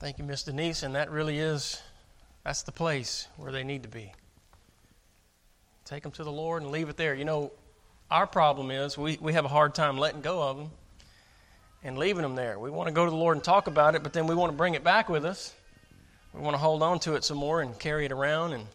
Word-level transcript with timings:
Thank 0.00 0.16
you, 0.16 0.24
Miss 0.24 0.44
Denise. 0.44 0.82
And 0.82 0.94
that 0.94 1.10
really 1.10 1.38
is, 1.38 1.82
that's 2.42 2.62
the 2.62 2.72
place 2.72 3.28
where 3.36 3.52
they 3.52 3.64
need 3.64 3.82
to 3.82 3.88
be. 3.90 4.14
Take 5.84 6.02
them 6.02 6.12
to 6.12 6.24
the 6.24 6.32
Lord 6.32 6.62
and 6.62 6.70
leave 6.70 6.88
it 6.88 6.96
there. 6.96 7.14
You 7.14 7.26
know, 7.26 7.52
our 8.10 8.26
problem 8.26 8.70
is 8.70 8.96
we, 8.96 9.18
we 9.20 9.34
have 9.34 9.44
a 9.44 9.48
hard 9.48 9.74
time 9.74 9.98
letting 9.98 10.22
go 10.22 10.42
of 10.42 10.56
them 10.56 10.70
and 11.84 11.98
leaving 11.98 12.22
them 12.22 12.34
there. 12.34 12.58
We 12.58 12.70
want 12.70 12.88
to 12.88 12.94
go 12.94 13.04
to 13.04 13.10
the 13.10 13.16
Lord 13.16 13.36
and 13.36 13.44
talk 13.44 13.66
about 13.66 13.94
it, 13.94 14.02
but 14.02 14.14
then 14.14 14.26
we 14.26 14.34
want 14.34 14.50
to 14.50 14.56
bring 14.56 14.72
it 14.72 14.82
back 14.82 15.10
with 15.10 15.26
us. 15.26 15.52
We 16.32 16.40
want 16.40 16.54
to 16.54 16.58
hold 16.58 16.82
on 16.82 16.98
to 17.00 17.14
it 17.16 17.22
some 17.22 17.36
more 17.36 17.60
and 17.60 17.78
carry 17.78 18.06
it 18.06 18.12
around. 18.12 18.54
And, 18.54 18.66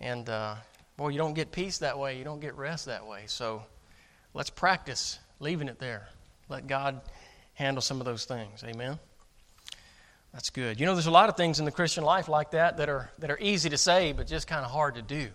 and 0.00 0.28
uh, 0.30 0.54
boy, 0.96 1.08
you 1.08 1.18
don't 1.18 1.34
get 1.34 1.52
peace 1.52 1.76
that 1.78 1.98
way. 1.98 2.16
You 2.16 2.24
don't 2.24 2.40
get 2.40 2.54
rest 2.56 2.86
that 2.86 3.06
way. 3.06 3.24
So 3.26 3.64
let's 4.32 4.48
practice 4.48 5.18
leaving 5.40 5.68
it 5.68 5.78
there. 5.78 6.08
Let 6.48 6.68
God 6.68 7.02
handle 7.52 7.82
some 7.82 8.00
of 8.00 8.06
those 8.06 8.24
things. 8.24 8.64
Amen. 8.64 8.98
That's 10.36 10.50
good. 10.50 10.78
You 10.78 10.84
know, 10.84 10.92
there's 10.92 11.06
a 11.06 11.10
lot 11.10 11.30
of 11.30 11.36
things 11.38 11.60
in 11.60 11.64
the 11.64 11.70
Christian 11.70 12.04
life 12.04 12.28
like 12.28 12.50
that 12.50 12.76
that 12.76 12.90
are, 12.90 13.10
that 13.20 13.30
are 13.30 13.38
easy 13.40 13.70
to 13.70 13.78
say, 13.78 14.12
but 14.12 14.26
just 14.26 14.46
kind 14.46 14.66
of 14.66 14.70
hard 14.70 14.96
to 14.96 15.00
do. 15.00 15.28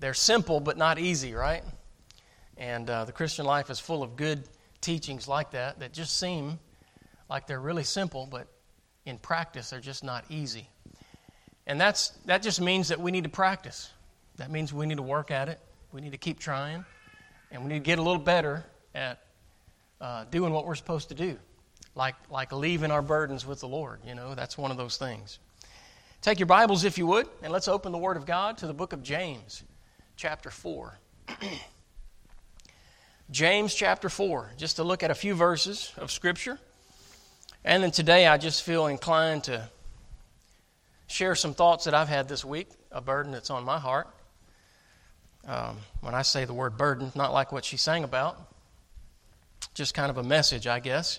They're 0.00 0.14
simple, 0.14 0.58
but 0.58 0.78
not 0.78 0.98
easy, 0.98 1.34
right? 1.34 1.62
And 2.56 2.88
uh, 2.88 3.04
the 3.04 3.12
Christian 3.12 3.44
life 3.44 3.68
is 3.68 3.78
full 3.78 4.02
of 4.02 4.16
good 4.16 4.48
teachings 4.80 5.28
like 5.28 5.50
that 5.50 5.80
that 5.80 5.92
just 5.92 6.18
seem 6.18 6.58
like 7.28 7.46
they're 7.46 7.60
really 7.60 7.84
simple, 7.84 8.26
but 8.30 8.48
in 9.04 9.18
practice, 9.18 9.68
they're 9.68 9.80
just 9.80 10.02
not 10.02 10.24
easy. 10.30 10.66
And 11.66 11.78
that's, 11.78 12.08
that 12.24 12.40
just 12.40 12.62
means 12.62 12.88
that 12.88 12.98
we 12.98 13.10
need 13.10 13.24
to 13.24 13.30
practice. 13.30 13.90
That 14.36 14.50
means 14.50 14.72
we 14.72 14.86
need 14.86 14.96
to 14.96 15.02
work 15.02 15.30
at 15.30 15.50
it. 15.50 15.60
We 15.92 16.00
need 16.00 16.12
to 16.12 16.18
keep 16.18 16.38
trying. 16.38 16.86
And 17.50 17.64
we 17.64 17.68
need 17.68 17.80
to 17.80 17.84
get 17.84 17.98
a 17.98 18.02
little 18.02 18.22
better 18.22 18.64
at 18.94 19.20
uh, 20.00 20.24
doing 20.30 20.54
what 20.54 20.64
we're 20.64 20.74
supposed 20.74 21.10
to 21.10 21.14
do 21.14 21.38
like, 21.98 22.14
like 22.30 22.52
leaving 22.52 22.92
our 22.92 23.02
burdens 23.02 23.44
with 23.44 23.58
the 23.58 23.66
Lord. 23.66 23.98
You 24.06 24.14
know, 24.14 24.36
that's 24.36 24.56
one 24.56 24.70
of 24.70 24.76
those 24.76 24.96
things. 24.96 25.40
Take 26.22 26.38
your 26.38 26.46
Bibles, 26.46 26.84
if 26.84 26.96
you 26.96 27.08
would, 27.08 27.28
and 27.42 27.52
let's 27.52 27.66
open 27.66 27.90
the 27.90 27.98
Word 27.98 28.16
of 28.16 28.24
God 28.24 28.56
to 28.58 28.68
the 28.68 28.72
book 28.72 28.92
of 28.92 29.02
James, 29.02 29.64
chapter 30.16 30.48
4. 30.48 30.96
James 33.32 33.74
chapter 33.74 34.08
4, 34.08 34.52
just 34.56 34.76
to 34.76 34.84
look 34.84 35.02
at 35.02 35.10
a 35.10 35.14
few 35.14 35.34
verses 35.34 35.92
of 35.98 36.12
Scripture. 36.12 36.60
And 37.64 37.82
then 37.82 37.90
today 37.90 38.28
I 38.28 38.38
just 38.38 38.62
feel 38.62 38.86
inclined 38.86 39.44
to 39.44 39.68
share 41.08 41.34
some 41.34 41.52
thoughts 41.52 41.84
that 41.86 41.94
I've 41.94 42.08
had 42.08 42.28
this 42.28 42.44
week, 42.44 42.68
a 42.92 43.00
burden 43.00 43.32
that's 43.32 43.50
on 43.50 43.64
my 43.64 43.78
heart. 43.78 44.06
Um, 45.48 45.78
when 46.00 46.14
I 46.14 46.22
say 46.22 46.44
the 46.44 46.54
word 46.54 46.76
burden, 46.76 47.10
not 47.16 47.32
like 47.32 47.50
what 47.50 47.64
she 47.64 47.76
sang 47.76 48.04
about, 48.04 48.38
just 49.74 49.94
kind 49.94 50.10
of 50.10 50.18
a 50.18 50.22
message, 50.22 50.68
I 50.68 50.78
guess. 50.78 51.18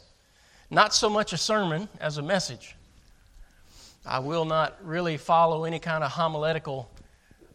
Not 0.72 0.94
so 0.94 1.10
much 1.10 1.34
a 1.34 1.38
sermon 1.38 1.90
as 2.00 2.18
a 2.18 2.22
message. 2.22 2.76
I 4.06 4.20
will 4.20 4.46
not 4.46 4.78
really 4.84 5.18
follow 5.18 5.64
any 5.64 5.80
kind 5.80 6.04
of 6.04 6.12
homiletical 6.12 6.90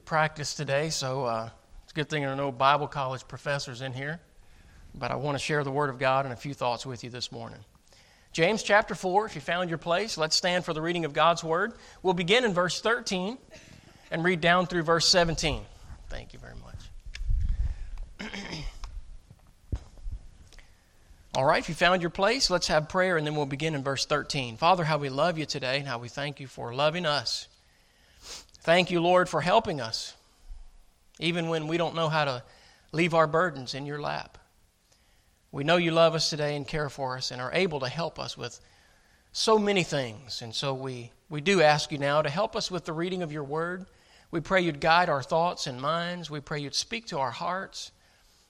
practice 0.04 0.54
today, 0.54 0.90
so 0.90 1.24
uh, 1.24 1.48
it's 1.84 1.92
a 1.92 1.94
good 1.94 2.08
thing 2.08 2.22
there 2.22 2.32
are 2.32 2.36
no 2.36 2.50
Bible 2.50 2.88
college 2.88 3.26
professors 3.28 3.80
in 3.82 3.92
here. 3.92 4.20
But 4.96 5.10
I 5.10 5.16
want 5.16 5.36
to 5.36 5.42
share 5.42 5.64
the 5.64 5.70
Word 5.70 5.90
of 5.90 5.98
God 5.98 6.24
and 6.24 6.32
a 6.32 6.36
few 6.36 6.54
thoughts 6.54 6.84
with 6.84 7.04
you 7.04 7.10
this 7.10 7.32
morning. 7.32 7.58
James 8.32 8.62
chapter 8.64 8.96
4, 8.96 9.26
if 9.26 9.34
you 9.36 9.40
found 9.40 9.68
your 9.68 9.78
place, 9.78 10.18
let's 10.18 10.34
stand 10.34 10.64
for 10.64 10.72
the 10.72 10.82
reading 10.82 11.04
of 11.04 11.12
God's 11.12 11.44
Word. 11.44 11.74
We'll 12.02 12.14
begin 12.14 12.44
in 12.44 12.52
verse 12.52 12.80
13 12.80 13.38
and 14.10 14.24
read 14.24 14.40
down 14.40 14.66
through 14.66 14.82
verse 14.82 15.06
17. 15.06 15.62
Thank 16.08 16.32
you 16.32 16.40
very 16.40 16.54
much. 18.20 18.30
All 21.36 21.44
right, 21.44 21.58
if 21.58 21.68
you 21.68 21.74
found 21.74 22.00
your 22.00 22.10
place, 22.10 22.48
let's 22.48 22.68
have 22.68 22.88
prayer 22.88 23.16
and 23.16 23.26
then 23.26 23.34
we'll 23.34 23.44
begin 23.44 23.74
in 23.74 23.82
verse 23.82 24.06
13. 24.06 24.56
Father, 24.56 24.84
how 24.84 24.98
we 24.98 25.08
love 25.08 25.36
you 25.36 25.46
today 25.46 25.80
and 25.80 25.88
how 25.88 25.98
we 25.98 26.08
thank 26.08 26.38
you 26.38 26.46
for 26.46 26.72
loving 26.72 27.06
us. 27.06 27.48
Thank 28.60 28.92
you, 28.92 29.00
Lord, 29.00 29.28
for 29.28 29.40
helping 29.40 29.80
us, 29.80 30.14
even 31.18 31.48
when 31.48 31.66
we 31.66 31.76
don't 31.76 31.96
know 31.96 32.08
how 32.08 32.24
to 32.24 32.44
leave 32.92 33.14
our 33.14 33.26
burdens 33.26 33.74
in 33.74 33.84
your 33.84 34.00
lap. 34.00 34.38
We 35.50 35.64
know 35.64 35.76
you 35.76 35.90
love 35.90 36.14
us 36.14 36.30
today 36.30 36.54
and 36.54 36.68
care 36.68 36.88
for 36.88 37.16
us 37.16 37.32
and 37.32 37.42
are 37.42 37.52
able 37.52 37.80
to 37.80 37.88
help 37.88 38.20
us 38.20 38.38
with 38.38 38.60
so 39.32 39.58
many 39.58 39.82
things. 39.82 40.40
And 40.40 40.54
so 40.54 40.72
we, 40.72 41.10
we 41.28 41.40
do 41.40 41.62
ask 41.62 41.90
you 41.90 41.98
now 41.98 42.22
to 42.22 42.30
help 42.30 42.54
us 42.54 42.70
with 42.70 42.84
the 42.84 42.92
reading 42.92 43.24
of 43.24 43.32
your 43.32 43.42
word. 43.42 43.86
We 44.30 44.38
pray 44.38 44.60
you'd 44.60 44.80
guide 44.80 45.08
our 45.08 45.22
thoughts 45.22 45.66
and 45.66 45.80
minds. 45.80 46.30
We 46.30 46.38
pray 46.38 46.60
you'd 46.60 46.76
speak 46.76 47.06
to 47.06 47.18
our 47.18 47.32
hearts. 47.32 47.90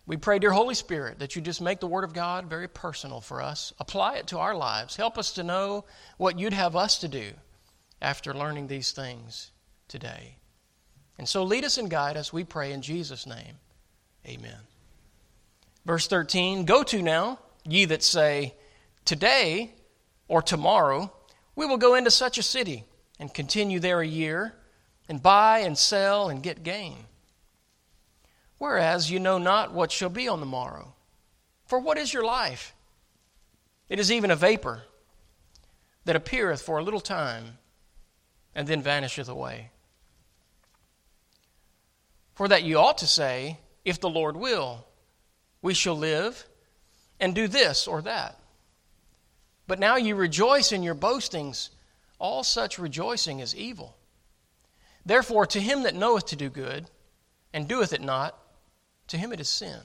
We 0.06 0.18
pray, 0.18 0.38
dear 0.38 0.52
Holy 0.52 0.74
Spirit, 0.74 1.18
that 1.20 1.34
you 1.34 1.40
just 1.40 1.62
make 1.62 1.80
the 1.80 1.86
Word 1.86 2.04
of 2.04 2.12
God 2.12 2.50
very 2.50 2.68
personal 2.68 3.22
for 3.22 3.40
us. 3.40 3.72
Apply 3.78 4.16
it 4.16 4.26
to 4.28 4.38
our 4.38 4.54
lives. 4.54 4.96
Help 4.96 5.16
us 5.16 5.32
to 5.32 5.42
know 5.42 5.86
what 6.18 6.38
you'd 6.38 6.52
have 6.52 6.76
us 6.76 6.98
to 6.98 7.08
do 7.08 7.32
after 8.02 8.34
learning 8.34 8.66
these 8.66 8.92
things 8.92 9.50
today. 9.88 10.36
And 11.16 11.26
so 11.26 11.42
lead 11.42 11.64
us 11.64 11.78
and 11.78 11.88
guide 11.88 12.18
us, 12.18 12.32
we 12.32 12.44
pray 12.44 12.72
in 12.72 12.82
Jesus' 12.82 13.26
name. 13.26 13.56
Amen. 14.26 14.58
Verse 15.86 16.06
13 16.06 16.66
Go 16.66 16.82
to 16.82 17.00
now, 17.00 17.38
ye 17.64 17.86
that 17.86 18.02
say, 18.02 18.54
Today 19.06 19.72
or 20.28 20.42
tomorrow 20.42 21.12
we 21.56 21.64
will 21.64 21.76
go 21.78 21.94
into 21.94 22.10
such 22.10 22.36
a 22.36 22.42
city 22.42 22.84
and 23.18 23.32
continue 23.32 23.80
there 23.80 24.00
a 24.00 24.06
year 24.06 24.54
and 25.08 25.22
buy 25.22 25.60
and 25.60 25.78
sell 25.78 26.28
and 26.28 26.42
get 26.42 26.62
gain 26.62 26.96
whereas 28.64 29.10
you 29.10 29.20
know 29.20 29.36
not 29.36 29.74
what 29.74 29.92
shall 29.92 30.08
be 30.08 30.26
on 30.26 30.40
the 30.40 30.46
morrow. 30.46 30.94
For 31.66 31.78
what 31.78 31.98
is 31.98 32.14
your 32.14 32.24
life? 32.24 32.74
It 33.90 33.98
is 33.98 34.10
even 34.10 34.30
a 34.30 34.36
vapor 34.36 34.84
that 36.06 36.16
appeareth 36.16 36.62
for 36.62 36.78
a 36.78 36.82
little 36.82 37.00
time 37.00 37.58
and 38.54 38.66
then 38.66 38.80
vanisheth 38.80 39.28
away. 39.28 39.68
For 42.32 42.48
that 42.48 42.62
you 42.62 42.78
ought 42.78 42.96
to 42.98 43.06
say, 43.06 43.58
If 43.84 44.00
the 44.00 44.08
Lord 44.08 44.34
will, 44.34 44.86
we 45.60 45.74
shall 45.74 45.98
live 45.98 46.46
and 47.20 47.34
do 47.34 47.46
this 47.46 47.86
or 47.86 48.00
that. 48.00 48.38
But 49.66 49.78
now 49.78 49.96
you 49.96 50.14
rejoice 50.14 50.72
in 50.72 50.82
your 50.82 50.94
boastings. 50.94 51.68
All 52.18 52.42
such 52.42 52.78
rejoicing 52.78 53.40
is 53.40 53.54
evil. 53.54 53.94
Therefore, 55.04 55.44
to 55.48 55.60
him 55.60 55.82
that 55.82 55.94
knoweth 55.94 56.24
to 56.28 56.36
do 56.36 56.48
good 56.48 56.86
and 57.52 57.68
doeth 57.68 57.92
it 57.92 58.00
not, 58.00 58.38
to 59.08 59.18
him 59.18 59.32
it 59.32 59.40
is 59.40 59.48
sin. 59.48 59.80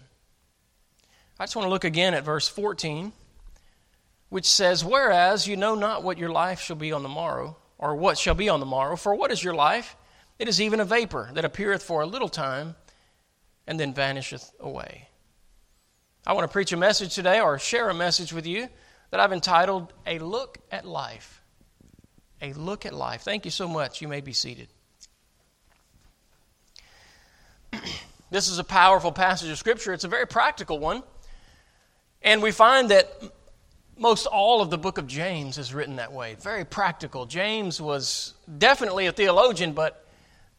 I 1.40 1.44
just 1.44 1.56
want 1.56 1.66
to 1.66 1.69
look 1.69 1.85
again 1.85 2.13
at 2.13 2.25
verse 2.25 2.47
14, 2.47 3.13
which 4.30 4.46
says, 4.46 4.84
Whereas 4.84 5.47
you 5.47 5.56
know 5.56 5.75
not 5.75 6.03
what 6.03 6.18
your 6.18 6.30
life 6.30 6.59
shall 6.59 6.75
be 6.75 6.91
on 6.91 7.03
the 7.03 7.09
morrow, 7.09 7.57
or 7.78 7.96
what 7.96 8.18
shall 8.18 8.35
be 8.35 8.50
on 8.50 8.59
the 8.59 8.66
morrow, 8.66 8.96
for 8.96 9.16
what 9.16 9.31
is 9.31 9.44
your 9.44 9.53
life? 9.53 9.96
It 10.38 10.47
is 10.47 10.62
even 10.62 10.80
a 10.80 10.85
vapor 10.85 11.30
that 11.34 11.46
appeareth 11.46 11.84
for 11.84 12.02
a 12.02 12.06
little 12.06 12.30
time 12.30 12.75
and 13.68 13.80
then 13.80 13.94
vanisheth 13.94 14.52
away. 14.59 15.07
I 16.25 16.34
want 16.34 16.47
to 16.47 16.51
preach 16.51 16.74
a 16.74 16.78
message 16.78 17.16
today 17.16 17.40
or 17.40 17.57
share 17.59 17.90
a 17.90 17.94
message 17.94 18.34
with 18.34 18.46
you 18.46 18.68
that 19.12 19.19
I've 19.19 19.34
entitled 19.34 19.94
A 20.06 20.19
Look 20.19 20.57
at 20.72 20.86
Life. 20.86 21.41
A 22.41 22.53
Look 22.53 22.86
at 22.86 22.94
Life. 22.94 23.22
Thank 23.22 23.46
you 23.46 23.51
so 23.51 23.68
much. 23.68 24.01
You 24.01 24.07
may 24.07 24.22
be 24.22 24.34
seated. 24.34 24.68
This 28.31 28.47
is 28.47 28.59
a 28.59 28.63
powerful 28.63 29.12
passage 29.12 29.50
of 29.50 29.57
Scripture. 29.57 29.91
It's 29.91 30.03
a 30.03 30.07
very 30.07 30.28
practical 30.28 30.78
one. 30.78 31.01
And 32.22 32.44
we 32.44 32.51
find 32.51 32.91
that 32.91 33.12
most 33.97 34.28
all 34.28 34.62
of 34.62 34.69
the 34.69 34.78
book 34.78 35.00
of 35.00 35.07
James 35.07 35.57
is 35.57 35.73
written 35.73 35.95
that 35.95 36.13
way. 36.13 36.35
Very 36.39 36.63
practical. 36.63 37.25
James 37.25 37.81
was 37.81 38.35
definitely 38.59 39.07
a 39.07 39.12
theologian, 39.12 39.73
but 39.73 40.06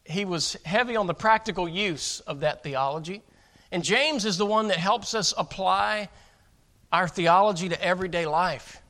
he 0.04 0.24
was 0.24 0.56
heavy 0.64 0.96
on 0.96 1.06
the 1.06 1.14
practical 1.14 1.68
use 1.68 2.18
of 2.20 2.40
that 2.40 2.64
theology. 2.64 3.22
And 3.70 3.84
James 3.84 4.24
is 4.24 4.36
the 4.36 4.46
one 4.46 4.66
that 4.68 4.78
helps 4.78 5.14
us 5.14 5.32
apply 5.38 6.08
our 6.92 7.06
theology 7.06 7.68
to 7.68 7.80
everyday 7.80 8.26
life. 8.26 8.82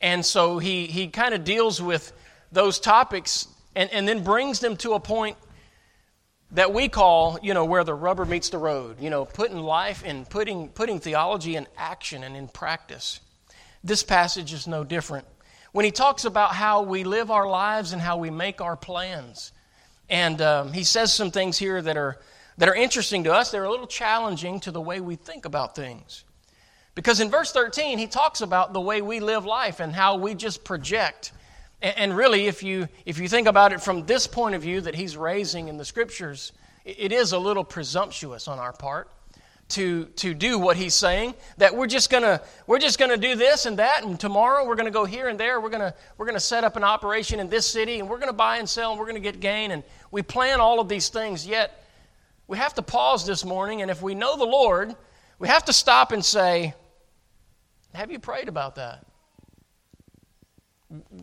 And 0.00 0.24
so 0.24 0.58
he, 0.60 0.86
he 0.86 1.08
kind 1.08 1.34
of 1.34 1.42
deals 1.42 1.82
with 1.82 2.12
those 2.52 2.78
topics 2.78 3.48
and, 3.74 3.90
and 3.90 4.06
then 4.06 4.22
brings 4.22 4.60
them 4.60 4.76
to 4.78 4.92
a 4.92 5.00
point 5.00 5.36
that 6.54 6.72
we 6.72 6.88
call, 6.88 7.38
you 7.42 7.52
know, 7.52 7.64
where 7.64 7.84
the 7.84 7.94
rubber 7.94 8.24
meets 8.24 8.48
the 8.48 8.58
road, 8.58 9.00
you 9.00 9.10
know, 9.10 9.24
putting 9.24 9.58
life 9.58 10.02
and 10.06 10.28
putting, 10.28 10.68
putting 10.68 11.00
theology 11.00 11.56
in 11.56 11.66
action 11.76 12.22
and 12.22 12.36
in 12.36 12.48
practice. 12.48 13.20
This 13.82 14.02
passage 14.02 14.52
is 14.52 14.66
no 14.66 14.84
different. 14.84 15.26
When 15.72 15.84
he 15.84 15.90
talks 15.90 16.24
about 16.24 16.54
how 16.54 16.82
we 16.82 17.02
live 17.02 17.32
our 17.32 17.48
lives 17.48 17.92
and 17.92 18.00
how 18.00 18.18
we 18.18 18.30
make 18.30 18.60
our 18.60 18.76
plans, 18.76 19.50
and 20.08 20.40
um, 20.40 20.72
he 20.72 20.84
says 20.84 21.12
some 21.12 21.32
things 21.32 21.58
here 21.58 21.82
that 21.82 21.96
are, 21.96 22.20
that 22.58 22.68
are 22.68 22.74
interesting 22.74 23.24
to 23.24 23.32
us, 23.32 23.50
they're 23.50 23.64
a 23.64 23.70
little 23.70 23.88
challenging 23.88 24.60
to 24.60 24.70
the 24.70 24.80
way 24.80 25.00
we 25.00 25.16
think 25.16 25.44
about 25.44 25.74
things. 25.74 26.22
Because 26.94 27.18
in 27.18 27.30
verse 27.30 27.50
13, 27.50 27.98
he 27.98 28.06
talks 28.06 28.40
about 28.40 28.72
the 28.72 28.80
way 28.80 29.02
we 29.02 29.18
live 29.18 29.44
life 29.44 29.80
and 29.80 29.92
how 29.92 30.14
we 30.16 30.36
just 30.36 30.62
project 30.62 31.32
and 31.84 32.16
really, 32.16 32.46
if 32.46 32.62
you, 32.62 32.88
if 33.04 33.18
you 33.18 33.28
think 33.28 33.46
about 33.46 33.72
it 33.72 33.80
from 33.82 34.06
this 34.06 34.26
point 34.26 34.54
of 34.54 34.62
view 34.62 34.80
that 34.80 34.94
he's 34.94 35.16
raising 35.16 35.68
in 35.68 35.76
the 35.76 35.84
scriptures, 35.84 36.52
it 36.84 37.12
is 37.12 37.32
a 37.32 37.38
little 37.38 37.64
presumptuous 37.64 38.48
on 38.48 38.58
our 38.58 38.72
part 38.72 39.10
to, 39.70 40.06
to 40.16 40.34
do 40.34 40.58
what 40.58 40.76
he's 40.76 40.94
saying 40.94 41.34
that 41.56 41.74
we're 41.74 41.86
just 41.86 42.10
gonna 42.10 42.42
we're 42.66 42.78
just 42.78 42.98
gonna 42.98 43.16
do 43.16 43.34
this 43.34 43.64
and 43.64 43.78
that 43.78 44.04
and 44.04 44.20
tomorrow 44.20 44.66
we're 44.66 44.74
gonna 44.74 44.90
go 44.90 45.06
here 45.06 45.28
and 45.28 45.40
there 45.40 45.58
we're 45.58 45.70
gonna 45.70 45.94
we're 46.18 46.26
gonna 46.26 46.38
set 46.38 46.64
up 46.64 46.76
an 46.76 46.84
operation 46.84 47.40
in 47.40 47.48
this 47.48 47.66
city 47.66 47.98
and 47.98 48.08
we're 48.08 48.18
gonna 48.18 48.32
buy 48.32 48.58
and 48.58 48.68
sell 48.68 48.90
and 48.90 49.00
we're 49.00 49.06
gonna 49.06 49.20
get 49.20 49.40
gain 49.40 49.70
and 49.70 49.82
we 50.10 50.20
plan 50.20 50.60
all 50.60 50.80
of 50.80 50.88
these 50.88 51.08
things. 51.08 51.46
Yet 51.46 51.82
we 52.46 52.58
have 52.58 52.74
to 52.74 52.82
pause 52.82 53.24
this 53.24 53.42
morning 53.42 53.80
and 53.80 53.90
if 53.90 54.02
we 54.02 54.14
know 54.14 54.36
the 54.36 54.44
lord 54.44 54.94
we 55.38 55.48
have 55.48 55.64
to 55.64 55.72
stop 55.72 56.12
and 56.12 56.22
say 56.22 56.74
have 57.94 58.10
you 58.10 58.18
prayed 58.18 58.48
about 58.48 58.74
that 58.74 59.06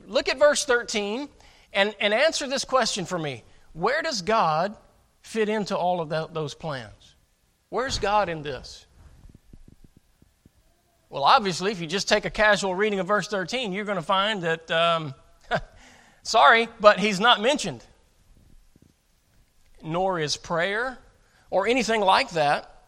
look 0.07 0.29
at 0.29 0.37
verse 0.37 0.65
13 0.65 1.29
and, 1.73 1.95
and 1.99 2.13
answer 2.13 2.47
this 2.47 2.65
question 2.65 3.05
for 3.05 3.17
me 3.17 3.43
where 3.73 4.01
does 4.01 4.21
god 4.21 4.75
fit 5.21 5.49
into 5.49 5.77
all 5.77 6.01
of 6.01 6.09
that, 6.09 6.33
those 6.33 6.53
plans 6.53 7.11
Where's 7.71 7.99
God 7.99 8.27
in 8.27 8.41
this? 8.41 8.85
Well, 11.09 11.23
obviously, 11.23 11.71
if 11.71 11.79
you 11.79 11.87
just 11.87 12.09
take 12.09 12.25
a 12.25 12.29
casual 12.29 12.75
reading 12.75 12.99
of 12.99 13.07
verse 13.07 13.29
13, 13.29 13.71
you're 13.71 13.85
going 13.85 13.95
to 13.95 14.01
find 14.01 14.43
that, 14.43 14.69
um, 14.69 15.13
sorry, 16.23 16.67
but 16.81 16.99
he's 16.99 17.21
not 17.21 17.39
mentioned. 17.39 17.81
Nor 19.81 20.19
is 20.19 20.35
prayer 20.35 20.97
or 21.49 21.65
anything 21.65 22.01
like 22.01 22.31
that. 22.31 22.83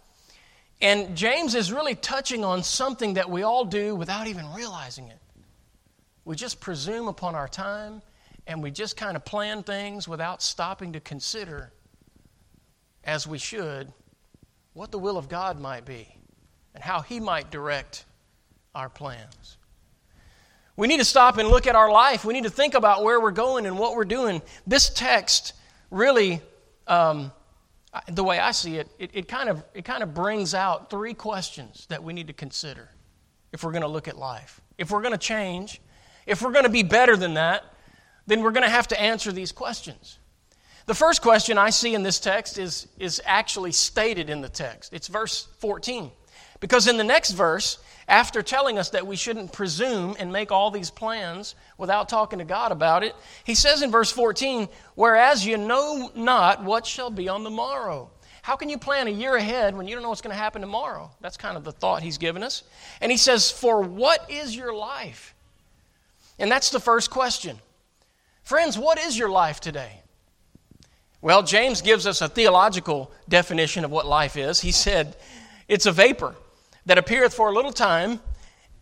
And 0.82 1.16
James 1.16 1.56
is 1.56 1.72
really 1.72 1.96
touching 1.96 2.44
on 2.44 2.62
something 2.62 3.14
that 3.14 3.30
we 3.30 3.44
all 3.44 3.64
do 3.64 3.96
without 3.96 4.28
even 4.28 4.52
realizing 4.54 5.08
it. 5.08 5.20
We 6.26 6.36
just 6.36 6.62
presume 6.62 7.08
upon 7.08 7.36
our 7.36 7.48
time 7.48 8.02
and 8.48 8.62
we 8.62 8.72
just 8.72 8.98
kind 8.98 9.16
of 9.16 9.26
plan 9.26 9.64
things 9.64 10.08
without 10.08 10.42
stopping 10.42 10.94
to 10.94 11.00
consider, 11.00 11.72
as 13.04 13.28
we 13.28 13.38
should, 13.38 13.92
what 14.74 14.92
the 14.92 15.00
will 15.00 15.18
of 15.18 15.30
God 15.30 15.60
might 15.60 15.86
be 15.86 16.16
and 16.74 16.84
how 16.84 17.02
He 17.02 17.20
might 17.20 17.52
direct 17.52 18.06
our 18.74 18.90
plans. 18.90 19.58
We 20.76 20.88
need 20.88 20.98
to 20.98 21.06
stop 21.06 21.38
and 21.38 21.50
look 21.50 21.68
at 21.68 21.76
our 21.76 21.92
life. 21.92 22.26
We 22.26 22.34
need 22.34 22.46
to 22.46 22.50
think 22.50 22.74
about 22.74 23.04
where 23.04 23.20
we're 23.20 23.32
going 23.32 23.66
and 23.66 23.78
what 23.78 23.96
we're 23.96 24.06
doing. 24.06 24.42
This 24.66 24.90
text 24.90 25.54
really, 25.92 26.42
um, 26.88 27.32
the 28.12 28.24
way 28.24 28.40
I 28.40 28.52
see 28.52 28.78
it, 28.78 28.90
it, 28.98 29.12
it, 29.14 29.28
kind 29.28 29.50
of, 29.50 29.64
it 29.76 29.86
kind 29.86 30.02
of 30.02 30.16
brings 30.16 30.56
out 30.56 30.90
three 30.90 31.14
questions 31.14 31.86
that 31.90 32.04
we 32.04 32.12
need 32.12 32.28
to 32.28 32.34
consider 32.34 32.90
if 33.52 33.64
we're 33.64 33.72
going 33.72 33.84
to 33.84 33.88
look 33.88 34.08
at 34.08 34.18
life. 34.18 34.60
If 34.80 34.90
we're 34.90 35.02
going 35.04 35.14
to 35.14 35.20
change, 35.20 35.80
if 36.26 36.42
we're 36.42 36.52
going 36.52 36.66
to 36.66 36.70
be 36.70 36.84
better 36.84 37.16
than 37.16 37.36
that, 37.36 37.64
then 38.28 38.42
we're 38.42 38.52
going 38.52 38.64
to 38.64 38.70
have 38.70 38.88
to 38.90 39.00
answer 39.00 39.32
these 39.32 39.52
questions. 39.52 40.20
The 40.86 40.94
first 40.94 41.22
question 41.22 41.58
I 41.58 41.70
see 41.70 41.96
in 41.96 42.04
this 42.04 42.20
text 42.20 42.58
is, 42.58 42.88
is 42.98 43.22
actually 43.26 43.72
stated 43.72 44.30
in 44.30 44.42
the 44.42 44.50
text. 44.50 44.94
It's 44.94 45.08
verse 45.08 45.48
14. 45.60 46.12
Because 46.60 46.88
in 46.88 46.98
the 46.98 47.04
next 47.04 47.32
verse, 47.32 47.78
after 48.08 48.42
telling 48.42 48.78
us 48.78 48.90
that 48.92 49.06
we 49.06 49.16
shouldn't 49.16 49.52
presume 49.52 50.16
and 50.20 50.32
make 50.32 50.52
all 50.52 50.72
these 50.72 50.90
plans 50.90 51.56
without 51.78 52.10
talking 52.10 52.40
to 52.40 52.46
God 52.46 52.72
about 52.72 53.04
it, 53.04 53.16
he 53.44 53.56
says 53.56 53.82
in 53.82 53.92
verse 53.92 54.12
14, 54.12 54.68
Whereas 54.96 55.46
you 55.46 55.58
know 55.58 56.12
not 56.16 56.64
what 56.64 56.86
shall 56.86 57.10
be 57.10 57.28
on 57.30 57.44
the 57.44 57.50
morrow. 57.50 58.12
How 58.42 58.58
can 58.58 58.68
you 58.70 58.78
plan 58.78 59.08
a 59.08 59.12
year 59.12 59.36
ahead 59.38 59.76
when 59.76 59.88
you 59.88 59.96
don't 59.96 60.04
know 60.04 60.10
what's 60.10 60.22
going 60.22 60.36
to 60.36 60.42
happen 60.42 60.62
tomorrow? 60.62 61.12
That's 61.22 61.38
kind 61.38 61.56
of 61.56 61.64
the 61.64 61.72
thought 61.72 62.04
he's 62.04 62.18
given 62.18 62.44
us. 62.44 62.64
And 63.00 63.10
he 63.10 63.18
says, 63.18 63.50
For 63.50 63.82
what 63.82 64.30
is 64.30 64.56
your 64.56 64.74
life? 64.74 65.33
And 66.44 66.52
that's 66.52 66.72
the 66.72 66.80
first 66.82 67.10
question. 67.10 67.58
Friends, 68.42 68.78
what 68.78 69.00
is 69.00 69.18
your 69.18 69.30
life 69.30 69.62
today? 69.62 70.02
Well, 71.22 71.42
James 71.42 71.82
gives 71.82 72.06
us 72.06 72.20
a 72.20 72.28
theological 72.28 73.14
definition 73.30 73.86
of 73.86 73.92
what 73.92 74.06
life 74.06 74.36
is. 74.36 74.60
He 74.60 74.74
said, 74.74 75.16
It's 75.70 75.86
a 75.86 75.92
vapor 75.94 76.36
that 76.86 76.98
appeareth 76.98 77.34
for 77.34 77.48
a 77.48 77.54
little 77.54 77.72
time 77.72 78.20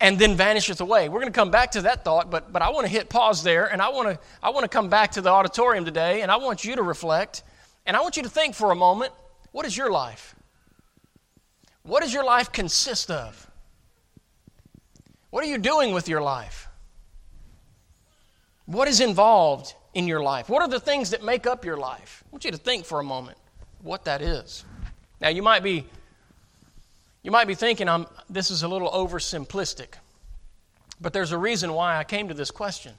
and 0.00 0.18
then 0.18 0.34
vanisheth 0.34 0.80
away. 0.80 1.08
We're 1.08 1.20
going 1.20 1.32
to 1.32 1.38
come 1.38 1.52
back 1.52 1.70
to 1.70 1.82
that 1.82 2.04
thought, 2.04 2.32
but, 2.32 2.52
but 2.52 2.62
I 2.62 2.70
want 2.70 2.84
to 2.88 2.92
hit 2.92 3.08
pause 3.08 3.44
there 3.44 3.66
and 3.66 3.80
I 3.80 3.90
want, 3.90 4.08
to, 4.08 4.18
I 4.42 4.50
want 4.50 4.64
to 4.64 4.68
come 4.68 4.88
back 4.88 5.12
to 5.12 5.20
the 5.20 5.30
auditorium 5.30 5.84
today 5.84 6.22
and 6.22 6.32
I 6.32 6.38
want 6.38 6.64
you 6.64 6.74
to 6.74 6.82
reflect 6.82 7.44
and 7.86 7.96
I 7.96 8.00
want 8.00 8.16
you 8.16 8.24
to 8.24 8.28
think 8.28 8.56
for 8.56 8.72
a 8.72 8.74
moment 8.74 9.12
what 9.52 9.66
is 9.66 9.76
your 9.76 9.92
life? 9.92 10.34
What 11.84 12.02
does 12.02 12.12
your 12.12 12.24
life 12.24 12.50
consist 12.50 13.08
of? 13.08 13.48
What 15.30 15.44
are 15.44 15.48
you 15.48 15.58
doing 15.58 15.94
with 15.94 16.08
your 16.08 16.22
life? 16.22 16.68
What 18.72 18.88
is 18.88 19.00
involved 19.00 19.74
in 19.92 20.08
your 20.08 20.22
life? 20.22 20.48
What 20.48 20.62
are 20.62 20.68
the 20.68 20.80
things 20.80 21.10
that 21.10 21.22
make 21.22 21.46
up 21.46 21.62
your 21.62 21.76
life? 21.76 22.24
I 22.24 22.28
want 22.32 22.46
you 22.46 22.50
to 22.52 22.56
think 22.56 22.86
for 22.86 23.00
a 23.00 23.04
moment 23.04 23.36
what 23.82 24.06
that 24.06 24.22
is. 24.22 24.64
Now 25.20 25.28
you 25.28 25.42
might 25.42 25.62
be 25.62 25.86
you 27.22 27.30
might 27.30 27.46
be 27.46 27.54
thinking 27.54 27.86
I'm 27.86 28.06
this 28.30 28.50
is 28.50 28.62
a 28.62 28.68
little 28.68 28.90
oversimplistic. 28.90 29.98
But 31.02 31.12
there's 31.12 31.32
a 31.32 31.38
reason 31.38 31.74
why 31.74 31.98
I 31.98 32.04
came 32.04 32.28
to 32.28 32.34
this 32.34 32.50
question. 32.50 32.94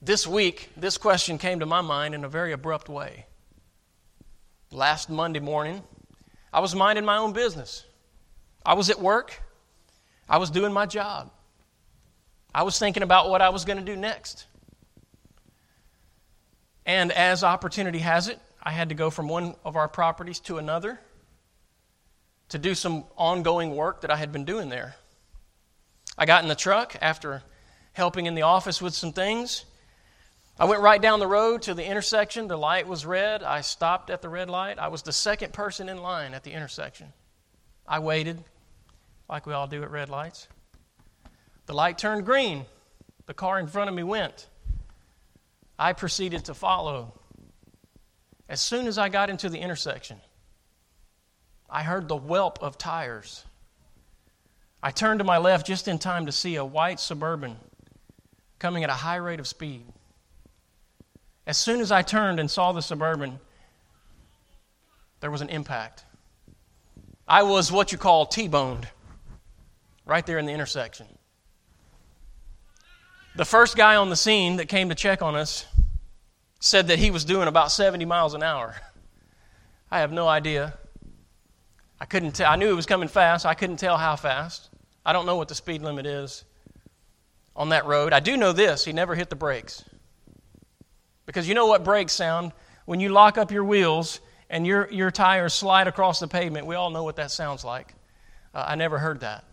This 0.00 0.24
week, 0.24 0.70
this 0.76 0.98
question 0.98 1.36
came 1.36 1.58
to 1.58 1.66
my 1.66 1.80
mind 1.80 2.14
in 2.14 2.22
a 2.22 2.28
very 2.28 2.52
abrupt 2.52 2.88
way. 2.88 3.26
Last 4.70 5.10
Monday 5.10 5.40
morning, 5.40 5.82
I 6.52 6.60
was 6.60 6.76
minding 6.76 7.04
my 7.04 7.16
own 7.16 7.32
business. 7.32 7.84
I 8.64 8.74
was 8.74 8.88
at 8.88 9.00
work. 9.00 9.42
I 10.28 10.36
was 10.38 10.48
doing 10.48 10.72
my 10.72 10.86
job. 10.86 11.32
I 12.54 12.62
was 12.64 12.78
thinking 12.78 13.02
about 13.02 13.30
what 13.30 13.40
I 13.40 13.48
was 13.48 13.64
going 13.64 13.78
to 13.78 13.84
do 13.84 13.96
next. 13.96 14.46
And 16.84 17.12
as 17.12 17.44
opportunity 17.44 18.00
has 18.00 18.28
it, 18.28 18.38
I 18.62 18.70
had 18.70 18.90
to 18.90 18.94
go 18.94 19.10
from 19.10 19.28
one 19.28 19.54
of 19.64 19.76
our 19.76 19.88
properties 19.88 20.40
to 20.40 20.58
another 20.58 21.00
to 22.50 22.58
do 22.58 22.74
some 22.74 23.04
ongoing 23.16 23.74
work 23.74 24.02
that 24.02 24.10
I 24.10 24.16
had 24.16 24.32
been 24.32 24.44
doing 24.44 24.68
there. 24.68 24.94
I 26.18 26.26
got 26.26 26.42
in 26.42 26.48
the 26.48 26.54
truck 26.54 26.96
after 27.00 27.42
helping 27.92 28.26
in 28.26 28.34
the 28.34 28.42
office 28.42 28.82
with 28.82 28.94
some 28.94 29.12
things. 29.12 29.64
I 30.58 30.66
went 30.66 30.82
right 30.82 31.00
down 31.00 31.18
the 31.18 31.26
road 31.26 31.62
to 31.62 31.74
the 31.74 31.84
intersection. 31.84 32.48
The 32.48 32.58
light 32.58 32.86
was 32.86 33.06
red. 33.06 33.42
I 33.42 33.62
stopped 33.62 34.10
at 34.10 34.20
the 34.20 34.28
red 34.28 34.50
light. 34.50 34.78
I 34.78 34.88
was 34.88 35.02
the 35.02 35.12
second 35.12 35.52
person 35.54 35.88
in 35.88 36.02
line 36.02 36.34
at 36.34 36.44
the 36.44 36.52
intersection. 36.52 37.12
I 37.86 38.00
waited, 38.00 38.42
like 39.28 39.46
we 39.46 39.54
all 39.54 39.66
do 39.66 39.82
at 39.82 39.90
red 39.90 40.10
lights. 40.10 40.46
The 41.72 41.76
light 41.76 41.96
turned 41.96 42.26
green. 42.26 42.66
The 43.24 43.32
car 43.32 43.58
in 43.58 43.66
front 43.66 43.88
of 43.88 43.96
me 43.96 44.02
went. 44.02 44.46
I 45.78 45.94
proceeded 45.94 46.44
to 46.44 46.52
follow. 46.52 47.18
As 48.46 48.60
soon 48.60 48.86
as 48.86 48.98
I 48.98 49.08
got 49.08 49.30
into 49.30 49.48
the 49.48 49.58
intersection, 49.58 50.20
I 51.70 51.82
heard 51.82 52.08
the 52.08 52.16
whelp 52.18 52.62
of 52.62 52.76
tires. 52.76 53.46
I 54.82 54.90
turned 54.90 55.20
to 55.20 55.24
my 55.24 55.38
left 55.38 55.66
just 55.66 55.88
in 55.88 55.98
time 55.98 56.26
to 56.26 56.30
see 56.32 56.56
a 56.56 56.64
white 56.64 57.00
suburban 57.00 57.56
coming 58.58 58.84
at 58.84 58.90
a 58.90 58.92
high 58.92 59.16
rate 59.16 59.40
of 59.40 59.48
speed. 59.48 59.86
As 61.46 61.56
soon 61.56 61.80
as 61.80 61.90
I 61.90 62.02
turned 62.02 62.38
and 62.38 62.50
saw 62.50 62.72
the 62.72 62.82
suburban, 62.82 63.40
there 65.20 65.30
was 65.30 65.40
an 65.40 65.48
impact. 65.48 66.04
I 67.26 67.44
was 67.44 67.72
what 67.72 67.92
you 67.92 67.96
call 67.96 68.26
T 68.26 68.46
boned 68.46 68.86
right 70.04 70.26
there 70.26 70.38
in 70.38 70.44
the 70.44 70.52
intersection. 70.52 71.06
The 73.34 73.44
first 73.46 73.76
guy 73.76 73.96
on 73.96 74.10
the 74.10 74.16
scene 74.16 74.56
that 74.56 74.68
came 74.68 74.90
to 74.90 74.94
check 74.94 75.22
on 75.22 75.36
us 75.36 75.64
said 76.60 76.88
that 76.88 76.98
he 76.98 77.10
was 77.10 77.24
doing 77.24 77.48
about 77.48 77.72
70 77.72 78.04
miles 78.04 78.34
an 78.34 78.42
hour. 78.42 78.76
I 79.90 80.00
have 80.00 80.12
no 80.12 80.28
idea. 80.28 80.74
I 81.98 82.04
couldn't 82.04 82.32
tell. 82.32 82.50
I 82.50 82.56
knew 82.56 82.68
it 82.68 82.74
was 82.74 82.84
coming 82.84 83.08
fast. 83.08 83.46
I 83.46 83.54
couldn't 83.54 83.78
tell 83.78 83.96
how 83.96 84.16
fast. 84.16 84.68
I 85.04 85.14
don't 85.14 85.24
know 85.24 85.36
what 85.36 85.48
the 85.48 85.54
speed 85.54 85.82
limit 85.82 86.04
is 86.04 86.44
on 87.56 87.70
that 87.70 87.86
road. 87.86 88.12
I 88.12 88.20
do 88.20 88.36
know 88.36 88.52
this 88.52 88.84
he 88.84 88.92
never 88.92 89.14
hit 89.14 89.30
the 89.30 89.36
brakes. 89.36 89.82
Because 91.24 91.48
you 91.48 91.54
know 91.54 91.66
what 91.66 91.84
brakes 91.84 92.12
sound? 92.12 92.52
When 92.84 93.00
you 93.00 93.08
lock 93.08 93.38
up 93.38 93.50
your 93.50 93.64
wheels 93.64 94.20
and 94.50 94.66
your, 94.66 94.90
your 94.90 95.10
tires 95.10 95.54
slide 95.54 95.88
across 95.88 96.20
the 96.20 96.28
pavement, 96.28 96.66
we 96.66 96.74
all 96.74 96.90
know 96.90 97.02
what 97.02 97.16
that 97.16 97.30
sounds 97.30 97.64
like. 97.64 97.94
Uh, 98.54 98.64
I 98.68 98.74
never 98.74 98.98
heard 98.98 99.20
that. 99.20 99.44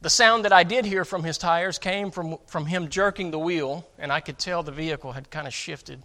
The 0.00 0.10
sound 0.10 0.44
that 0.44 0.52
I 0.52 0.62
did 0.62 0.84
hear 0.84 1.04
from 1.04 1.24
his 1.24 1.38
tires 1.38 1.78
came 1.78 2.10
from, 2.10 2.38
from 2.46 2.66
him 2.66 2.88
jerking 2.88 3.30
the 3.30 3.38
wheel, 3.38 3.88
and 3.98 4.12
I 4.12 4.20
could 4.20 4.38
tell 4.38 4.62
the 4.62 4.72
vehicle 4.72 5.12
had 5.12 5.30
kind 5.30 5.46
of 5.46 5.54
shifted. 5.54 6.02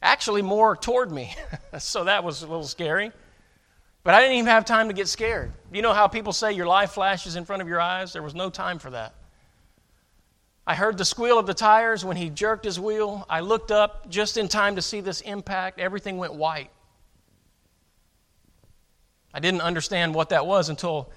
Actually, 0.00 0.42
more 0.42 0.76
toward 0.76 1.10
me. 1.10 1.34
so 1.78 2.04
that 2.04 2.24
was 2.24 2.42
a 2.42 2.46
little 2.46 2.64
scary. 2.64 3.12
But 4.04 4.14
I 4.14 4.20
didn't 4.20 4.36
even 4.36 4.46
have 4.46 4.64
time 4.64 4.88
to 4.88 4.94
get 4.94 5.08
scared. 5.08 5.52
You 5.72 5.82
know 5.82 5.92
how 5.92 6.08
people 6.08 6.32
say 6.32 6.52
your 6.52 6.66
life 6.66 6.92
flashes 6.92 7.36
in 7.36 7.44
front 7.44 7.62
of 7.62 7.68
your 7.68 7.80
eyes? 7.80 8.12
There 8.12 8.22
was 8.22 8.34
no 8.34 8.50
time 8.50 8.78
for 8.78 8.90
that. 8.90 9.14
I 10.66 10.74
heard 10.74 10.96
the 10.96 11.04
squeal 11.04 11.38
of 11.38 11.46
the 11.46 11.54
tires 11.54 12.04
when 12.04 12.16
he 12.16 12.30
jerked 12.30 12.64
his 12.64 12.78
wheel. 12.78 13.26
I 13.28 13.40
looked 13.40 13.72
up 13.72 14.08
just 14.08 14.36
in 14.36 14.48
time 14.48 14.76
to 14.76 14.82
see 14.82 15.00
this 15.00 15.20
impact. 15.20 15.80
Everything 15.80 16.18
went 16.18 16.34
white. 16.34 16.70
I 19.34 19.40
didn't 19.40 19.62
understand 19.62 20.14
what 20.14 20.28
that 20.28 20.46
was 20.46 20.68
until 20.68 21.10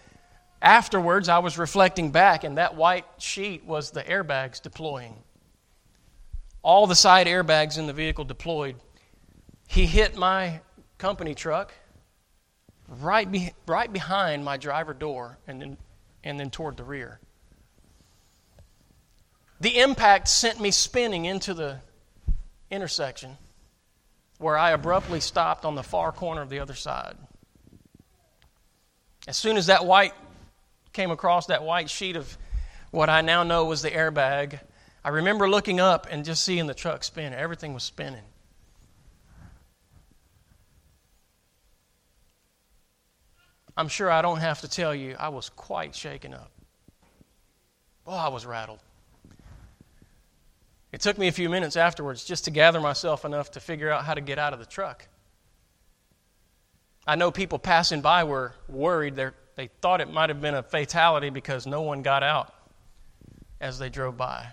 Afterwards, 0.66 1.30
I 1.30 1.38
was 1.38 1.60
reflecting 1.60 2.10
back, 2.10 2.44
and 2.44 2.58
that 2.58 2.74
white 2.76 3.06
sheet 3.20 3.64
was 3.66 3.92
the 3.92 4.02
airbags 4.02 4.60
deploying. 4.60 5.16
All 6.64 6.88
the 6.88 6.96
side 6.96 7.28
airbags 7.28 7.78
in 7.78 7.86
the 7.86 7.94
vehicle 7.94 8.26
deployed. 8.26 8.76
He 9.68 9.86
hit 9.86 10.18
my 10.18 10.62
company 10.98 11.36
truck, 11.36 11.72
right, 12.88 13.32
be, 13.32 13.54
right 13.68 13.94
behind 13.94 14.44
my 14.44 14.58
driver 14.58 14.96
door 14.96 15.38
and 15.46 15.62
then, 15.62 15.78
and 16.24 16.40
then 16.40 16.50
toward 16.50 16.78
the 16.78 16.84
rear. 16.84 17.20
The 19.62 19.78
impact 19.78 20.28
sent 20.28 20.60
me 20.60 20.72
spinning 20.72 21.26
into 21.26 21.54
the 21.54 21.78
intersection 22.72 23.38
where 24.40 24.58
I 24.58 24.72
abruptly 24.72 25.20
stopped 25.20 25.64
on 25.64 25.76
the 25.76 25.84
far 25.84 26.12
corner 26.12 26.42
of 26.42 26.50
the 26.50 26.60
other 26.60 26.74
side. 26.74 27.18
As 29.28 29.38
soon 29.38 29.58
as 29.58 29.68
that 29.68 29.86
white 29.86 30.14
came 30.96 31.12
across 31.12 31.48
that 31.48 31.64
white 31.64 31.90
sheet 31.90 32.16
of 32.16 32.38
what 32.90 33.10
I 33.10 33.22
now 33.22 33.44
know 33.44 33.66
was 33.66 33.82
the 33.82 33.92
airbag, 33.92 34.60
I 35.04 35.10
remember 35.10 35.48
looking 35.48 35.80
up 35.80 36.08
and 36.10 36.26
just 36.26 36.44
seeing 36.44 36.66
the 36.66 36.74
truck 36.74 37.04
spin. 37.04 37.34
Everything 37.34 37.74
was 37.74 37.84
spinning. 37.84 38.24
I'm 43.78 43.90
sure 43.90 44.10
I 44.10 44.22
don't 44.22 44.40
have 44.40 44.62
to 44.62 44.70
tell 44.70 44.96
you, 44.96 45.18
I 45.20 45.28
was 45.30 45.50
quite 45.50 45.94
shaken 45.94 46.34
up. 46.34 46.50
Oh, 48.08 48.16
I 48.16 48.30
was 48.30 48.46
rattled. 48.46 48.80
It 50.94 51.02
took 51.02 51.18
me 51.18 51.28
a 51.28 51.32
few 51.34 51.50
minutes 51.50 51.76
afterwards 51.76 52.24
just 52.24 52.46
to 52.46 52.52
gather 52.52 52.80
myself 52.80 53.26
enough 53.26 53.52
to 53.52 53.60
figure 53.60 53.92
out 53.92 54.06
how 54.06 54.14
to 54.14 54.22
get 54.22 54.40
out 54.40 54.54
of 54.54 54.60
the 54.60 54.66
truck. 54.66 55.10
I 57.06 57.16
know 57.16 57.32
people 57.32 57.60
passing 57.60 58.00
by 58.00 58.24
were 58.24 58.54
worried. 58.70 59.18
They're, 59.18 59.34
they 59.56 59.70
thought 59.82 60.02
it 60.02 60.12
might 60.12 60.30
have 60.30 60.42
been 60.42 60.56
a 60.56 60.64
fatality 60.64 61.30
because 61.30 61.66
no 61.66 61.82
one 61.82 62.02
got 62.02 62.24
out 62.24 62.54
as 63.62 63.80
they 63.80 63.90
drove 63.90 64.18
by. 64.18 64.48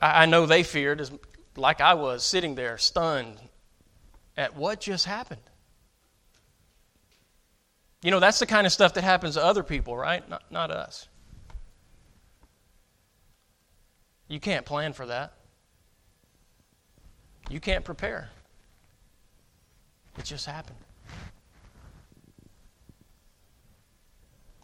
I, 0.00 0.22
I 0.22 0.26
know 0.26 0.46
they 0.46 0.62
feared, 0.62 1.00
as, 1.00 1.12
like 1.56 1.80
I 1.80 1.94
was, 1.94 2.24
sitting 2.24 2.54
there 2.54 2.78
stunned 2.78 3.36
at 4.36 4.56
what 4.56 4.80
just 4.80 5.04
happened. 5.04 5.42
You 8.02 8.10
know, 8.10 8.20
that's 8.20 8.38
the 8.38 8.46
kind 8.46 8.66
of 8.66 8.72
stuff 8.72 8.94
that 8.94 9.04
happens 9.04 9.34
to 9.34 9.44
other 9.44 9.62
people, 9.62 9.96
right? 9.96 10.28
Not, 10.28 10.42
not 10.50 10.70
us. 10.70 11.08
You 14.28 14.40
can't 14.40 14.64
plan 14.64 14.92
for 14.92 15.06
that. 15.06 15.34
You 17.50 17.60
can't 17.60 17.84
prepare. 17.84 18.30
It 20.18 20.24
just 20.24 20.46
happened. 20.46 20.78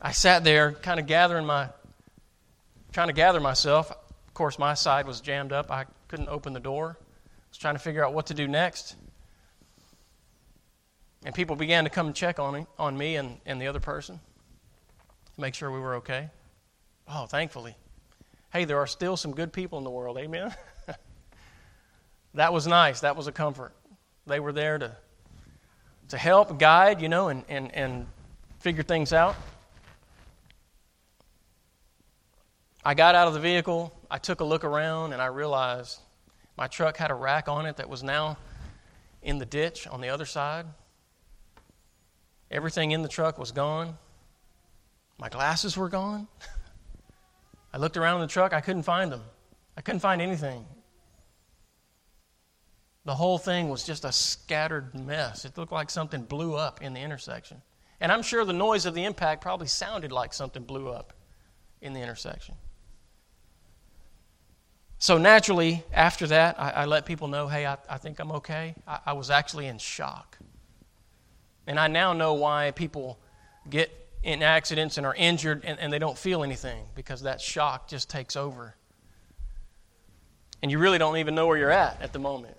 I 0.00 0.12
sat 0.12 0.45
there 0.45 0.73
kind 0.73 1.00
of 1.00 1.07
gathering 1.07 1.47
my 1.47 1.69
trying 2.93 3.09
to 3.09 3.12
gather 3.12 3.40
myself. 3.40 3.90
Of 3.90 4.35
course, 4.35 4.59
my 4.59 4.75
side 4.75 5.07
was 5.07 5.21
jammed 5.21 5.52
up. 5.52 5.71
I 5.71 5.87
couldn't 6.09 6.28
open 6.28 6.52
the 6.52 6.61
door. 6.61 6.97
I 6.99 7.05
was 7.50 7.59
trying 7.59 7.75
to 7.75 7.81
figure 7.81 8.05
out 8.05 8.14
what 8.14 8.26
to 8.26 8.35
do 8.35 8.47
next. 8.47 8.97
And 11.25 11.35
people 11.35 11.57
began 11.57 11.85
to 11.85 11.90
come 11.90 12.07
and 12.07 12.14
check 12.14 12.38
on 12.38 12.55
me, 12.55 12.67
on 12.78 12.97
me 12.97 13.17
and, 13.17 13.38
and 13.45 13.61
the 13.61 13.67
other 13.67 13.81
person 13.81 14.21
to 15.35 15.40
make 15.40 15.55
sure 15.55 15.71
we 15.71 15.81
were 15.81 15.97
okay. 15.97 16.31
Oh, 17.09 17.26
thankfully 17.26 17.75
hey, 18.52 18.64
there 18.64 18.78
are 18.78 18.87
still 18.87 19.17
some 19.17 19.35
good 19.35 19.52
people 19.52 19.78
in 19.78 19.85
the 19.85 19.90
world. 19.90 20.19
Amen? 20.19 20.55
that 22.35 22.52
was 22.52 22.67
nice. 22.67 23.00
That 23.00 23.17
was 23.17 23.26
a 23.26 23.33
comfort. 23.33 23.73
They 24.26 24.40
were 24.40 24.52
there 24.52 24.78
to, 24.78 24.97
to 26.09 26.19
help, 26.19 26.59
guide, 26.59 27.00
you 27.00 27.09
know, 27.09 27.28
and, 27.28 27.45
and, 27.49 27.75
and 27.75 28.07
figure 28.61 28.83
things 28.83 29.12
out. 29.12 29.37
I 32.85 32.94
got 32.94 33.14
out 33.14 33.28
of 33.28 33.35
the 33.35 33.40
vehicle. 33.40 33.92
I 34.11 34.18
took 34.18 34.40
a 34.40 34.44
look 34.44 34.64
around 34.64 35.12
and 35.12 35.20
I 35.20 35.26
realized 35.26 36.00
my 36.56 36.66
truck 36.66 36.97
had 36.97 37.11
a 37.11 37.14
rack 37.14 37.49
on 37.49 37.66
it 37.66 37.76
that 37.76 37.88
was 37.88 38.02
now 38.02 38.38
in 39.23 39.38
the 39.38 39.47
ditch 39.47 39.87
on 39.87 40.00
the 40.00 40.08
other 40.08 40.26
side. 40.26 40.66
Everything 42.50 42.92
in 42.92 43.02
the 43.02 43.08
truck 43.08 43.38
was 43.38 43.52
gone. 43.52 43.99
My 45.18 45.28
glasses 45.28 45.76
were 45.76 45.88
gone. 45.88 46.28
I 47.73 47.78
looked 47.78 47.97
around 47.97 48.16
in 48.16 48.20
the 48.23 48.32
truck, 48.32 48.52
I 48.52 48.61
couldn't 48.61 48.85
find 48.85 49.12
them. 49.12 49.23
I 49.76 49.80
couldn't 49.80 50.00
find 50.00 50.23
anything. 50.23 50.64
The 53.04 53.14
whole 53.14 53.38
thing 53.38 53.68
was 53.68 53.85
just 53.85 54.04
a 54.04 54.12
scattered 54.12 54.94
mess. 54.94 55.44
It 55.44 55.56
looked 55.56 55.73
like 55.73 55.90
something 55.90 56.23
blew 56.23 56.54
up 56.54 56.82
in 56.82 56.94
the 56.94 57.00
intersection. 57.00 57.62
And 58.00 58.12
I'm 58.12 58.23
sure 58.23 58.44
the 58.44 58.52
noise 58.52 58.87
of 58.87 58.94
the 58.94 59.04
impact 59.04 59.42
probably 59.42 59.66
sounded 59.66 60.12
like 60.12 60.32
something 60.32 60.62
blew 60.62 60.88
up 60.88 61.12
in 61.80 61.92
the 61.92 62.00
intersection. 62.00 62.54
So 64.99 65.17
naturally, 65.17 65.85
after 65.93 66.26
that, 66.26 66.59
I, 66.59 66.71
I 66.71 66.85
let 66.87 67.07
people 67.07 67.28
know 67.28 67.47
hey, 67.47 67.67
I, 67.67 67.78
I 67.88 67.99
think 67.99 68.19
I'm 68.19 68.33
okay. 68.33 68.75
I, 68.87 68.99
I 69.07 69.12
was 69.12 69.31
actually 69.31 69.67
in 69.67 69.78
shock. 69.78 70.38
And 71.67 71.78
I 71.78 71.87
now 71.87 72.12
know 72.12 72.35
why 72.35 72.73
people 72.73 73.19
get 73.69 73.90
in 74.23 74.43
accidents 74.43 74.97
and 74.99 75.07
are 75.07 75.14
injured 75.14 75.64
and, 75.64 75.78
and 75.78 75.93
they 75.93 75.99
don't 75.99 76.19
feel 76.19 76.43
anything 76.43 76.85
because 76.95 77.23
that 77.23 77.40
shock 77.40 77.88
just 77.88 78.11
takes 78.11 78.37
over. 78.37 78.75
And 80.62 80.71
you 80.71 80.78
really 80.78 80.99
don't 80.99 81.19
even 81.19 81.35
know 81.35 81.47
where 81.47 81.57
you're 81.57 81.71
at 81.71 82.00
at 82.02 82.12
the 82.12 82.19
moment. 82.19 82.57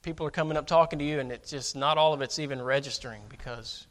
People 0.00 0.26
are 0.26 0.30
coming 0.30 0.56
up 0.56 0.66
talking 0.66 0.98
to 0.98 1.04
you, 1.04 1.18
and 1.18 1.30
it's 1.32 1.50
just 1.50 1.76
not 1.76 1.98
all 1.98 2.12
of 2.14 2.22
it's 2.22 2.38
even 2.38 2.60
registering 2.60 3.22
because 3.28 3.86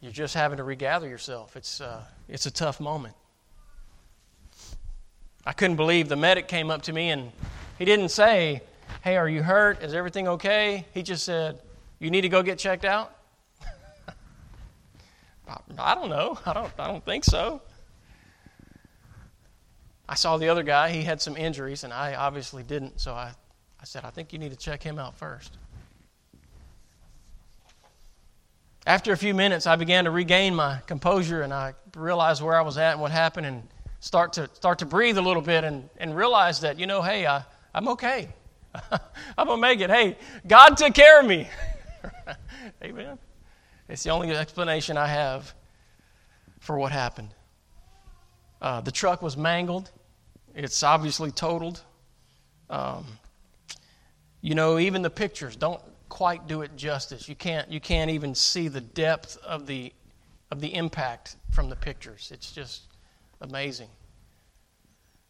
you're 0.00 0.12
just 0.12 0.34
having 0.34 0.56
to 0.56 0.64
regather 0.64 1.08
yourself. 1.08 1.56
It's, 1.56 1.80
uh, 1.80 2.02
it's 2.28 2.46
a 2.46 2.50
tough 2.50 2.80
moment. 2.80 3.14
I 5.46 5.52
couldn't 5.52 5.76
believe 5.76 6.08
the 6.08 6.16
medic 6.16 6.48
came 6.48 6.70
up 6.70 6.82
to 6.82 6.92
me 6.92 7.10
and 7.10 7.32
he 7.78 7.84
didn't 7.84 8.10
say, 8.10 8.62
Hey, 9.02 9.16
are 9.16 9.28
you 9.28 9.42
hurt? 9.42 9.82
Is 9.82 9.94
everything 9.94 10.28
okay? 10.28 10.84
He 10.92 11.02
just 11.02 11.24
said, 11.24 11.60
You 11.98 12.10
need 12.10 12.22
to 12.22 12.28
go 12.28 12.42
get 12.42 12.58
checked 12.58 12.84
out? 12.84 13.16
I 15.78 15.94
don't 15.94 16.10
know. 16.10 16.38
I 16.44 16.52
don't, 16.52 16.72
I 16.78 16.86
don't 16.86 17.04
think 17.04 17.24
so. 17.24 17.62
I 20.10 20.14
saw 20.14 20.36
the 20.36 20.48
other 20.48 20.64
guy. 20.64 20.90
He 20.90 21.02
had 21.02 21.22
some 21.22 21.36
injuries, 21.36 21.84
and 21.84 21.92
I 21.92 22.14
obviously 22.14 22.64
didn't. 22.64 23.00
So 23.00 23.14
I, 23.14 23.30
I 23.80 23.84
said, 23.84 24.04
I 24.04 24.10
think 24.10 24.32
you 24.32 24.40
need 24.40 24.50
to 24.50 24.56
check 24.56 24.82
him 24.82 24.98
out 24.98 25.14
first. 25.14 25.56
After 28.86 29.12
a 29.12 29.16
few 29.16 29.34
minutes, 29.34 29.68
I 29.68 29.76
began 29.76 30.04
to 30.04 30.10
regain 30.10 30.52
my 30.52 30.80
composure, 30.88 31.42
and 31.42 31.54
I 31.54 31.74
realized 31.96 32.42
where 32.42 32.56
I 32.56 32.62
was 32.62 32.76
at 32.76 32.92
and 32.92 33.00
what 33.00 33.12
happened, 33.12 33.46
and 33.46 33.62
start 34.00 34.32
to 34.34 34.48
start 34.54 34.80
to 34.80 34.86
breathe 34.86 35.18
a 35.18 35.22
little 35.22 35.42
bit, 35.42 35.64
and, 35.64 35.88
and 35.98 36.16
realize 36.16 36.60
that 36.60 36.78
you 36.78 36.86
know, 36.86 37.02
hey, 37.02 37.26
I, 37.26 37.44
I'm 37.74 37.88
okay. 37.88 38.28
I'm 39.38 39.46
gonna 39.46 39.56
make 39.56 39.80
it. 39.80 39.90
Hey, 39.90 40.16
God 40.46 40.76
took 40.76 40.94
care 40.94 41.20
of 41.20 41.26
me. 41.26 41.48
Amen. 42.82 43.18
It's 43.88 44.02
the 44.02 44.10
only 44.10 44.30
explanation 44.30 44.96
I 44.96 45.06
have 45.06 45.54
for 46.60 46.78
what 46.78 46.92
happened. 46.92 47.34
Uh, 48.60 48.80
the 48.80 48.92
truck 48.92 49.22
was 49.22 49.36
mangled, 49.36 49.90
it's 50.54 50.82
obviously 50.82 51.30
totaled. 51.30 51.82
Um, 52.68 53.04
you 54.42 54.54
know, 54.54 54.78
even 54.78 55.02
the 55.02 55.10
pictures 55.10 55.56
don't 55.56 55.80
quite 56.08 56.46
do 56.46 56.62
it 56.62 56.76
justice. 56.76 57.28
You 57.28 57.34
can't, 57.34 57.70
you 57.70 57.80
can't 57.80 58.10
even 58.10 58.34
see 58.34 58.68
the 58.68 58.80
depth 58.80 59.36
of 59.38 59.66
the, 59.66 59.92
of 60.50 60.60
the 60.60 60.74
impact 60.74 61.36
from 61.50 61.68
the 61.68 61.76
pictures. 61.76 62.30
It's 62.32 62.52
just 62.52 62.82
amazing. 63.40 63.88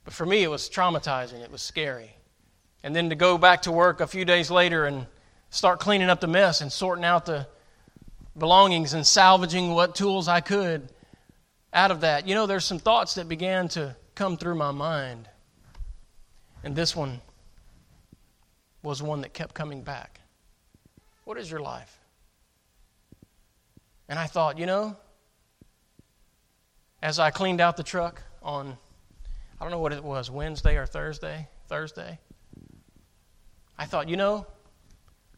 But 0.04 0.14
for 0.14 0.26
me, 0.26 0.42
it 0.42 0.48
was 0.48 0.68
traumatizing. 0.68 1.40
It 1.42 1.50
was 1.50 1.62
scary. 1.62 2.16
And 2.82 2.96
then 2.96 3.10
to 3.10 3.14
go 3.14 3.38
back 3.38 3.62
to 3.62 3.72
work 3.72 4.00
a 4.00 4.06
few 4.06 4.24
days 4.24 4.50
later 4.50 4.86
and 4.86 5.06
start 5.50 5.80
cleaning 5.80 6.08
up 6.08 6.20
the 6.20 6.26
mess 6.26 6.60
and 6.60 6.72
sorting 6.72 7.04
out 7.04 7.26
the, 7.26 7.46
belongings 8.38 8.94
and 8.94 9.06
salvaging 9.06 9.72
what 9.72 9.94
tools 9.94 10.28
I 10.28 10.40
could 10.40 10.92
out 11.72 11.90
of 11.90 12.00
that. 12.00 12.26
You 12.26 12.34
know, 12.34 12.46
there's 12.46 12.64
some 12.64 12.78
thoughts 12.78 13.14
that 13.14 13.28
began 13.28 13.68
to 13.68 13.96
come 14.14 14.36
through 14.36 14.56
my 14.56 14.70
mind. 14.70 15.28
And 16.62 16.74
this 16.76 16.94
one 16.94 17.20
was 18.82 19.02
one 19.02 19.20
that 19.22 19.32
kept 19.32 19.54
coming 19.54 19.82
back. 19.82 20.20
What 21.24 21.38
is 21.38 21.50
your 21.50 21.60
life? 21.60 21.98
And 24.08 24.18
I 24.18 24.26
thought, 24.26 24.58
you 24.58 24.66
know, 24.66 24.96
as 27.02 27.18
I 27.18 27.30
cleaned 27.30 27.60
out 27.60 27.76
the 27.76 27.82
truck 27.82 28.22
on, 28.42 28.76
I 29.60 29.64
don't 29.64 29.70
know 29.70 29.78
what 29.78 29.92
it 29.92 30.04
was, 30.04 30.30
Wednesday 30.30 30.76
or 30.76 30.86
Thursday, 30.86 31.48
Thursday, 31.68 32.18
I 33.78 33.86
thought, 33.86 34.08
you 34.08 34.16
know, 34.16 34.46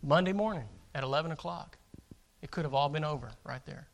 Monday 0.03 0.33
morning 0.33 0.65
at 0.95 1.05
11 1.05 1.31
o'clock, 1.31 1.79
it 2.41 2.51
could 2.51 2.65
have 2.65 2.75
all 2.75 2.89
been 2.89 3.05
over 3.05 3.31
right 3.45 3.65
there. 3.67 3.87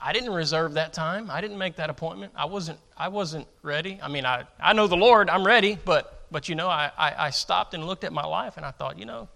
I 0.00 0.12
didn't 0.12 0.32
reserve 0.32 0.74
that 0.74 0.92
time. 0.92 1.30
I 1.30 1.40
didn't 1.40 1.58
make 1.58 1.76
that 1.76 1.88
appointment. 1.88 2.32
I 2.36 2.44
wasn't, 2.44 2.78
I 2.96 3.08
wasn't 3.08 3.46
ready. 3.62 3.98
I 4.02 4.08
mean, 4.08 4.26
I, 4.26 4.44
I 4.60 4.72
know 4.72 4.86
the 4.88 4.96
Lord, 4.96 5.30
I'm 5.30 5.46
ready, 5.46 5.78
but, 5.84 6.26
but 6.30 6.48
you 6.48 6.54
know, 6.54 6.68
I, 6.68 6.90
I, 6.98 7.26
I 7.26 7.30
stopped 7.30 7.72
and 7.72 7.84
looked 7.84 8.04
at 8.04 8.12
my 8.12 8.24
life 8.24 8.56
and 8.56 8.66
I 8.66 8.72
thought, 8.72 8.98
you 8.98 9.06
know, 9.06 9.28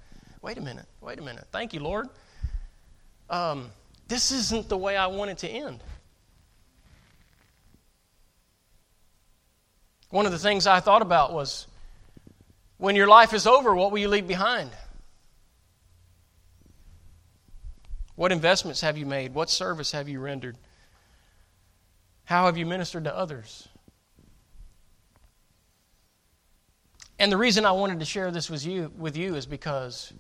wait 0.42 0.58
a 0.58 0.60
minute, 0.60 0.86
wait 1.00 1.18
a 1.18 1.22
minute. 1.22 1.46
Thank 1.50 1.72
you, 1.72 1.80
Lord. 1.80 2.08
Um, 3.30 3.70
this 4.08 4.32
isn't 4.32 4.68
the 4.68 4.76
way 4.76 4.96
I 4.96 5.06
want 5.06 5.30
it 5.30 5.38
to 5.38 5.48
end. 5.48 5.82
One 10.10 10.26
of 10.26 10.32
the 10.32 10.38
things 10.38 10.66
I 10.66 10.80
thought 10.80 11.02
about 11.02 11.32
was 11.32 11.66
When 12.78 12.96
your 12.96 13.06
life 13.06 13.34
is 13.34 13.46
over, 13.46 13.74
what 13.74 13.92
will 13.92 13.98
you 13.98 14.08
leave 14.08 14.26
behind? 14.26 14.70
What 18.16 18.32
investments 18.32 18.80
have 18.80 18.98
you 18.98 19.06
made? 19.06 19.34
What 19.34 19.50
service 19.50 19.92
have 19.92 20.08
you 20.08 20.18
rendered? 20.18 20.56
How 22.24 22.46
have 22.46 22.56
you 22.56 22.66
ministered 22.66 23.04
to 23.04 23.14
others? 23.14 23.68
And 27.18 27.30
the 27.30 27.36
reason 27.36 27.66
I 27.66 27.72
wanted 27.72 28.00
to 28.00 28.06
share 28.06 28.30
this 28.30 28.48
with 28.48 28.64
you, 28.64 28.90
with 28.96 29.14
you 29.14 29.34
is 29.34 29.44
because 29.44 30.12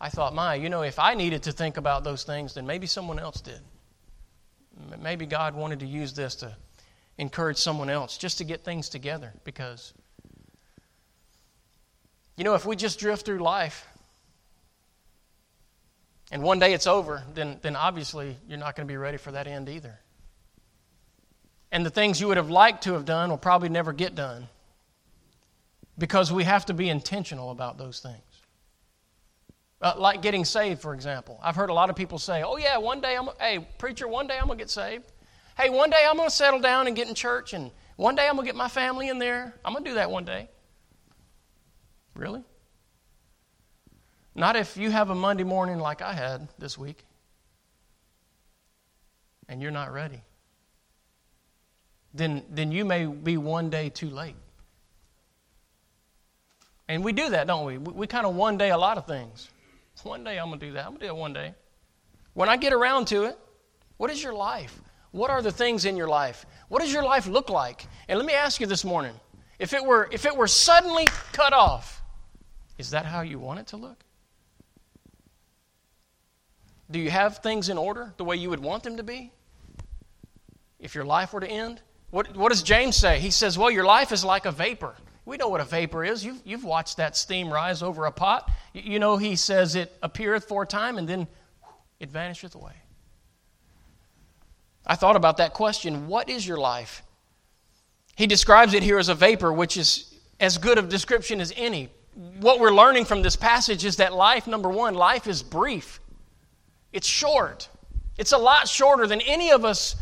I 0.00 0.08
thought, 0.10 0.34
my, 0.34 0.54
you 0.54 0.68
know, 0.68 0.82
if 0.82 0.98
I 0.98 1.14
needed 1.14 1.44
to 1.44 1.52
think 1.52 1.76
about 1.76 2.04
those 2.04 2.22
things, 2.22 2.54
then 2.54 2.66
maybe 2.66 2.86
someone 2.86 3.18
else 3.18 3.40
did. 3.40 3.60
Maybe 5.00 5.24
God 5.24 5.54
wanted 5.54 5.80
to 5.80 5.86
use 5.86 6.12
this 6.12 6.34
to 6.36 6.54
encourage 7.16 7.56
someone 7.56 7.88
else 7.88 8.18
just 8.18 8.38
to 8.38 8.44
get 8.44 8.62
things 8.62 8.90
together 8.90 9.32
because, 9.44 9.94
you 12.36 12.44
know, 12.44 12.54
if 12.54 12.66
we 12.66 12.76
just 12.76 12.98
drift 12.98 13.24
through 13.24 13.38
life 13.38 13.86
and 16.30 16.42
one 16.42 16.58
day 16.58 16.74
it's 16.74 16.86
over, 16.86 17.22
then, 17.32 17.58
then 17.62 17.74
obviously 17.74 18.36
you're 18.48 18.58
not 18.58 18.76
going 18.76 18.86
to 18.86 18.92
be 18.92 18.98
ready 18.98 19.16
for 19.16 19.32
that 19.32 19.46
end 19.46 19.70
either. 19.70 19.98
And 21.72 21.86
the 21.86 21.90
things 21.90 22.20
you 22.20 22.28
would 22.28 22.36
have 22.36 22.50
liked 22.50 22.84
to 22.84 22.92
have 22.92 23.06
done 23.06 23.30
will 23.30 23.38
probably 23.38 23.70
never 23.70 23.94
get 23.94 24.14
done 24.14 24.48
because 25.96 26.30
we 26.30 26.44
have 26.44 26.66
to 26.66 26.74
be 26.74 26.90
intentional 26.90 27.50
about 27.50 27.78
those 27.78 28.00
things. 28.00 28.35
Uh, 29.82 29.92
like 29.98 30.22
getting 30.22 30.44
saved, 30.44 30.80
for 30.80 30.94
example. 30.94 31.38
I've 31.42 31.54
heard 31.54 31.68
a 31.68 31.74
lot 31.74 31.90
of 31.90 31.96
people 31.96 32.18
say, 32.18 32.42
oh, 32.42 32.56
yeah, 32.56 32.78
one 32.78 33.00
day 33.00 33.14
I'm, 33.16 33.28
hey, 33.38 33.66
preacher, 33.78 34.08
one 34.08 34.26
day 34.26 34.38
I'm 34.38 34.46
going 34.46 34.58
to 34.58 34.62
get 34.62 34.70
saved. 34.70 35.12
Hey, 35.58 35.68
one 35.68 35.90
day 35.90 36.06
I'm 36.08 36.16
going 36.16 36.28
to 36.28 36.34
settle 36.34 36.60
down 36.60 36.86
and 36.86 36.96
get 36.96 37.08
in 37.08 37.14
church, 37.14 37.52
and 37.52 37.70
one 37.96 38.14
day 38.14 38.26
I'm 38.26 38.36
going 38.36 38.46
to 38.46 38.52
get 38.52 38.56
my 38.56 38.68
family 38.68 39.08
in 39.08 39.18
there. 39.18 39.54
I'm 39.64 39.72
going 39.74 39.84
to 39.84 39.90
do 39.90 39.94
that 39.96 40.10
one 40.10 40.24
day. 40.24 40.48
Really? 42.14 42.42
Not 44.34 44.56
if 44.56 44.76
you 44.76 44.90
have 44.90 45.10
a 45.10 45.14
Monday 45.14 45.44
morning 45.44 45.78
like 45.78 46.02
I 46.02 46.12
had 46.12 46.48
this 46.58 46.76
week 46.76 47.04
and 49.48 49.62
you're 49.62 49.70
not 49.70 49.92
ready. 49.92 50.22
Then, 52.12 52.42
then 52.50 52.72
you 52.72 52.84
may 52.84 53.06
be 53.06 53.36
one 53.36 53.70
day 53.70 53.88
too 53.88 54.10
late. 54.10 54.36
And 56.88 57.04
we 57.04 57.12
do 57.12 57.30
that, 57.30 57.46
don't 57.46 57.64
we? 57.64 57.78
We, 57.78 57.92
we 57.92 58.06
kind 58.06 58.26
of 58.26 58.34
one 58.34 58.58
day 58.58 58.70
a 58.70 58.78
lot 58.78 58.98
of 58.98 59.06
things. 59.06 59.48
One 60.02 60.24
day 60.24 60.38
I'm 60.38 60.48
going 60.48 60.60
to 60.60 60.66
do 60.66 60.72
that. 60.72 60.84
I'm 60.84 60.90
going 60.90 61.00
to 61.00 61.06
do 61.06 61.12
it 61.12 61.16
one 61.16 61.32
day. 61.32 61.54
When 62.34 62.48
I 62.48 62.56
get 62.56 62.72
around 62.72 63.06
to 63.08 63.24
it, 63.24 63.38
what 63.96 64.10
is 64.10 64.22
your 64.22 64.34
life? 64.34 64.80
What 65.10 65.30
are 65.30 65.40
the 65.40 65.50
things 65.50 65.84
in 65.84 65.96
your 65.96 66.08
life? 66.08 66.44
What 66.68 66.82
does 66.82 66.92
your 66.92 67.02
life 67.02 67.26
look 67.26 67.48
like? 67.48 67.86
And 68.08 68.18
let 68.18 68.26
me 68.26 68.34
ask 68.34 68.60
you 68.60 68.66
this 68.66 68.84
morning 68.84 69.14
if 69.58 69.72
it 69.72 69.84
were, 69.84 70.08
if 70.12 70.26
it 70.26 70.36
were 70.36 70.46
suddenly 70.46 71.06
cut 71.32 71.52
off, 71.52 72.02
is 72.78 72.90
that 72.90 73.06
how 73.06 73.22
you 73.22 73.38
want 73.38 73.60
it 73.60 73.66
to 73.68 73.78
look? 73.78 74.04
Do 76.90 77.00
you 77.00 77.10
have 77.10 77.38
things 77.38 77.68
in 77.68 77.78
order 77.78 78.12
the 78.16 78.24
way 78.24 78.36
you 78.36 78.50
would 78.50 78.60
want 78.60 78.82
them 78.82 78.98
to 78.98 79.02
be? 79.02 79.32
If 80.78 80.94
your 80.94 81.04
life 81.04 81.32
were 81.32 81.40
to 81.40 81.48
end? 81.48 81.80
What, 82.10 82.36
what 82.36 82.50
does 82.50 82.62
James 82.62 82.96
say? 82.96 83.18
He 83.18 83.30
says, 83.30 83.58
Well, 83.58 83.70
your 83.70 83.84
life 83.84 84.12
is 84.12 84.24
like 84.24 84.44
a 84.44 84.52
vapor. 84.52 84.94
We 85.26 85.36
know 85.36 85.48
what 85.48 85.60
a 85.60 85.64
vapor 85.64 86.04
is. 86.04 86.24
You've, 86.24 86.40
you've 86.44 86.64
watched 86.64 86.98
that 86.98 87.16
steam 87.16 87.52
rise 87.52 87.82
over 87.82 88.06
a 88.06 88.12
pot. 88.12 88.48
You, 88.72 89.00
know, 89.00 89.16
he 89.16 89.34
says 89.34 89.74
it 89.74 89.92
appeareth 90.00 90.44
for 90.44 90.62
a 90.62 90.66
time 90.66 90.98
and 90.98 91.08
then 91.08 91.26
it 91.98 92.10
vanisheth 92.10 92.54
away. 92.54 92.74
I 94.86 94.94
thought 94.94 95.16
about 95.16 95.38
that 95.38 95.52
question 95.52 96.06
what 96.06 96.30
is 96.30 96.46
your 96.46 96.58
life? 96.58 97.02
He 98.14 98.28
describes 98.28 98.72
it 98.72 98.84
here 98.84 98.98
as 98.98 99.08
a 99.08 99.14
vapor, 99.14 99.52
which 99.52 99.76
is 99.76 100.14
as 100.38 100.58
good 100.58 100.78
of 100.78 100.88
description 100.88 101.40
as 101.40 101.52
any. 101.56 101.90
What 102.40 102.60
we're 102.60 102.72
learning 102.72 103.04
from 103.04 103.20
this 103.20 103.34
passage 103.36 103.84
is 103.84 103.96
that 103.96 104.14
life, 104.14 104.46
number 104.46 104.68
one, 104.68 104.94
life 104.94 105.26
is 105.26 105.42
brief. 105.42 106.00
It's 106.92 107.06
short. 107.06 107.68
It's 108.16 108.32
a 108.32 108.38
lot 108.38 108.68
shorter 108.68 109.06
than 109.08 109.20
any 109.22 109.50
of 109.50 109.64
us 109.64 109.96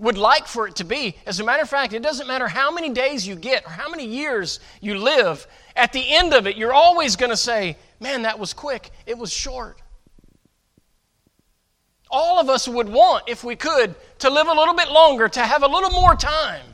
would 0.00 0.18
like 0.18 0.46
for 0.46 0.66
it 0.66 0.76
to 0.76 0.84
be. 0.84 1.14
As 1.26 1.38
a 1.38 1.44
matter 1.44 1.62
of 1.62 1.68
fact, 1.68 1.92
it 1.92 2.02
doesn't 2.02 2.26
matter 2.26 2.48
how 2.48 2.72
many 2.72 2.88
days 2.88 3.26
you 3.26 3.36
get 3.36 3.64
or 3.66 3.70
how 3.70 3.88
many 3.88 4.06
years 4.06 4.58
you 4.80 4.96
live, 4.96 5.46
at 5.76 5.92
the 5.92 6.02
end 6.14 6.34
of 6.34 6.46
it, 6.46 6.56
you're 6.56 6.72
always 6.72 7.16
going 7.16 7.30
to 7.30 7.36
say, 7.36 7.76
Man, 8.00 8.22
that 8.22 8.38
was 8.38 8.54
quick. 8.54 8.90
It 9.04 9.18
was 9.18 9.30
short. 9.30 9.80
All 12.10 12.40
of 12.40 12.48
us 12.48 12.66
would 12.66 12.88
want, 12.88 13.24
if 13.28 13.44
we 13.44 13.54
could, 13.56 13.94
to 14.20 14.30
live 14.30 14.48
a 14.48 14.52
little 14.52 14.74
bit 14.74 14.90
longer, 14.90 15.28
to 15.28 15.40
have 15.40 15.62
a 15.62 15.68
little 15.68 15.90
more 15.90 16.16
time. 16.16 16.64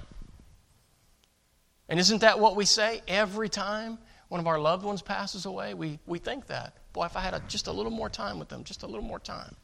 And 1.89 2.01
isn't 2.01 2.21
that 2.21 2.39
what 2.39 2.57
we 2.57 2.65
say 2.65 3.03
every 3.07 3.49
time 3.49 3.99
one 4.29 4.41
of 4.41 4.47
our 4.47 4.59
loved 4.59 4.85
ones 4.85 5.03
passes 5.03 5.47
away? 5.47 5.75
We, 5.75 5.99
we 6.07 6.19
think 6.19 6.47
that. 6.47 6.75
Boy, 6.93 7.07
if 7.07 7.17
I 7.17 7.21
had 7.21 7.35
a, 7.35 7.43
just 7.49 7.67
a 7.67 7.73
little 7.73 7.93
more 7.93 8.09
time 8.09 8.39
with 8.39 8.49
them, 8.49 8.65
just 8.65 8.83
a 8.85 8.87
little 8.87 9.03
more 9.03 9.19
time. 9.19 9.55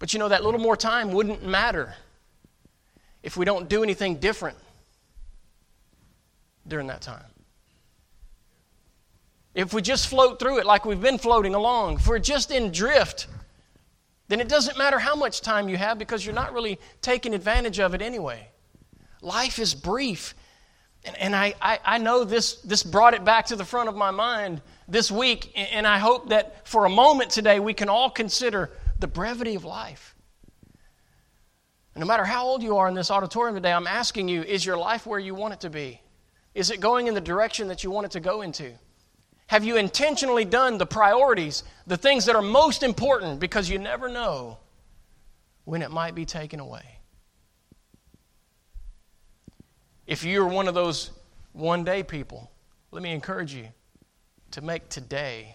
But 0.00 0.12
you 0.12 0.18
know, 0.18 0.28
that 0.28 0.42
little 0.42 0.58
more 0.58 0.76
time 0.76 1.12
wouldn't 1.12 1.44
matter 1.44 1.94
if 3.22 3.36
we 3.36 3.44
don't 3.44 3.68
do 3.68 3.84
anything 3.84 4.16
different 4.16 4.56
during 6.66 6.88
that 6.88 7.02
time. 7.02 7.22
If 9.54 9.74
we 9.74 9.82
just 9.82 10.08
float 10.08 10.38
through 10.38 10.58
it 10.58 10.66
like 10.66 10.84
we've 10.84 11.00
been 11.00 11.18
floating 11.18 11.54
along, 11.54 11.96
if 11.96 12.08
we're 12.08 12.18
just 12.18 12.50
in 12.50 12.72
drift, 12.72 13.26
then 14.28 14.40
it 14.40 14.48
doesn't 14.48 14.78
matter 14.78 14.98
how 14.98 15.14
much 15.14 15.42
time 15.42 15.68
you 15.68 15.76
have 15.76 15.98
because 15.98 16.24
you're 16.24 16.34
not 16.34 16.54
really 16.54 16.78
taking 17.02 17.34
advantage 17.34 17.78
of 17.78 17.94
it 17.94 18.00
anyway. 18.00 18.48
Life 19.20 19.58
is 19.58 19.74
brief. 19.74 20.34
And, 21.04 21.16
and 21.18 21.36
I, 21.36 21.54
I, 21.60 21.78
I 21.84 21.98
know 21.98 22.24
this, 22.24 22.54
this 22.62 22.82
brought 22.82 23.12
it 23.12 23.24
back 23.24 23.46
to 23.46 23.56
the 23.56 23.64
front 23.66 23.90
of 23.90 23.96
my 23.96 24.12
mind 24.12 24.62
this 24.88 25.10
week, 25.10 25.52
and 25.56 25.86
I 25.86 25.98
hope 25.98 26.30
that 26.30 26.66
for 26.66 26.86
a 26.86 26.90
moment 26.90 27.30
today 27.30 27.60
we 27.60 27.74
can 27.74 27.88
all 27.90 28.08
consider 28.08 28.70
the 29.00 29.08
brevity 29.08 29.54
of 29.54 29.64
life. 29.64 30.14
no 31.96 32.06
matter 32.06 32.24
how 32.24 32.46
old 32.46 32.62
you 32.62 32.76
are 32.76 32.88
in 32.88 32.94
this 32.94 33.10
auditorium 33.10 33.54
today, 33.54 33.72
I'm 33.72 33.86
asking 33.86 34.28
you 34.28 34.42
is 34.42 34.64
your 34.64 34.78
life 34.78 35.06
where 35.06 35.18
you 35.18 35.34
want 35.34 35.54
it 35.54 35.60
to 35.60 35.70
be? 35.70 36.00
Is 36.54 36.70
it 36.70 36.80
going 36.80 37.08
in 37.08 37.14
the 37.14 37.20
direction 37.20 37.68
that 37.68 37.84
you 37.84 37.90
want 37.90 38.06
it 38.06 38.12
to 38.12 38.20
go 38.20 38.42
into? 38.42 38.72
Have 39.48 39.64
you 39.64 39.76
intentionally 39.76 40.44
done 40.44 40.78
the 40.78 40.86
priorities, 40.86 41.64
the 41.86 41.96
things 41.96 42.24
that 42.26 42.36
are 42.36 42.42
most 42.42 42.82
important, 42.82 43.40
because 43.40 43.68
you 43.68 43.78
never 43.78 44.08
know 44.08 44.58
when 45.64 45.82
it 45.82 45.90
might 45.90 46.14
be 46.14 46.24
taken 46.24 46.60
away? 46.60 46.98
If 50.06 50.24
you're 50.24 50.46
one 50.46 50.68
of 50.68 50.74
those 50.74 51.10
one 51.52 51.84
day 51.84 52.02
people, 52.02 52.50
let 52.92 53.02
me 53.02 53.12
encourage 53.12 53.52
you 53.52 53.68
to 54.52 54.60
make 54.60 54.88
today 54.88 55.54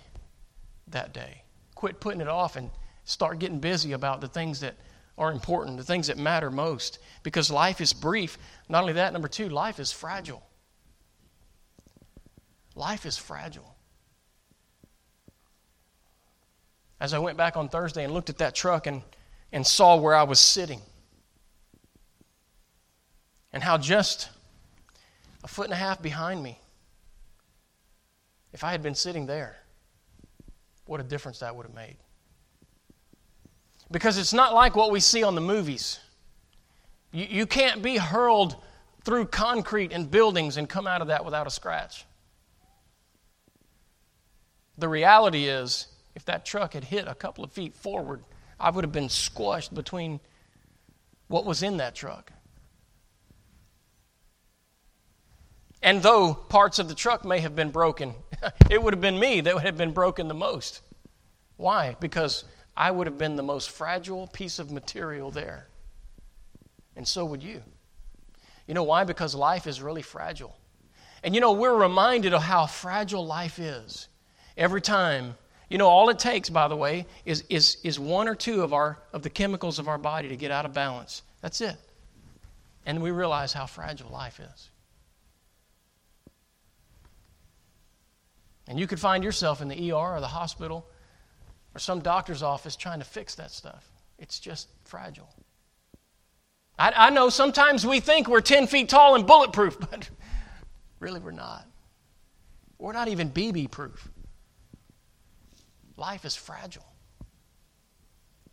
that 0.87 1.13
day. 1.13 1.43
Quit 1.73 1.99
putting 1.99 2.21
it 2.21 2.27
off 2.27 2.55
and 2.55 2.69
Start 3.05 3.39
getting 3.39 3.59
busy 3.59 3.93
about 3.93 4.19
the 4.19 4.27
things 4.27 4.59
that 4.59 4.75
are 5.17 5.31
important, 5.31 5.77
the 5.77 5.83
things 5.83 6.07
that 6.07 6.17
matter 6.17 6.51
most, 6.51 6.99
because 7.23 7.49
life 7.49 7.79
is 7.79 7.93
brief. 7.93 8.37
Not 8.67 8.81
only 8.81 8.93
that, 8.93 9.13
number 9.13 9.27
two, 9.27 9.47
life 9.47 9.79
is 9.79 9.91
fragile. 9.91 10.43
Life 12.75 13.05
is 13.05 13.17
fragile. 13.17 13.75
As 16.99 17.13
I 17.13 17.19
went 17.19 17.37
back 17.37 17.55
on 17.55 17.69
Thursday 17.69 18.03
and 18.03 18.13
looked 18.13 18.29
at 18.29 18.39
that 18.39 18.55
truck 18.55 18.87
and, 18.87 19.03
and 19.51 19.65
saw 19.65 19.95
where 19.95 20.15
I 20.15 20.23
was 20.23 20.39
sitting, 20.39 20.81
and 23.53 23.63
how 23.63 23.77
just 23.77 24.29
a 25.43 25.47
foot 25.47 25.65
and 25.65 25.73
a 25.73 25.77
half 25.77 26.01
behind 26.01 26.41
me, 26.41 26.59
if 28.51 28.63
I 28.63 28.71
had 28.71 28.81
been 28.81 28.95
sitting 28.95 29.27
there, 29.27 29.57
what 30.85 30.99
a 30.99 31.03
difference 31.03 31.39
that 31.39 31.55
would 31.55 31.65
have 31.65 31.75
made. 31.75 31.97
Because 33.91 34.17
it's 34.17 34.33
not 34.33 34.53
like 34.53 34.75
what 34.75 34.91
we 34.91 34.99
see 34.99 35.23
on 35.23 35.35
the 35.35 35.41
movies. 35.41 35.99
You, 37.11 37.25
you 37.29 37.45
can't 37.45 37.81
be 37.81 37.97
hurled 37.97 38.55
through 39.03 39.27
concrete 39.27 39.91
and 39.91 40.09
buildings 40.09 40.57
and 40.57 40.67
come 40.67 40.87
out 40.87 41.01
of 41.01 41.07
that 41.07 41.23
without 41.23 41.47
a 41.47 41.51
scratch. 41.51 42.05
The 44.77 44.89
reality 44.89 45.45
is, 45.45 45.87
if 46.15 46.25
that 46.25 46.45
truck 46.45 46.73
had 46.73 46.83
hit 46.83 47.07
a 47.07 47.15
couple 47.15 47.43
of 47.43 47.51
feet 47.51 47.75
forward, 47.75 48.23
I 48.59 48.71
would 48.71 48.83
have 48.83 48.91
been 48.91 49.09
squashed 49.09 49.73
between 49.73 50.19
what 51.27 51.45
was 51.45 51.63
in 51.63 51.77
that 51.77 51.95
truck. 51.95 52.31
And 55.81 56.01
though 56.01 56.33
parts 56.33 56.79
of 56.79 56.87
the 56.87 56.95
truck 56.95 57.23
may 57.23 57.39
have 57.39 57.55
been 57.55 57.69
broken, 57.69 58.15
it 58.71 58.81
would 58.81 58.93
have 58.93 59.01
been 59.01 59.19
me 59.19 59.41
that 59.41 59.53
would 59.53 59.63
have 59.63 59.77
been 59.77 59.91
broken 59.91 60.27
the 60.27 60.33
most. 60.33 60.81
Why? 61.57 61.95
Because 61.99 62.43
I 62.77 62.91
would 62.91 63.07
have 63.07 63.17
been 63.17 63.35
the 63.35 63.43
most 63.43 63.69
fragile 63.69 64.27
piece 64.27 64.59
of 64.59 64.71
material 64.71 65.31
there. 65.31 65.67
And 66.95 67.07
so 67.07 67.25
would 67.25 67.41
you. 67.41 67.61
You 68.67 68.73
know 68.73 68.83
why? 68.83 69.03
Because 69.03 69.35
life 69.35 69.67
is 69.67 69.81
really 69.81 70.01
fragile. 70.01 70.55
And 71.23 71.33
you 71.33 71.41
know, 71.41 71.53
we're 71.53 71.75
reminded 71.75 72.33
of 72.33 72.41
how 72.41 72.65
fragile 72.65 73.25
life 73.25 73.59
is 73.59 74.07
every 74.57 74.81
time. 74.81 75.35
You 75.69 75.77
know, 75.77 75.87
all 75.87 76.09
it 76.09 76.19
takes, 76.19 76.49
by 76.49 76.67
the 76.67 76.75
way, 76.75 77.05
is, 77.25 77.43
is, 77.49 77.77
is 77.83 77.99
one 77.99 78.27
or 78.27 78.35
two 78.35 78.61
of, 78.61 78.73
our, 78.73 78.99
of 79.13 79.23
the 79.23 79.29
chemicals 79.29 79.79
of 79.79 79.87
our 79.87 79.97
body 79.97 80.29
to 80.29 80.35
get 80.35 80.51
out 80.51 80.65
of 80.65 80.73
balance. 80.73 81.23
That's 81.41 81.61
it. 81.61 81.75
And 82.85 83.01
we 83.01 83.11
realize 83.11 83.53
how 83.53 83.65
fragile 83.65 84.09
life 84.11 84.39
is. 84.39 84.69
And 88.67 88.79
you 88.79 88.87
could 88.87 88.99
find 88.99 89.23
yourself 89.23 89.61
in 89.61 89.67
the 89.67 89.91
ER 89.91 89.95
or 89.95 90.19
the 90.19 90.27
hospital 90.27 90.87
or 91.75 91.79
some 91.79 91.99
doctor's 91.99 92.41
office 92.41 92.75
trying 92.75 92.99
to 92.99 93.05
fix 93.05 93.35
that 93.35 93.51
stuff. 93.51 93.85
It's 94.17 94.39
just 94.39 94.69
fragile. 94.85 95.29
I, 96.79 96.93
I 96.95 97.09
know 97.09 97.29
sometimes 97.29 97.85
we 97.85 97.99
think 97.99 98.29
we're 98.29 98.41
10 98.41 98.67
feet 98.67 98.87
tall 98.87 99.15
and 99.15 99.27
bulletproof, 99.27 99.77
but 99.91 100.09
really 100.99 101.19
we're 101.19 101.31
not. 101.31 101.65
We're 102.79 102.93
not 102.93 103.09
even 103.09 103.29
BB 103.29 103.71
proof. 103.71 104.09
Life 105.97 106.25
is 106.25 106.35
fragile. 106.35 106.85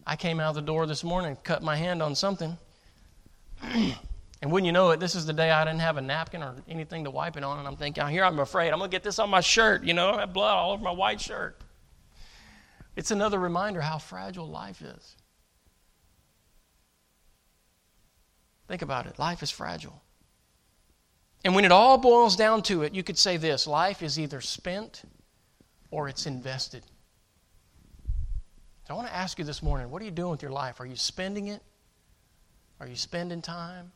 I 0.04 0.16
came 0.16 0.40
out 0.40 0.54
the 0.54 0.62
door 0.62 0.86
this 0.86 1.04
morning, 1.04 1.36
cut 1.44 1.62
my 1.62 1.76
hand 1.76 2.02
on 2.02 2.16
something. 2.16 2.56
and 3.62 3.94
wouldn't 4.42 4.66
you 4.66 4.72
know 4.72 4.90
it, 4.90 4.98
this 4.98 5.14
is 5.14 5.26
the 5.26 5.32
day 5.32 5.50
I 5.50 5.64
didn't 5.64 5.80
have 5.80 5.96
a 5.96 6.00
napkin 6.00 6.42
or 6.42 6.54
anything 6.68 7.04
to 7.04 7.10
wipe 7.10 7.36
it 7.36 7.44
on. 7.44 7.60
And 7.60 7.68
I'm 7.68 7.76
thinking, 7.76 8.04
here 8.08 8.24
I'm 8.24 8.40
afraid 8.40 8.70
I'm 8.70 8.78
going 8.78 8.90
to 8.90 8.94
get 8.94 9.04
this 9.04 9.20
on 9.20 9.30
my 9.30 9.40
shirt. 9.40 9.84
You 9.84 9.94
know, 9.94 10.10
I 10.10 10.20
have 10.20 10.32
blood 10.32 10.54
all 10.54 10.72
over 10.72 10.82
my 10.82 10.90
white 10.90 11.20
shirt. 11.20 11.60
It's 12.94 13.10
another 13.10 13.38
reminder 13.38 13.80
how 13.80 13.98
fragile 13.98 14.48
life 14.48 14.82
is. 14.82 15.16
Think 18.68 18.82
about 18.82 19.06
it 19.06 19.18
life 19.18 19.42
is 19.42 19.50
fragile. 19.50 20.02
And 21.44 21.54
when 21.54 21.64
it 21.64 21.72
all 21.72 21.98
boils 21.98 22.36
down 22.36 22.62
to 22.64 22.82
it, 22.82 22.94
you 22.94 23.02
could 23.02 23.18
say 23.18 23.36
this 23.36 23.66
life 23.66 24.02
is 24.02 24.18
either 24.18 24.40
spent 24.40 25.02
or 25.90 26.08
it's 26.08 26.26
invested. 26.26 26.84
So 28.86 28.94
I 28.94 28.96
want 28.96 29.08
to 29.08 29.14
ask 29.14 29.38
you 29.38 29.44
this 29.44 29.62
morning 29.62 29.90
what 29.90 30.02
are 30.02 30.04
you 30.04 30.10
doing 30.10 30.30
with 30.30 30.42
your 30.42 30.52
life? 30.52 30.80
Are 30.80 30.86
you 30.86 30.96
spending 30.96 31.48
it? 31.48 31.62
Are 32.80 32.86
you 32.86 32.96
spending 32.96 33.42
time? 33.42 33.92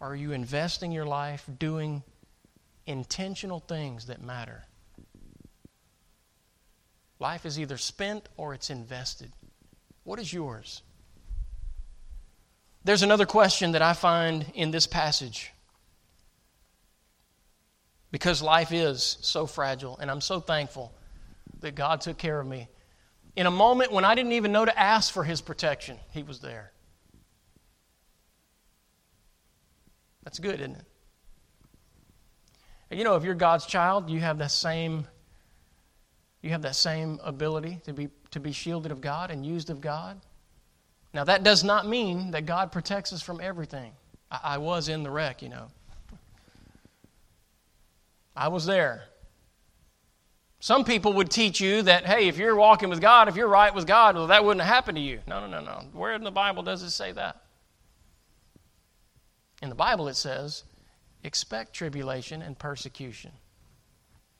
Are 0.00 0.16
you 0.16 0.32
investing 0.32 0.92
your 0.92 1.06
life 1.06 1.48
doing 1.58 2.02
intentional 2.86 3.60
things 3.60 4.06
that 4.06 4.22
matter? 4.22 4.64
Life 7.22 7.46
is 7.46 7.56
either 7.56 7.78
spent 7.78 8.28
or 8.36 8.52
it's 8.52 8.68
invested. 8.68 9.30
What 10.02 10.18
is 10.18 10.32
yours? 10.32 10.82
There's 12.82 13.04
another 13.04 13.26
question 13.26 13.72
that 13.72 13.80
I 13.80 13.92
find 13.92 14.44
in 14.54 14.72
this 14.72 14.88
passage. 14.88 15.52
Because 18.10 18.42
life 18.42 18.72
is 18.72 19.18
so 19.20 19.46
fragile, 19.46 19.96
and 19.98 20.10
I'm 20.10 20.20
so 20.20 20.40
thankful 20.40 20.92
that 21.60 21.76
God 21.76 22.00
took 22.00 22.18
care 22.18 22.40
of 22.40 22.46
me. 22.48 22.66
In 23.36 23.46
a 23.46 23.52
moment 23.52 23.92
when 23.92 24.04
I 24.04 24.16
didn't 24.16 24.32
even 24.32 24.50
know 24.50 24.64
to 24.64 24.76
ask 24.76 25.14
for 25.14 25.22
His 25.22 25.40
protection, 25.40 25.98
He 26.10 26.24
was 26.24 26.40
there. 26.40 26.72
That's 30.24 30.40
good, 30.40 30.58
isn't 30.58 30.74
it? 30.74 30.84
And 32.90 32.98
you 32.98 33.04
know, 33.04 33.14
if 33.14 33.22
you're 33.22 33.36
God's 33.36 33.64
child, 33.64 34.10
you 34.10 34.18
have 34.18 34.38
that 34.38 34.50
same 34.50 35.06
you 36.42 36.50
have 36.50 36.62
that 36.62 36.76
same 36.76 37.20
ability 37.22 37.80
to 37.84 37.92
be 37.92 38.08
to 38.32 38.40
be 38.40 38.52
shielded 38.52 38.90
of 38.90 39.00
God 39.00 39.30
and 39.30 39.46
used 39.46 39.70
of 39.70 39.80
God. 39.80 40.20
Now, 41.14 41.24
that 41.24 41.44
does 41.44 41.62
not 41.62 41.86
mean 41.86 42.30
that 42.30 42.46
God 42.46 42.72
protects 42.72 43.12
us 43.12 43.22
from 43.22 43.40
everything. 43.40 43.92
I, 44.30 44.40
I 44.42 44.58
was 44.58 44.88
in 44.88 45.02
the 45.02 45.10
wreck, 45.10 45.42
you 45.42 45.50
know. 45.50 45.68
I 48.34 48.48
was 48.48 48.64
there. 48.64 49.04
Some 50.58 50.84
people 50.84 51.12
would 51.14 51.30
teach 51.30 51.60
you 51.60 51.82
that, 51.82 52.06
hey, 52.06 52.28
if 52.28 52.38
you're 52.38 52.56
walking 52.56 52.88
with 52.88 53.00
God, 53.00 53.28
if 53.28 53.36
you're 53.36 53.48
right 53.48 53.74
with 53.74 53.86
God, 53.86 54.14
well, 54.14 54.28
that 54.28 54.44
wouldn't 54.44 54.64
happen 54.64 54.94
to 54.94 55.00
you. 55.00 55.20
No, 55.26 55.40
no, 55.40 55.46
no, 55.46 55.62
no. 55.62 55.82
Where 55.92 56.12
in 56.12 56.24
the 56.24 56.30
Bible 56.30 56.62
does 56.62 56.82
it 56.82 56.90
say 56.90 57.12
that? 57.12 57.42
In 59.60 59.68
the 59.68 59.74
Bible, 59.74 60.08
it 60.08 60.14
says, 60.14 60.62
expect 61.24 61.74
tribulation 61.74 62.42
and 62.42 62.58
persecution. 62.58 63.32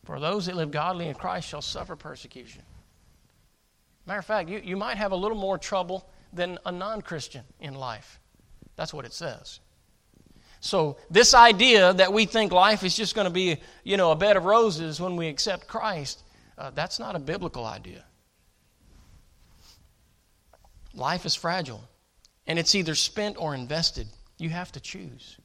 For 0.05 0.19
those 0.19 0.47
that 0.47 0.57
live 0.57 0.71
godly 0.71 1.09
in 1.09 1.15
Christ 1.15 1.49
shall 1.49 1.63
suffer 1.63 1.95
persecution. 1.95 2.63
Matter 4.07 4.19
of 4.19 4.27
fact, 4.27 4.49
you, 4.49 4.61
you 4.63 4.77
might 4.77 4.97
have 4.97 5.13
a 5.13 5.17
little 5.17 5.37
more 5.37 5.59
trouble 5.59 6.09
than 6.33 6.59
a 6.67 6.73
non 6.73 7.03
Christian 7.03 7.45
in 7.61 7.75
life. 7.75 8.19
That's 8.77 8.93
what 8.93 9.05
it 9.05 9.13
says. 9.13 9.61
So, 10.61 10.97
this 11.11 11.35
idea 11.35 11.93
that 11.95 12.13
we 12.13 12.25
think 12.25 12.53
life 12.53 12.85
is 12.85 12.97
just 12.97 13.15
going 13.15 13.27
to 13.27 13.33
be, 13.33 13.59
you 13.85 13.97
know, 13.97 14.13
a 14.13 14.17
bed 14.17 14.37
of 14.37 14.45
roses 14.45 15.01
when 15.01 15.17
we 15.17 15.29
accept 15.29 15.67
Christ, 15.67 16.23
uh, 16.57 16.71
that's 16.71 16.99
not 16.99 17.17
a 17.17 17.19
biblical 17.19 17.65
idea. 17.65 18.05
Life 20.95 21.27
is 21.27 21.35
fragile, 21.35 21.83
and 22.47 22.59
it's 22.59 22.75
either 22.75 22.95
spent 22.95 23.37
or 23.39 23.55
invested. 23.55 24.07
You 24.39 24.51
have 24.51 24.71
to 24.73 24.81
choose. 24.81 25.37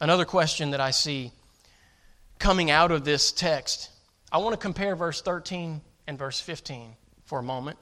Another 0.00 0.24
question 0.24 0.70
that 0.70 0.80
I 0.80 0.92
see 0.92 1.32
coming 2.38 2.70
out 2.70 2.92
of 2.92 3.04
this 3.04 3.32
text, 3.32 3.90
I 4.30 4.38
want 4.38 4.52
to 4.52 4.58
compare 4.58 4.94
verse 4.94 5.20
13 5.22 5.80
and 6.06 6.18
verse 6.18 6.40
15 6.40 6.94
for 7.24 7.40
a 7.40 7.42
moment. 7.42 7.78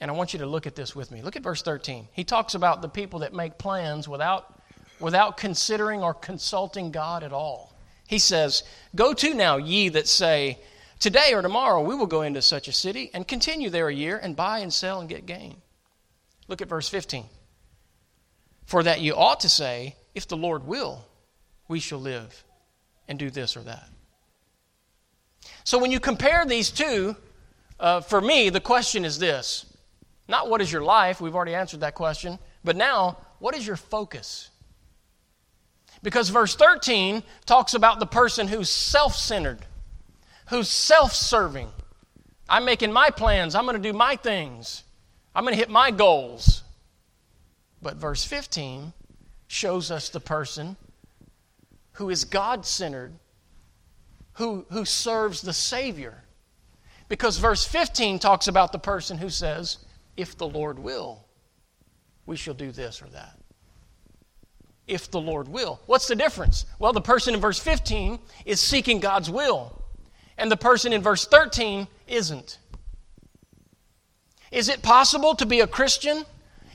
And 0.00 0.10
I 0.10 0.14
want 0.14 0.32
you 0.32 0.38
to 0.40 0.46
look 0.46 0.66
at 0.66 0.74
this 0.74 0.96
with 0.96 1.10
me. 1.10 1.22
Look 1.22 1.36
at 1.36 1.42
verse 1.42 1.62
13. 1.62 2.08
He 2.12 2.24
talks 2.24 2.54
about 2.54 2.82
the 2.82 2.88
people 2.88 3.20
that 3.20 3.34
make 3.34 3.58
plans 3.58 4.08
without, 4.08 4.60
without 4.98 5.36
considering 5.36 6.02
or 6.02 6.14
consulting 6.14 6.90
God 6.90 7.22
at 7.22 7.32
all. 7.32 7.76
He 8.08 8.18
says, 8.18 8.64
Go 8.94 9.12
to 9.14 9.34
now, 9.34 9.58
ye 9.58 9.90
that 9.90 10.08
say, 10.08 10.58
Today 10.98 11.34
or 11.34 11.42
tomorrow 11.42 11.82
we 11.82 11.94
will 11.94 12.06
go 12.06 12.22
into 12.22 12.40
such 12.42 12.66
a 12.66 12.72
city 12.72 13.10
and 13.12 13.28
continue 13.28 13.70
there 13.70 13.88
a 13.88 13.94
year 13.94 14.18
and 14.18 14.34
buy 14.34 14.60
and 14.60 14.72
sell 14.72 15.00
and 15.00 15.08
get 15.08 15.26
gain. 15.26 15.56
Look 16.48 16.62
at 16.62 16.68
verse 16.68 16.88
15. 16.88 17.24
For 18.66 18.82
that 18.82 19.00
you 19.00 19.14
ought 19.14 19.40
to 19.40 19.48
say, 19.48 19.96
If 20.14 20.26
the 20.26 20.36
Lord 20.36 20.64
will, 20.64 21.04
we 21.72 21.80
shall 21.80 21.98
live 21.98 22.44
and 23.08 23.18
do 23.18 23.30
this 23.30 23.56
or 23.56 23.62
that. 23.62 23.88
So 25.64 25.78
when 25.78 25.90
you 25.90 26.00
compare 26.00 26.44
these 26.44 26.70
two, 26.70 27.16
uh, 27.80 28.02
for 28.02 28.20
me, 28.20 28.50
the 28.50 28.60
question 28.60 29.06
is 29.06 29.18
this 29.18 29.64
not 30.28 30.50
what 30.50 30.60
is 30.60 30.70
your 30.70 30.82
life, 30.82 31.20
we've 31.20 31.34
already 31.34 31.54
answered 31.54 31.80
that 31.80 31.94
question, 31.94 32.38
but 32.62 32.76
now, 32.76 33.16
what 33.38 33.56
is 33.56 33.66
your 33.66 33.76
focus? 33.76 34.50
Because 36.02 36.28
verse 36.28 36.54
13 36.54 37.22
talks 37.46 37.72
about 37.72 38.00
the 38.00 38.06
person 38.06 38.48
who's 38.48 38.68
self 38.68 39.16
centered, 39.16 39.64
who's 40.50 40.68
self 40.68 41.14
serving. 41.14 41.70
I'm 42.50 42.66
making 42.66 42.92
my 42.92 43.08
plans, 43.08 43.54
I'm 43.54 43.64
going 43.64 43.82
to 43.82 43.88
do 43.92 43.96
my 43.96 44.16
things, 44.16 44.84
I'm 45.34 45.44
going 45.44 45.54
to 45.54 45.58
hit 45.58 45.70
my 45.70 45.90
goals. 45.90 46.64
But 47.80 47.96
verse 47.96 48.24
15 48.24 48.92
shows 49.48 49.90
us 49.90 50.10
the 50.10 50.20
person 50.20 50.76
who 51.92 52.10
is 52.10 52.24
God 52.24 52.64
centered, 52.64 53.12
who, 54.34 54.66
who 54.70 54.84
serves 54.84 55.42
the 55.42 55.52
Savior. 55.52 56.24
Because 57.08 57.38
verse 57.38 57.64
15 57.64 58.18
talks 58.18 58.48
about 58.48 58.72
the 58.72 58.78
person 58.78 59.18
who 59.18 59.28
says, 59.28 59.78
If 60.16 60.36
the 60.36 60.48
Lord 60.48 60.78
will, 60.78 61.26
we 62.24 62.36
shall 62.36 62.54
do 62.54 62.72
this 62.72 63.02
or 63.02 63.06
that. 63.08 63.38
If 64.86 65.10
the 65.10 65.20
Lord 65.20 65.48
will. 65.48 65.80
What's 65.86 66.08
the 66.08 66.16
difference? 66.16 66.64
Well, 66.78 66.92
the 66.92 67.00
person 67.00 67.34
in 67.34 67.40
verse 67.40 67.58
15 67.58 68.18
is 68.46 68.60
seeking 68.60 69.00
God's 69.00 69.30
will, 69.30 69.82
and 70.38 70.50
the 70.50 70.56
person 70.56 70.92
in 70.92 71.02
verse 71.02 71.26
13 71.26 71.86
isn't. 72.08 72.58
Is 74.50 74.68
it 74.68 74.82
possible 74.82 75.34
to 75.36 75.46
be 75.46 75.60
a 75.60 75.66
Christian 75.66 76.24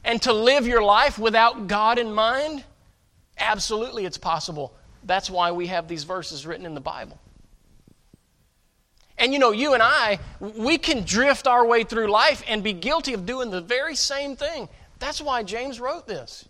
and 0.04 0.22
to 0.24 0.34
live 0.34 0.66
your 0.66 0.82
life 0.82 1.20
without 1.20 1.68
God 1.68 2.00
in 2.00 2.14
mind? 2.14 2.64
Absolutely, 3.38 4.06
it's 4.06 4.18
possible. 4.18 4.76
That's 5.08 5.30
why 5.30 5.52
we 5.54 5.67
have 5.67 5.88
these 5.88 6.04
verses 6.04 6.46
written 6.46 6.65
in 6.65 6.76
the 6.76 6.82
Bible. 6.82 7.17
And 9.17 9.34
you 9.34 9.39
know, 9.39 9.52
you 9.52 9.74
and 9.74 9.82
I, 9.82 10.20
we 10.39 10.78
can 10.78 11.04
drift 11.04 11.48
our 11.48 11.65
way 11.65 11.84
through 11.84 12.08
life 12.08 12.43
and 12.48 12.63
be 12.63 12.74
guilty 12.74 13.13
of 13.13 13.26
doing 13.26 13.50
the 13.50 13.62
very 13.62 13.96
same 13.96 14.36
thing. 14.36 14.70
That's 15.00 15.22
why 15.22 15.41
James 15.43 15.80
wrote 15.80 16.08
this. 16.08 16.48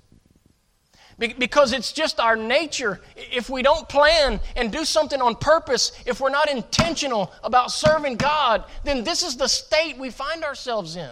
Because 1.17 1.73
it's 1.73 1.93
just 1.93 2.19
our 2.19 2.35
nature. 2.35 2.99
If 3.15 3.49
we 3.49 3.63
don't 3.63 3.87
plan 3.89 4.39
and 4.55 4.71
do 4.71 4.85
something 4.85 5.21
on 5.21 5.35
purpose, 5.35 5.91
if 6.05 6.19
we're 6.19 6.29
not 6.29 6.49
intentional 6.49 7.31
about 7.43 7.71
serving 7.71 8.17
God, 8.17 8.65
then 8.83 9.03
this 9.03 9.23
is 9.23 9.37
the 9.37 9.47
state 9.47 9.97
we 9.97 10.11
find 10.11 10.43
ourselves 10.43 10.95
in. 10.95 11.09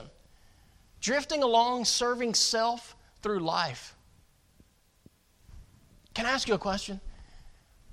Drifting 0.99 1.41
along, 1.41 1.85
serving 1.85 2.35
self 2.35 2.95
through 3.23 3.39
life. 3.39 3.95
Can 6.13 6.25
I 6.25 6.31
ask 6.31 6.47
you 6.47 6.53
a 6.53 6.59
question? 6.59 7.01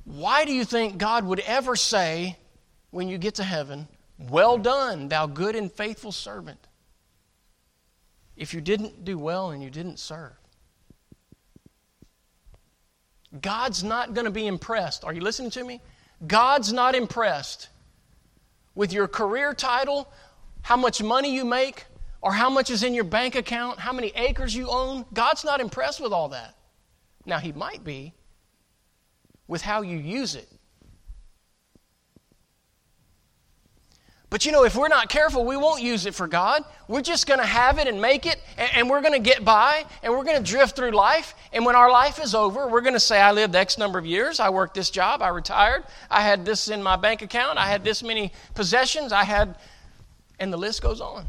Why 0.05 0.45
do 0.45 0.53
you 0.53 0.65
think 0.65 0.99
God 0.99 1.25
would 1.25 1.41
ever 1.41 1.77
say, 1.77 2.37
when 2.91 3.09
you 3.09 3.19
get 3.19 3.37
to 3.37 3.45
heaven, 3.45 3.89
Well 4.19 4.59
done, 4.59 5.09
thou 5.09 5.27
good 5.27 5.57
and 5.57 5.71
faithful 5.73 6.13
servant. 6.13 6.69
If 8.37 8.55
you 8.55 8.61
didn't 8.61 9.05
do 9.05 9.19
well 9.19 9.51
and 9.51 9.63
you 9.63 9.71
didn't 9.71 9.99
serve, 9.99 10.33
God's 13.41 13.83
not 13.83 14.15
going 14.15 14.27
to 14.27 14.31
be 14.31 14.47
impressed. 14.47 15.05
Are 15.05 15.13
you 15.13 15.21
listening 15.21 15.51
to 15.53 15.65
me? 15.65 15.81
God's 16.27 16.73
not 16.73 16.95
impressed 16.95 17.69
with 18.75 18.93
your 18.93 19.09
career 19.09 19.55
title, 19.55 20.09
how 20.63 20.77
much 20.77 21.03
money 21.03 21.35
you 21.35 21.45
make, 21.45 21.87
or 22.21 22.33
how 22.33 22.49
much 22.49 22.71
is 22.71 22.83
in 22.83 22.95
your 22.95 23.05
bank 23.05 23.35
account, 23.35 23.81
how 23.81 23.93
many 23.93 24.13
acres 24.15 24.55
you 24.55 24.69
own. 24.69 25.05
God's 25.13 25.45
not 25.45 25.61
impressed 25.61 26.01
with 26.01 26.13
all 26.13 26.29
that. 26.29 26.57
Now, 27.27 27.39
He 27.39 27.53
might 27.53 27.85
be 27.85 28.13
with 29.53 29.61
how 29.61 29.83
you 29.83 29.99
use 29.99 30.35
it. 30.35 30.49
But 34.31 34.47
you 34.47 34.51
know, 34.51 34.65
if 34.65 34.75
we're 34.75 34.89
not 34.89 35.11
careful, 35.11 35.45
we 35.45 35.59
won't 35.59 35.83
use 35.83 36.07
it 36.07 36.15
for 36.15 36.27
God. 36.27 36.65
We're 36.89 37.03
just 37.03 37.27
going 37.27 37.39
to 37.39 37.45
have 37.45 37.79
it 37.79 37.87
and 37.87 38.01
make 38.01 38.25
it, 38.25 38.41
and, 38.57 38.89
we're 38.89 39.03
going 39.03 39.13
to 39.13 39.31
get 39.31 39.45
by, 39.45 39.85
and 40.03 40.11
we're 40.11 40.25
going 40.25 40.43
to 40.43 40.51
drift 40.51 40.75
through 40.75 40.93
life. 40.93 41.35
And 41.53 41.67
when 41.67 41.77
our 41.77 41.91
life 41.91 42.19
is 42.19 42.35
over, 42.35 42.67
we're 42.67 42.81
going 42.81 42.95
to 42.95 43.01
say, 43.01 43.21
I 43.21 43.33
lived 43.33 43.55
X 43.55 43.77
number 43.77 43.99
of 43.99 44.07
years. 44.07 44.41
I 44.41 44.49
worked 44.49 44.73
this 44.73 44.89
job. 44.89 45.21
I 45.21 45.29
retired. 45.29 45.85
I 46.11 46.23
had 46.23 46.47
this 46.47 46.69
in 46.69 46.83
my 46.83 46.97
bank 46.97 47.21
account. 47.21 47.59
I 47.59 47.67
had 47.67 47.85
this 47.85 48.03
many 48.03 48.33
possessions. 48.55 49.13
I 49.13 49.25
had, 49.25 49.59
and 50.39 50.51
the 50.51 50.57
list 50.57 50.81
goes 50.81 51.03
on. 51.03 51.27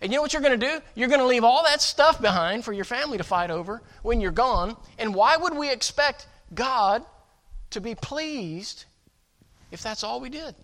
And 0.00 0.10
you 0.10 0.18
know 0.18 0.22
what 0.22 0.32
you're 0.32 0.42
going 0.42 0.58
to 0.58 0.66
do? 0.66 0.80
You're 0.96 1.08
going 1.08 1.20
to 1.20 1.26
leave 1.26 1.44
all 1.44 1.62
that 1.62 1.80
stuff 1.80 2.20
behind 2.20 2.64
for 2.64 2.72
your 2.72 2.84
family 2.84 3.18
to 3.18 3.24
fight 3.24 3.52
over 3.52 3.82
when 4.02 4.20
you're 4.20 4.32
gone. 4.32 4.76
And 4.98 5.14
why 5.14 5.36
would 5.36 5.56
we 5.56 5.70
expect 5.70 6.26
God 6.54 7.04
to 7.70 7.80
be 7.80 7.94
pleased 7.94 8.84
if 9.70 9.82
that's 9.82 10.02
all 10.02 10.20
we 10.20 10.28
did? 10.28 10.54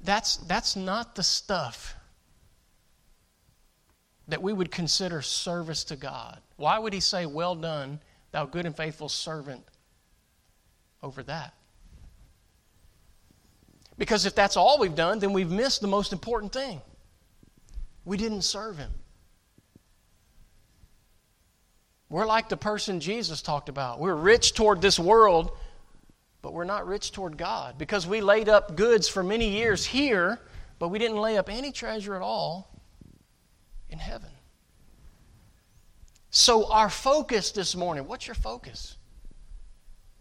That's, 0.00 0.36
that's 0.38 0.76
not 0.76 1.14
the 1.14 1.22
stuff 1.22 1.94
that 4.28 4.42
we 4.42 4.52
would 4.52 4.70
consider 4.70 5.22
service 5.22 5.84
to 5.84 5.96
God. 5.96 6.40
Why 6.56 6.78
would 6.78 6.92
he 6.92 7.00
say, 7.00 7.26
Well 7.26 7.54
done, 7.54 8.00
thou 8.32 8.46
good 8.46 8.66
and 8.66 8.76
faithful 8.76 9.08
servant, 9.08 9.64
over 11.02 11.22
that? 11.24 11.54
Because 13.98 14.26
if 14.26 14.34
that's 14.34 14.56
all 14.56 14.78
we've 14.78 14.94
done, 14.94 15.20
then 15.20 15.32
we've 15.32 15.50
missed 15.50 15.80
the 15.80 15.88
most 15.88 16.12
important 16.12 16.52
thing. 16.52 16.80
We 18.04 18.16
didn't 18.16 18.42
serve 18.42 18.76
him. 18.76 18.92
We're 22.08 22.26
like 22.26 22.48
the 22.48 22.56
person 22.56 23.00
Jesus 23.00 23.42
talked 23.42 23.68
about. 23.68 23.98
We're 23.98 24.14
rich 24.14 24.54
toward 24.54 24.80
this 24.80 24.98
world, 24.98 25.56
but 26.40 26.52
we're 26.52 26.64
not 26.64 26.86
rich 26.86 27.10
toward 27.10 27.36
God 27.36 27.78
because 27.78 28.06
we 28.06 28.20
laid 28.20 28.48
up 28.48 28.76
goods 28.76 29.08
for 29.08 29.22
many 29.22 29.48
years 29.48 29.84
here, 29.84 30.38
but 30.78 30.88
we 30.88 30.98
didn't 30.98 31.18
lay 31.18 31.36
up 31.36 31.48
any 31.48 31.72
treasure 31.72 32.14
at 32.14 32.22
all 32.22 32.68
in 33.90 33.98
heaven. 33.98 34.30
So, 36.30 36.70
our 36.70 36.90
focus 36.90 37.50
this 37.50 37.74
morning 37.74 38.06
what's 38.06 38.26
your 38.26 38.34
focus? 38.34 38.96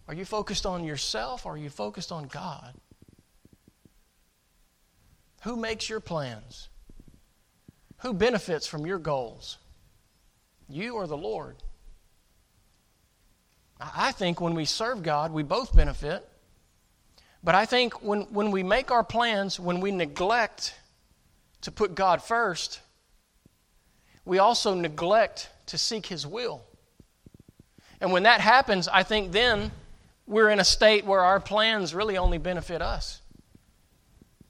Are 0.08 0.14
you 0.14 0.26
focused 0.26 0.66
on 0.66 0.84
yourself 0.84 1.46
or 1.46 1.54
are 1.54 1.58
you 1.58 1.70
focused 1.70 2.12
on 2.12 2.28
God? 2.28 2.74
Who 5.44 5.56
makes 5.56 5.90
your 5.90 6.00
plans? 6.00 6.70
Who 8.00 8.14
benefits 8.14 8.66
from 8.66 8.86
your 8.86 8.98
goals? 8.98 9.58
You 10.68 10.96
or 10.96 11.06
the 11.06 11.18
Lord? 11.18 11.58
I 13.80 14.12
think 14.12 14.40
when 14.40 14.56
we 14.56 14.66
serve 14.66 15.04
God, 15.04 15.32
we 15.32 15.44
both 15.44 15.76
benefit. 15.76 16.28
But 17.44 17.56
I 17.56 17.66
think 17.66 18.02
when, 18.02 18.22
when 18.34 18.52
we 18.52 18.64
make 18.64 18.90
our 18.90 19.04
plans, 19.04 19.60
when 19.60 19.80
we 19.80 19.92
neglect 19.92 20.76
to 21.62 21.72
put 21.72 21.94
God 21.94 22.24
first, 22.24 22.80
we 24.24 24.40
also 24.40 24.74
neglect 24.74 25.50
to 25.68 25.78
seek 25.78 26.08
His 26.08 26.26
will. 26.26 26.64
And 28.02 28.12
when 28.12 28.24
that 28.24 28.42
happens, 28.42 28.88
I 28.88 29.04
think 29.04 29.32
then 29.32 29.72
we're 30.26 30.50
in 30.50 30.60
a 30.60 30.66
state 30.66 31.06
where 31.06 31.22
our 31.22 31.40
plans 31.40 31.94
really 31.94 32.18
only 32.18 32.38
benefit 32.38 32.82
us. 32.82 33.22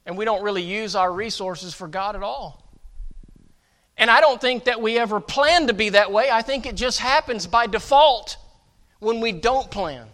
And 0.06 0.16
we 0.16 0.24
don't 0.24 0.42
really 0.42 0.62
use 0.62 0.94
our 0.94 1.12
resources 1.12 1.74
for 1.74 1.88
God 1.88 2.16
at 2.16 2.22
all. 2.22 2.62
And 3.98 4.10
I 4.10 4.20
don't 4.20 4.40
think 4.40 4.64
that 4.64 4.80
we 4.80 4.98
ever 4.98 5.20
plan 5.20 5.66
to 5.66 5.74
be 5.74 5.90
that 5.90 6.12
way. 6.12 6.30
I 6.30 6.42
think 6.42 6.64
it 6.64 6.76
just 6.76 7.00
happens 7.00 7.46
by 7.46 7.66
default 7.66 8.36
when 8.98 9.20
we 9.20 9.32
don't 9.32 9.70
plan. 9.70 10.06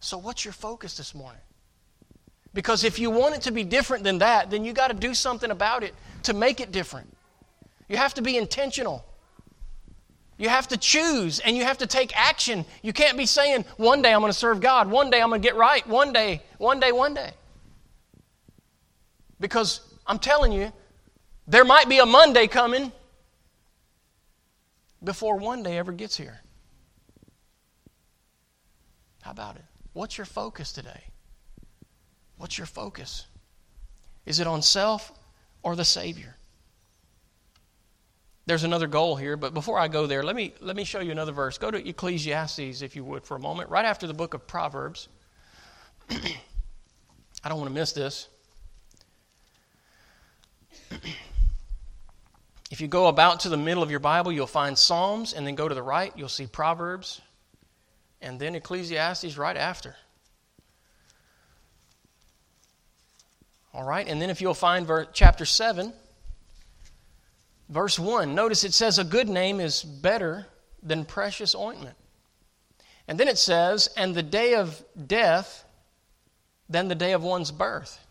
So, 0.00 0.18
what's 0.18 0.44
your 0.44 0.52
focus 0.52 0.96
this 0.96 1.14
morning? 1.14 1.40
Because 2.54 2.84
if 2.84 2.98
you 2.98 3.10
want 3.10 3.34
it 3.34 3.42
to 3.42 3.52
be 3.52 3.64
different 3.64 4.04
than 4.04 4.18
that, 4.18 4.50
then 4.50 4.64
you 4.64 4.72
got 4.72 4.88
to 4.88 4.94
do 4.94 5.14
something 5.14 5.50
about 5.50 5.82
it 5.82 5.94
to 6.24 6.34
make 6.34 6.60
it 6.60 6.72
different. 6.72 7.12
You 7.88 7.96
have 7.96 8.14
to 8.14 8.22
be 8.22 8.36
intentional. 8.36 9.04
You 10.38 10.48
have 10.48 10.68
to 10.68 10.76
choose 10.76 11.40
and 11.40 11.56
you 11.56 11.64
have 11.64 11.78
to 11.78 11.86
take 11.86 12.16
action. 12.16 12.64
You 12.82 12.92
can't 12.92 13.18
be 13.18 13.26
saying, 13.26 13.64
one 13.76 14.02
day 14.02 14.14
I'm 14.14 14.20
going 14.20 14.32
to 14.32 14.38
serve 14.38 14.60
God, 14.60 14.88
one 14.88 15.10
day 15.10 15.20
I'm 15.20 15.30
going 15.30 15.42
to 15.42 15.46
get 15.46 15.56
right, 15.56 15.86
one 15.86 16.12
day, 16.12 16.42
one 16.58 16.78
day, 16.80 16.92
one 16.92 17.12
day. 17.12 17.32
Because 19.40 19.80
I'm 20.06 20.18
telling 20.18 20.52
you, 20.52 20.72
there 21.48 21.64
might 21.64 21.88
be 21.88 21.98
a 21.98 22.06
Monday 22.06 22.46
coming 22.46 22.92
before 25.02 25.36
one 25.36 25.62
day 25.62 25.78
ever 25.78 25.92
gets 25.92 26.16
here. 26.16 26.40
How 29.22 29.30
about 29.30 29.56
it? 29.56 29.64
What's 29.92 30.16
your 30.18 30.24
focus 30.24 30.72
today? 30.72 31.04
What's 32.36 32.56
your 32.56 32.66
focus? 32.66 33.26
Is 34.26 34.40
it 34.40 34.46
on 34.46 34.62
self 34.62 35.12
or 35.62 35.76
the 35.76 35.84
Savior? 35.84 36.36
There's 38.46 38.64
another 38.64 38.86
goal 38.86 39.16
here, 39.16 39.36
but 39.36 39.52
before 39.52 39.78
I 39.78 39.88
go 39.88 40.06
there, 40.06 40.22
let 40.22 40.34
me, 40.34 40.54
let 40.60 40.74
me 40.74 40.84
show 40.84 41.00
you 41.00 41.10
another 41.10 41.32
verse. 41.32 41.58
Go 41.58 41.70
to 41.70 41.86
Ecclesiastes, 41.86 42.80
if 42.80 42.96
you 42.96 43.04
would, 43.04 43.24
for 43.24 43.36
a 43.36 43.40
moment, 43.40 43.68
right 43.68 43.84
after 43.84 44.06
the 44.06 44.14
book 44.14 44.32
of 44.32 44.46
Proverbs. 44.46 45.08
I 46.10 47.48
don't 47.48 47.58
want 47.58 47.68
to 47.68 47.74
miss 47.74 47.92
this. 47.92 48.28
If 52.70 52.80
you 52.80 52.88
go 52.88 53.06
about 53.06 53.40
to 53.40 53.48
the 53.48 53.56
middle 53.56 53.82
of 53.82 53.90
your 53.90 54.00
Bible, 54.00 54.30
you'll 54.30 54.46
find 54.46 54.76
Psalms, 54.76 55.32
and 55.32 55.46
then 55.46 55.54
go 55.54 55.68
to 55.68 55.74
the 55.74 55.82
right, 55.82 56.12
you'll 56.16 56.28
see 56.28 56.46
Proverbs, 56.46 57.20
and 58.20 58.38
then 58.38 58.54
Ecclesiastes 58.54 59.38
right 59.38 59.56
after. 59.56 59.96
All 63.72 63.84
right, 63.84 64.06
and 64.06 64.20
then 64.20 64.28
if 64.28 64.40
you'll 64.40 64.54
find 64.54 64.86
ver- 64.86 65.06
chapter 65.12 65.44
7, 65.44 65.92
verse 67.68 67.98
1, 67.98 68.34
notice 68.34 68.64
it 68.64 68.74
says, 68.74 68.98
A 68.98 69.04
good 69.04 69.28
name 69.28 69.60
is 69.60 69.82
better 69.82 70.46
than 70.82 71.04
precious 71.04 71.54
ointment. 71.54 71.96
And 73.06 73.18
then 73.18 73.28
it 73.28 73.38
says, 73.38 73.88
And 73.96 74.14
the 74.14 74.22
day 74.22 74.54
of 74.54 74.84
death 75.06 75.64
than 76.68 76.88
the 76.88 76.94
day 76.94 77.12
of 77.12 77.22
one's 77.22 77.50
birth. 77.50 78.04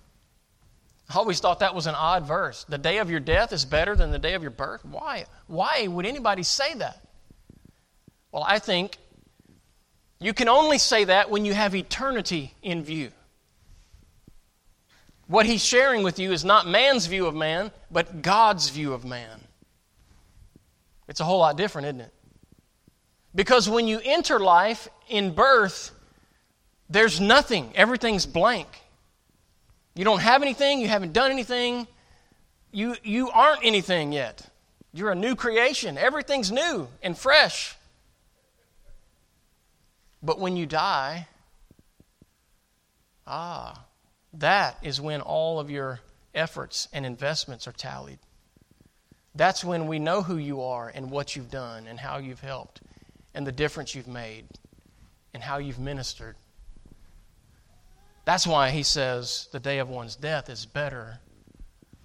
I 1.09 1.17
always 1.17 1.39
thought 1.39 1.59
that 1.59 1.73
was 1.73 1.87
an 1.87 1.95
odd 1.95 2.27
verse. 2.27 2.65
The 2.67 2.77
day 2.77 2.97
of 2.97 3.09
your 3.09 3.19
death 3.21 3.53
is 3.53 3.63
better 3.63 3.95
than 3.95 4.11
the 4.11 4.19
day 4.19 4.33
of 4.33 4.41
your 4.41 4.51
birth. 4.51 4.83
Why? 4.83 5.25
Why 5.47 5.87
would 5.87 6.05
anybody 6.05 6.43
say 6.43 6.73
that? 6.75 7.01
Well, 8.31 8.43
I 8.45 8.59
think 8.59 8.97
you 10.19 10.33
can 10.33 10.49
only 10.49 10.77
say 10.77 11.05
that 11.05 11.29
when 11.29 11.45
you 11.45 11.53
have 11.53 11.75
eternity 11.75 12.53
in 12.61 12.83
view. 12.83 13.11
What 15.27 15.45
he's 15.45 15.63
sharing 15.63 16.03
with 16.03 16.19
you 16.19 16.31
is 16.31 16.43
not 16.43 16.67
man's 16.67 17.05
view 17.05 17.25
of 17.25 17.35
man, 17.35 17.71
but 17.91 18.21
God's 18.21 18.69
view 18.69 18.93
of 18.93 19.05
man. 19.05 19.41
It's 21.07 21.19
a 21.19 21.25
whole 21.25 21.39
lot 21.39 21.57
different, 21.57 21.87
isn't 21.87 22.01
it? 22.01 22.13
Because 23.35 23.69
when 23.69 23.87
you 23.87 24.01
enter 24.03 24.39
life 24.39 24.87
in 25.09 25.33
birth, 25.33 25.91
there's 26.89 27.19
nothing, 27.19 27.71
everything's 27.75 28.25
blank. 28.25 28.67
You 29.97 30.03
don't 30.03 30.21
have 30.21 30.43
anything, 30.43 30.79
you 30.79 30.87
haven't 30.87 31.13
done 31.13 31.31
anything, 31.31 31.87
you, 32.71 32.95
you 33.03 33.31
aren't 33.31 33.65
anything 33.65 34.11
yet. 34.11 34.47
You're 34.93 35.11
a 35.11 35.15
new 35.15 35.35
creation. 35.35 35.97
Everything's 35.97 36.51
new 36.51 36.87
and 37.01 37.17
fresh. 37.17 37.75
But 40.21 40.39
when 40.39 40.55
you 40.55 40.67
die, 40.67 41.27
ah, 43.25 43.85
that 44.33 44.77
is 44.83 45.01
when 45.01 45.21
all 45.21 45.59
of 45.59 45.71
your 45.71 45.99
efforts 46.35 46.87
and 46.93 47.05
investments 47.05 47.67
are 47.67 47.71
tallied. 47.71 48.19
That's 49.33 49.63
when 49.63 49.87
we 49.87 49.97
know 49.97 50.21
who 50.21 50.37
you 50.37 50.61
are 50.61 50.91
and 50.93 51.09
what 51.09 51.35
you've 51.35 51.51
done 51.51 51.87
and 51.87 51.99
how 51.99 52.17
you've 52.17 52.41
helped 52.41 52.81
and 53.33 53.45
the 53.45 53.51
difference 53.51 53.95
you've 53.95 54.07
made 54.07 54.45
and 55.33 55.41
how 55.41 55.57
you've 55.57 55.79
ministered. 55.79 56.35
That's 58.27 58.45
why 58.45 58.71
he 58.71 58.83
says 58.83 59.47
the 59.53 59.59
day 59.61 59.79
of 59.79 59.87
one's 59.87 60.17
death 60.17 60.49
is 60.49 60.65
better 60.65 61.21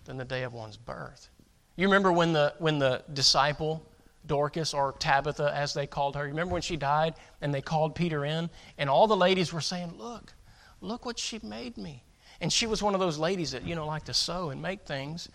than 0.04 0.18
the 0.18 0.24
day 0.24 0.44
of 0.44 0.52
one's 0.52 0.76
birth. 0.76 1.28
You 1.74 1.88
remember 1.88 2.12
when 2.12 2.32
the, 2.32 2.54
when 2.60 2.78
the 2.78 3.02
disciple, 3.12 3.84
Dorcas, 4.24 4.72
or 4.72 4.92
Tabitha, 5.00 5.52
as 5.52 5.74
they 5.74 5.88
called 5.88 6.14
her, 6.14 6.22
you 6.22 6.28
remember 6.28 6.52
when 6.52 6.62
she 6.62 6.76
died 6.76 7.14
and 7.40 7.52
they 7.52 7.60
called 7.60 7.96
Peter 7.96 8.24
in? 8.24 8.50
And 8.78 8.88
all 8.88 9.08
the 9.08 9.16
ladies 9.16 9.52
were 9.52 9.60
saying, 9.60 9.94
Look, 9.98 10.32
look 10.80 11.04
what 11.04 11.18
she 11.18 11.40
made 11.42 11.76
me. 11.76 12.04
And 12.40 12.52
she 12.52 12.68
was 12.68 12.84
one 12.84 12.94
of 12.94 13.00
those 13.00 13.18
ladies 13.18 13.50
that, 13.50 13.66
you 13.66 13.74
know, 13.74 13.88
like 13.88 14.04
to 14.04 14.14
sew 14.14 14.50
and 14.50 14.62
make 14.62 14.82
things. 14.82 15.28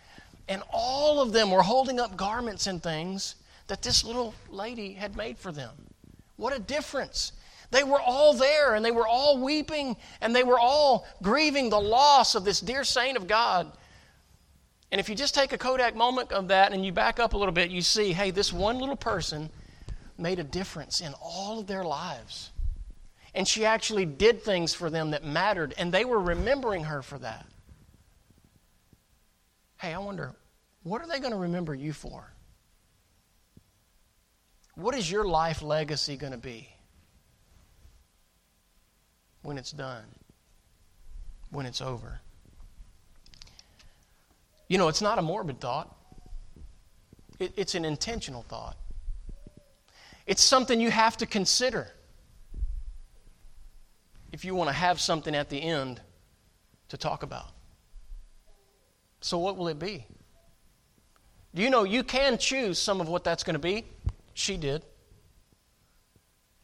And 0.47 0.63
all 0.71 1.19
of 1.19 1.33
them 1.33 1.51
were 1.51 1.63
holding 1.63 1.99
up 1.99 2.15
garments 2.15 2.65
and 2.65 2.81
things 2.81 3.35
that 3.67 3.81
this 3.81 4.05
little 4.05 4.33
lady 4.49 4.93
had 4.93 5.17
made 5.17 5.37
for 5.37 5.51
them. 5.51 5.73
What 6.37 6.55
a 6.55 6.59
difference. 6.59 7.33
They 7.71 7.83
were 7.83 7.99
all 7.99 8.33
there 8.33 8.75
and 8.75 8.83
they 8.83 8.91
were 8.91 9.07
all 9.07 9.41
weeping 9.41 9.97
and 10.21 10.35
they 10.35 10.43
were 10.43 10.59
all 10.59 11.05
grieving 11.21 11.69
the 11.69 11.79
loss 11.79 12.35
of 12.35 12.45
this 12.45 12.61
dear 12.61 12.83
saint 12.83 13.17
of 13.17 13.27
God. 13.27 13.71
And 14.91 15.01
if 15.01 15.09
you 15.09 15.15
just 15.15 15.35
take 15.35 15.51
a 15.51 15.57
Kodak 15.57 15.95
moment 15.95 16.31
of 16.31 16.47
that 16.47 16.71
and 16.71 16.85
you 16.85 16.93
back 16.93 17.19
up 17.19 17.33
a 17.33 17.37
little 17.37 17.53
bit, 17.53 17.69
you 17.69 17.81
see, 17.81 18.13
hey, 18.13 18.31
this 18.31 18.53
one 18.53 18.79
little 18.79 18.95
person 18.95 19.49
made 20.17 20.39
a 20.39 20.43
difference 20.43 21.01
in 21.01 21.13
all 21.21 21.59
of 21.59 21.67
their 21.67 21.83
lives. 21.83 22.51
And 23.35 23.45
she 23.45 23.65
actually 23.65 24.05
did 24.05 24.41
things 24.41 24.73
for 24.73 24.89
them 24.89 25.11
that 25.11 25.23
mattered, 25.23 25.73
and 25.77 25.93
they 25.93 26.05
were 26.05 26.19
remembering 26.19 26.85
her 26.85 27.01
for 27.01 27.19
that. 27.19 27.45
Hey, 29.79 29.93
I 29.93 29.99
wonder, 29.99 30.33
what 30.83 31.01
are 31.01 31.07
they 31.07 31.19
going 31.19 31.33
to 31.33 31.37
remember 31.37 31.75
you 31.75 31.93
for? 31.93 32.33
What 34.73 34.95
is 34.95 35.11
your 35.11 35.25
life 35.25 35.61
legacy 35.61 36.15
going 36.17 36.31
to 36.31 36.37
be 36.37 36.69
when 39.41 39.57
it's 39.57 39.71
done, 39.71 40.03
when 41.51 41.65
it's 41.65 41.81
over? 41.81 42.19
You 44.67 44.77
know, 44.77 44.87
it's 44.87 45.01
not 45.01 45.17
a 45.17 45.21
morbid 45.21 45.61
thought, 45.61 45.95
it, 47.39 47.53
it's 47.55 47.75
an 47.75 47.85
intentional 47.85 48.43
thought. 48.43 48.77
It's 50.25 50.43
something 50.43 50.81
you 50.81 50.91
have 50.91 51.15
to 51.17 51.25
consider 51.25 51.87
if 54.33 54.43
you 54.43 54.55
want 54.55 54.69
to 54.69 54.75
have 54.75 54.99
something 54.99 55.33
at 55.33 55.49
the 55.49 55.61
end 55.61 56.01
to 56.89 56.97
talk 56.97 57.23
about. 57.23 57.51
So, 59.21 59.37
what 59.37 59.57
will 59.57 59.67
it 59.67 59.79
be? 59.79 60.05
You 61.53 61.69
know 61.69 61.85
you 61.85 62.03
can 62.03 62.37
choose 62.37 62.77
some 62.77 63.01
of 63.01 63.07
what 63.07 63.23
that's 63.23 63.43
going 63.43 63.55
to 63.55 63.59
be? 63.59 63.85
She 64.33 64.57
did. 64.57 64.83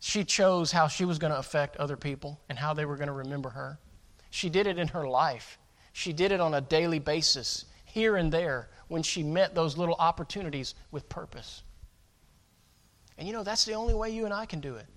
She 0.05 0.25
chose 0.25 0.73
how 0.73 0.89
she 0.89 1.05
was 1.05 1.17
going 1.17 1.31
to 1.31 1.39
affect 1.39 1.77
other 1.77 1.95
people 1.95 2.37
and 2.49 2.59
how 2.59 2.73
they 2.73 2.83
were 2.83 2.97
going 2.97 3.07
to 3.07 3.13
remember 3.13 3.51
her. 3.51 3.79
She 4.31 4.49
did 4.49 4.67
it 4.67 4.77
in 4.77 4.89
her 4.89 5.07
life. 5.07 5.57
She 5.93 6.11
did 6.11 6.33
it 6.33 6.41
on 6.41 6.53
a 6.53 6.59
daily 6.59 6.99
basis, 6.99 7.63
here 7.85 8.17
and 8.17 8.29
there, 8.29 8.67
when 8.89 9.01
she 9.01 9.23
met 9.23 9.55
those 9.55 9.77
little 9.77 9.95
opportunities 9.97 10.75
with 10.91 11.07
purpose. 11.07 11.63
And 13.17 13.25
you 13.25 13.33
know, 13.33 13.43
that's 13.43 13.63
the 13.63 13.75
only 13.75 13.93
way 13.93 14.09
you 14.09 14.25
and 14.25 14.33
I 14.33 14.45
can 14.45 14.59
do 14.59 14.75
it. 14.75 14.87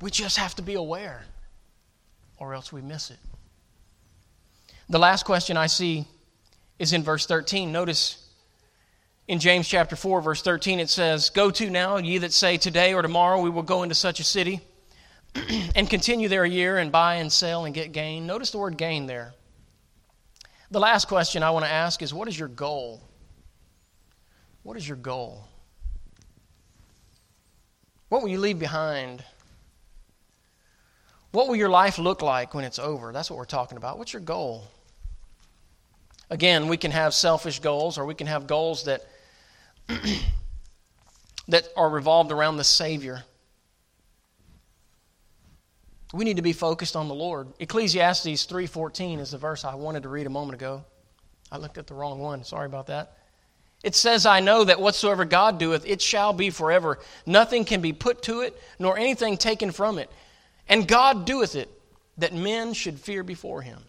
We 0.00 0.10
just 0.10 0.36
have 0.36 0.56
to 0.56 0.62
be 0.62 0.74
aware, 0.74 1.24
or 2.38 2.54
else 2.54 2.72
we 2.72 2.82
miss 2.82 3.12
it. 3.12 3.20
The 4.88 4.98
last 4.98 5.22
question 5.22 5.56
I 5.56 5.68
see 5.68 6.08
is 6.80 6.92
in 6.92 7.04
verse 7.04 7.24
13. 7.24 7.70
Notice 7.70 8.27
in 9.28 9.38
James 9.38 9.68
chapter 9.68 9.94
4, 9.94 10.22
verse 10.22 10.40
13, 10.40 10.80
it 10.80 10.88
says, 10.88 11.28
Go 11.28 11.50
to 11.50 11.68
now, 11.68 11.98
ye 11.98 12.16
that 12.18 12.32
say, 12.32 12.56
Today 12.56 12.94
or 12.94 13.02
tomorrow 13.02 13.40
we 13.40 13.50
will 13.50 13.62
go 13.62 13.82
into 13.82 13.94
such 13.94 14.20
a 14.20 14.24
city 14.24 14.62
and 15.76 15.88
continue 15.88 16.28
there 16.28 16.44
a 16.44 16.48
year 16.48 16.78
and 16.78 16.90
buy 16.90 17.16
and 17.16 17.30
sell 17.30 17.66
and 17.66 17.74
get 17.74 17.92
gain. 17.92 18.26
Notice 18.26 18.50
the 18.50 18.58
word 18.58 18.78
gain 18.78 19.06
there. 19.06 19.34
The 20.70 20.80
last 20.80 21.08
question 21.08 21.42
I 21.42 21.50
want 21.50 21.66
to 21.66 21.70
ask 21.70 22.02
is 22.02 22.12
what 22.12 22.26
is 22.26 22.38
your 22.38 22.48
goal? 22.48 23.02
What 24.62 24.78
is 24.78 24.88
your 24.88 24.96
goal? 24.96 25.44
What 28.08 28.22
will 28.22 28.28
you 28.30 28.38
leave 28.38 28.58
behind? 28.58 29.22
What 31.32 31.48
will 31.48 31.56
your 31.56 31.68
life 31.68 31.98
look 31.98 32.22
like 32.22 32.54
when 32.54 32.64
it's 32.64 32.78
over? 32.78 33.12
That's 33.12 33.30
what 33.30 33.36
we're 33.36 33.44
talking 33.44 33.76
about. 33.76 33.98
What's 33.98 34.14
your 34.14 34.22
goal? 34.22 34.64
Again, 36.30 36.68
we 36.68 36.78
can 36.78 36.90
have 36.90 37.12
selfish 37.12 37.60
goals 37.60 37.98
or 37.98 38.06
we 38.06 38.14
can 38.14 38.26
have 38.26 38.46
goals 38.46 38.84
that 38.84 39.06
that 41.48 41.68
are 41.76 41.88
revolved 41.88 42.32
around 42.32 42.56
the 42.56 42.64
Savior. 42.64 43.24
We 46.12 46.24
need 46.24 46.36
to 46.36 46.42
be 46.42 46.52
focused 46.52 46.96
on 46.96 47.08
the 47.08 47.14
Lord. 47.14 47.48
Ecclesiastes 47.58 48.46
3:14 48.46 49.18
is 49.18 49.32
the 49.32 49.38
verse 49.38 49.64
I 49.64 49.74
wanted 49.74 50.04
to 50.04 50.08
read 50.08 50.26
a 50.26 50.30
moment 50.30 50.54
ago. 50.54 50.84
I 51.50 51.58
looked 51.58 51.78
at 51.78 51.86
the 51.86 51.94
wrong 51.94 52.18
one. 52.18 52.44
Sorry 52.44 52.66
about 52.66 52.86
that. 52.86 53.16
It 53.84 53.94
says, 53.94 54.26
I 54.26 54.40
know 54.40 54.64
that 54.64 54.80
whatsoever 54.80 55.24
God 55.24 55.58
doeth, 55.58 55.86
it 55.86 56.02
shall 56.02 56.32
be 56.32 56.50
forever. 56.50 56.98
Nothing 57.26 57.64
can 57.64 57.80
be 57.80 57.92
put 57.92 58.22
to 58.22 58.40
it, 58.40 58.60
nor 58.78 58.98
anything 58.98 59.36
taken 59.36 59.70
from 59.70 59.98
it. 59.98 60.10
And 60.68 60.88
God 60.88 61.24
doeth 61.24 61.54
it, 61.54 61.70
that 62.18 62.34
men 62.34 62.72
should 62.72 62.98
fear 62.98 63.22
before 63.22 63.62
him. 63.62 63.84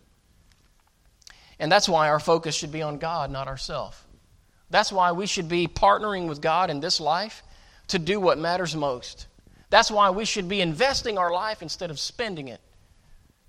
And 1.58 1.72
that's 1.72 1.90
why 1.90 2.08
our 2.08 2.20
focus 2.20 2.56
should 2.56 2.72
be 2.72 2.84
on 2.84 3.00
God, 3.00 3.32
not 3.32 3.48
ourselves. 3.48 3.98
That's 4.69 4.91
why 4.91 5.12
we 5.12 5.25
should 5.25 5.49
be 5.49 5.67
partnering 5.67 6.27
with 6.27 6.41
God 6.41 6.69
in 6.69 6.79
this 6.79 6.99
life 6.99 7.43
to 7.88 7.99
do 7.99 8.19
what 8.19 8.38
matters 8.38 8.75
most. 8.75 9.27
That's 9.69 9.91
why 9.91 10.10
we 10.10 10.25
should 10.25 10.47
be 10.47 10.62
investing 10.62 11.17
our 11.17 11.32
life 11.32 11.62
instead 11.62 11.91
of 11.91 11.99
spending 11.99 12.47
it, 12.47 12.62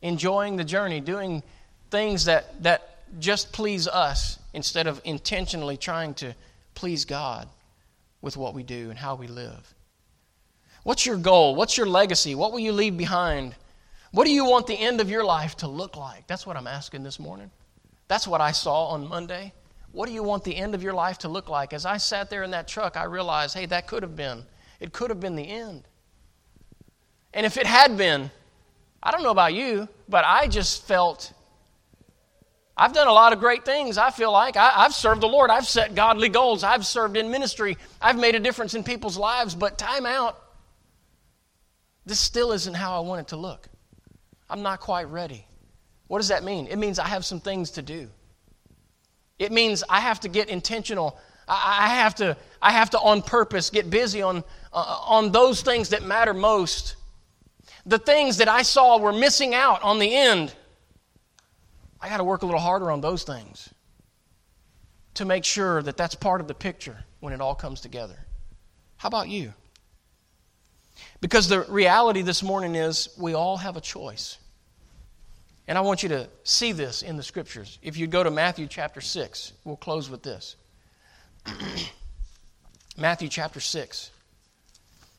enjoying 0.02 0.56
the 0.56 0.64
journey, 0.64 1.00
doing 1.00 1.42
things 1.90 2.26
that, 2.26 2.62
that 2.62 2.96
just 3.18 3.52
please 3.52 3.88
us 3.88 4.38
instead 4.52 4.86
of 4.86 5.00
intentionally 5.04 5.76
trying 5.76 6.14
to 6.14 6.34
please 6.74 7.04
God 7.04 7.48
with 8.22 8.36
what 8.36 8.54
we 8.54 8.62
do 8.62 8.90
and 8.90 8.98
how 8.98 9.14
we 9.14 9.26
live. 9.26 9.74
What's 10.82 11.04
your 11.04 11.16
goal? 11.16 11.54
What's 11.54 11.76
your 11.76 11.86
legacy? 11.86 12.34
What 12.34 12.52
will 12.52 12.60
you 12.60 12.72
leave 12.72 12.96
behind? 12.96 13.54
What 14.12 14.24
do 14.24 14.32
you 14.32 14.44
want 14.44 14.66
the 14.66 14.78
end 14.78 15.00
of 15.00 15.10
your 15.10 15.24
life 15.24 15.56
to 15.58 15.68
look 15.68 15.96
like? 15.96 16.26
That's 16.26 16.46
what 16.46 16.56
I'm 16.56 16.66
asking 16.66 17.02
this 17.02 17.18
morning. 17.18 17.50
That's 18.08 18.26
what 18.26 18.40
I 18.40 18.52
saw 18.52 18.86
on 18.86 19.08
Monday. 19.08 19.52
What 19.92 20.06
do 20.06 20.12
you 20.12 20.22
want 20.22 20.44
the 20.44 20.56
end 20.56 20.74
of 20.74 20.82
your 20.82 20.94
life 20.94 21.18
to 21.18 21.28
look 21.28 21.48
like? 21.48 21.72
As 21.72 21.84
I 21.84 21.96
sat 21.96 22.30
there 22.30 22.42
in 22.42 22.52
that 22.52 22.68
truck, 22.68 22.96
I 22.96 23.04
realized, 23.04 23.54
hey, 23.54 23.66
that 23.66 23.86
could 23.86 24.02
have 24.02 24.14
been. 24.14 24.44
It 24.78 24.92
could 24.92 25.10
have 25.10 25.20
been 25.20 25.36
the 25.36 25.48
end. 25.48 25.82
And 27.34 27.44
if 27.44 27.56
it 27.56 27.66
had 27.66 27.96
been, 27.96 28.30
I 29.02 29.10
don't 29.10 29.22
know 29.22 29.30
about 29.30 29.54
you, 29.54 29.88
but 30.08 30.24
I 30.24 30.46
just 30.46 30.86
felt 30.86 31.32
I've 32.76 32.94
done 32.94 33.08
a 33.08 33.12
lot 33.12 33.34
of 33.34 33.40
great 33.40 33.66
things, 33.66 33.98
I 33.98 34.10
feel 34.10 34.32
like. 34.32 34.56
I, 34.56 34.70
have 34.70 34.94
served 34.94 35.20
the 35.20 35.28
Lord. 35.28 35.50
I've 35.50 35.66
set 35.66 35.94
godly 35.94 36.30
goals. 36.30 36.64
I've 36.64 36.86
served 36.86 37.16
in 37.16 37.30
ministry. 37.30 37.76
I've 38.00 38.18
made 38.18 38.34
a 38.34 38.40
difference 38.40 38.72
in 38.72 38.84
people's 38.84 39.18
lives, 39.18 39.54
but 39.54 39.76
time 39.76 40.06
out. 40.06 40.40
This 42.06 42.18
still 42.18 42.52
isn't 42.52 42.72
how 42.72 42.96
I 42.96 43.00
want 43.00 43.20
it 43.20 43.28
to 43.28 43.36
look. 43.36 43.68
I'm 44.48 44.62
not 44.62 44.80
quite 44.80 45.10
ready. 45.10 45.46
What 46.06 46.20
does 46.20 46.28
that 46.28 46.42
mean? 46.42 46.68
It 46.68 46.76
means 46.76 46.98
I 46.98 47.06
have 47.06 47.24
some 47.24 47.38
things 47.38 47.72
to 47.72 47.82
do. 47.82 48.08
It 49.40 49.50
means 49.50 49.82
I 49.88 50.00
have 50.00 50.20
to 50.20 50.28
get 50.28 50.50
intentional. 50.50 51.18
I, 51.48 51.88
have 51.88 52.14
to, 52.16 52.36
I 52.60 52.72
have 52.72 52.90
to 52.90 53.00
on 53.00 53.22
purpose 53.22 53.70
get 53.70 53.88
busy 53.88 54.20
on, 54.20 54.44
uh, 54.72 55.00
on 55.06 55.32
those 55.32 55.62
things 55.62 55.88
that 55.88 56.02
matter 56.02 56.34
most. 56.34 56.94
The 57.86 57.98
things 57.98 58.36
that 58.36 58.48
I 58.48 58.62
saw 58.62 58.98
were 58.98 59.14
missing 59.14 59.54
out 59.54 59.82
on 59.82 59.98
the 59.98 60.14
end. 60.14 60.54
I 62.02 62.10
got 62.10 62.18
to 62.18 62.24
work 62.24 62.42
a 62.42 62.46
little 62.46 62.60
harder 62.60 62.90
on 62.90 63.00
those 63.00 63.22
things 63.22 63.70
to 65.14 65.24
make 65.24 65.46
sure 65.46 65.82
that 65.82 65.96
that's 65.96 66.14
part 66.14 66.42
of 66.42 66.46
the 66.46 66.54
picture 66.54 66.98
when 67.20 67.32
it 67.32 67.40
all 67.40 67.54
comes 67.54 67.80
together. 67.80 68.18
How 68.98 69.08
about 69.08 69.28
you? 69.28 69.54
Because 71.22 71.48
the 71.48 71.62
reality 71.62 72.20
this 72.20 72.42
morning 72.42 72.74
is 72.74 73.08
we 73.18 73.32
all 73.32 73.56
have 73.56 73.78
a 73.78 73.80
choice. 73.80 74.36
And 75.70 75.78
I 75.78 75.82
want 75.82 76.02
you 76.02 76.08
to 76.08 76.28
see 76.42 76.72
this 76.72 77.02
in 77.02 77.16
the 77.16 77.22
scriptures. 77.22 77.78
If 77.80 77.96
you 77.96 78.08
go 78.08 78.24
to 78.24 78.30
Matthew 78.32 78.66
chapter 78.66 79.00
6, 79.00 79.52
we'll 79.62 79.76
close 79.76 80.10
with 80.10 80.20
this. 80.20 80.56
Matthew 82.98 83.28
chapter 83.28 83.60
6. 83.60 84.10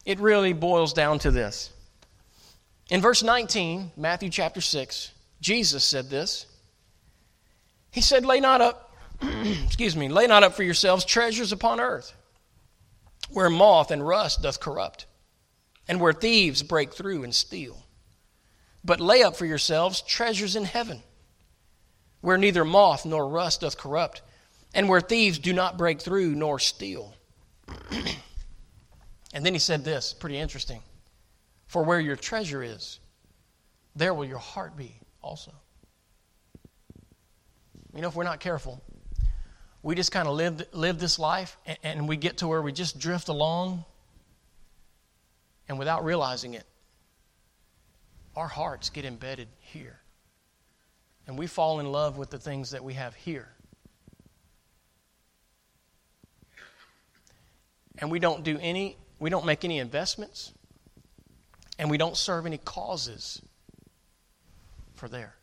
It 0.06 0.20
really 0.20 0.52
boils 0.52 0.92
down 0.92 1.20
to 1.20 1.32
this. 1.32 1.72
In 2.90 3.00
verse 3.00 3.24
19, 3.24 3.92
Matthew 3.96 4.30
chapter 4.30 4.60
6, 4.60 5.12
Jesus 5.40 5.86
said 5.86 6.10
this. 6.10 6.46
He 7.90 8.02
said, 8.02 8.26
Lay 8.26 8.42
not 8.42 8.60
up, 8.60 8.94
excuse 9.22 9.96
me, 9.96 10.10
lay 10.10 10.28
not 10.28 10.44
up 10.44 10.54
for 10.54 10.64
yourselves 10.64 11.06
treasures 11.06 11.54
upon 11.54 11.80
earth, 11.80 12.12
where 13.30 13.50
moth 13.50 13.90
and 13.90 14.06
rust 14.06 14.42
doth 14.42 14.60
corrupt, 14.60 15.06
and 15.88 16.02
where 16.02 16.12
thieves 16.12 16.62
break 16.62 16.94
through 16.94 17.24
and 17.24 17.34
steal 17.34 17.86
but 18.84 19.00
lay 19.00 19.24
up 19.24 19.36
for 19.36 19.46
yourselves 19.46 20.02
treasures 20.02 20.56
in 20.56 20.66
heaven, 20.66 21.02
where 22.22 22.38
neither 22.38 22.66
moth 22.66 23.06
nor 23.06 23.28
rust 23.28 23.62
doth 23.62 23.78
corrupt, 23.78 24.22
and 24.74 24.88
where 24.88 25.02
thieves 25.02 25.40
do 25.40 25.54
not 25.54 25.78
break 25.78 26.02
through 26.02 26.34
nor 26.36 26.60
steal. 26.60 27.14
and 29.34 29.46
then 29.46 29.54
he 29.54 29.60
said 29.60 29.84
this, 29.84 30.14
pretty 30.14 30.38
interesting. 30.38 30.82
For 31.68 31.84
where 31.84 32.00
your 32.00 32.16
treasure 32.16 32.64
is, 32.64 33.00
there 33.96 34.14
will 34.14 34.26
your 34.26 34.38
heart 34.38 34.76
be 34.76 34.96
also. 35.22 35.52
You 37.94 38.02
know, 38.02 38.08
if 38.08 38.16
we're 38.16 38.24
not 38.24 38.40
careful, 38.40 38.82
we 39.84 39.96
just 39.96 40.12
kind 40.12 40.28
of 40.28 40.36
live, 40.36 40.64
live 40.74 41.00
this 41.00 41.20
life 41.20 41.58
and, 41.66 41.78
and 41.84 42.08
we 42.08 42.16
get 42.18 42.38
to 42.38 42.48
where 42.48 42.62
we 42.62 42.72
just 42.72 43.00
drift 43.00 43.28
along 43.28 43.84
and 45.68 45.80
without 45.80 46.04
realizing 46.04 46.54
it, 46.54 46.66
our 48.36 48.48
hearts 48.48 48.90
get 48.90 49.06
embedded 49.06 49.48
here. 49.60 50.00
And 51.28 51.38
we 51.38 51.48
fall 51.48 51.80
in 51.80 51.92
love 51.92 52.18
with 52.18 52.30
the 52.30 52.40
things 52.40 52.72
that 52.72 52.84
we 52.84 52.94
have 52.94 53.16
here. 53.16 53.50
And 57.98 58.10
we 58.10 58.20
don't 58.20 58.44
do 58.44 58.58
any, 58.60 58.98
we 59.20 59.30
don't 59.30 59.46
make 59.46 59.64
any 59.64 59.78
investments, 59.78 60.54
and 61.78 61.90
we 61.90 61.98
don't 61.98 62.18
serve 62.18 62.46
any 62.46 62.58
causes 62.58 63.42
for 64.96 65.08
there. 65.08 65.36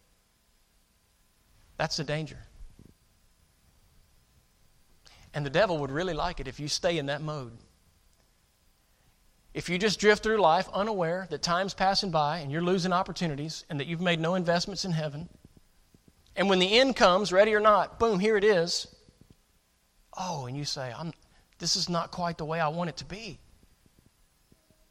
That's 1.77 1.97
the 1.97 2.05
danger. 2.05 2.39
And 5.33 5.47
the 5.47 5.51
devil 5.51 5.79
would 5.79 5.93
really 5.93 6.15
like 6.15 6.41
it 6.41 6.49
if 6.49 6.59
you 6.59 6.67
stay 6.69 6.99
in 6.99 7.07
that 7.07 7.23
mode. 7.23 7.53
If 9.59 9.69
you 9.69 9.77
just 9.77 9.99
drift 9.99 10.23
through 10.23 10.37
life 10.37 10.69
unaware 10.73 11.27
that 11.31 11.43
time's 11.43 11.75
passing 11.75 12.13
by 12.13 12.39
and 12.39 12.53
you're 12.53 12.63
losing 12.63 12.93
opportunities 12.93 13.65
and 13.69 13.81
that 13.81 13.89
you've 13.89 14.01
made 14.01 14.21
no 14.21 14.37
investments 14.37 14.85
in 14.85 14.93
heaven, 14.93 15.29
and 16.37 16.49
when 16.49 16.61
the 16.61 16.79
end 16.79 16.95
comes, 16.95 17.33
ready 17.33 17.53
or 17.53 17.59
not, 17.59 17.99
boom, 17.99 18.21
here 18.21 18.37
it 18.37 18.45
is. 18.45 18.87
Oh, 20.17 20.47
and 20.47 20.57
you 20.57 20.65
say, 20.65 20.95
I'm, 20.97 21.13
this 21.59 21.75
is 21.75 21.89
not 21.89 22.13
quite 22.13 22.39
the 22.39 22.45
way 22.45 22.61
I 22.61 22.69
want 22.69 22.91
it 22.91 22.99
to 22.99 23.05
be. 23.05 23.41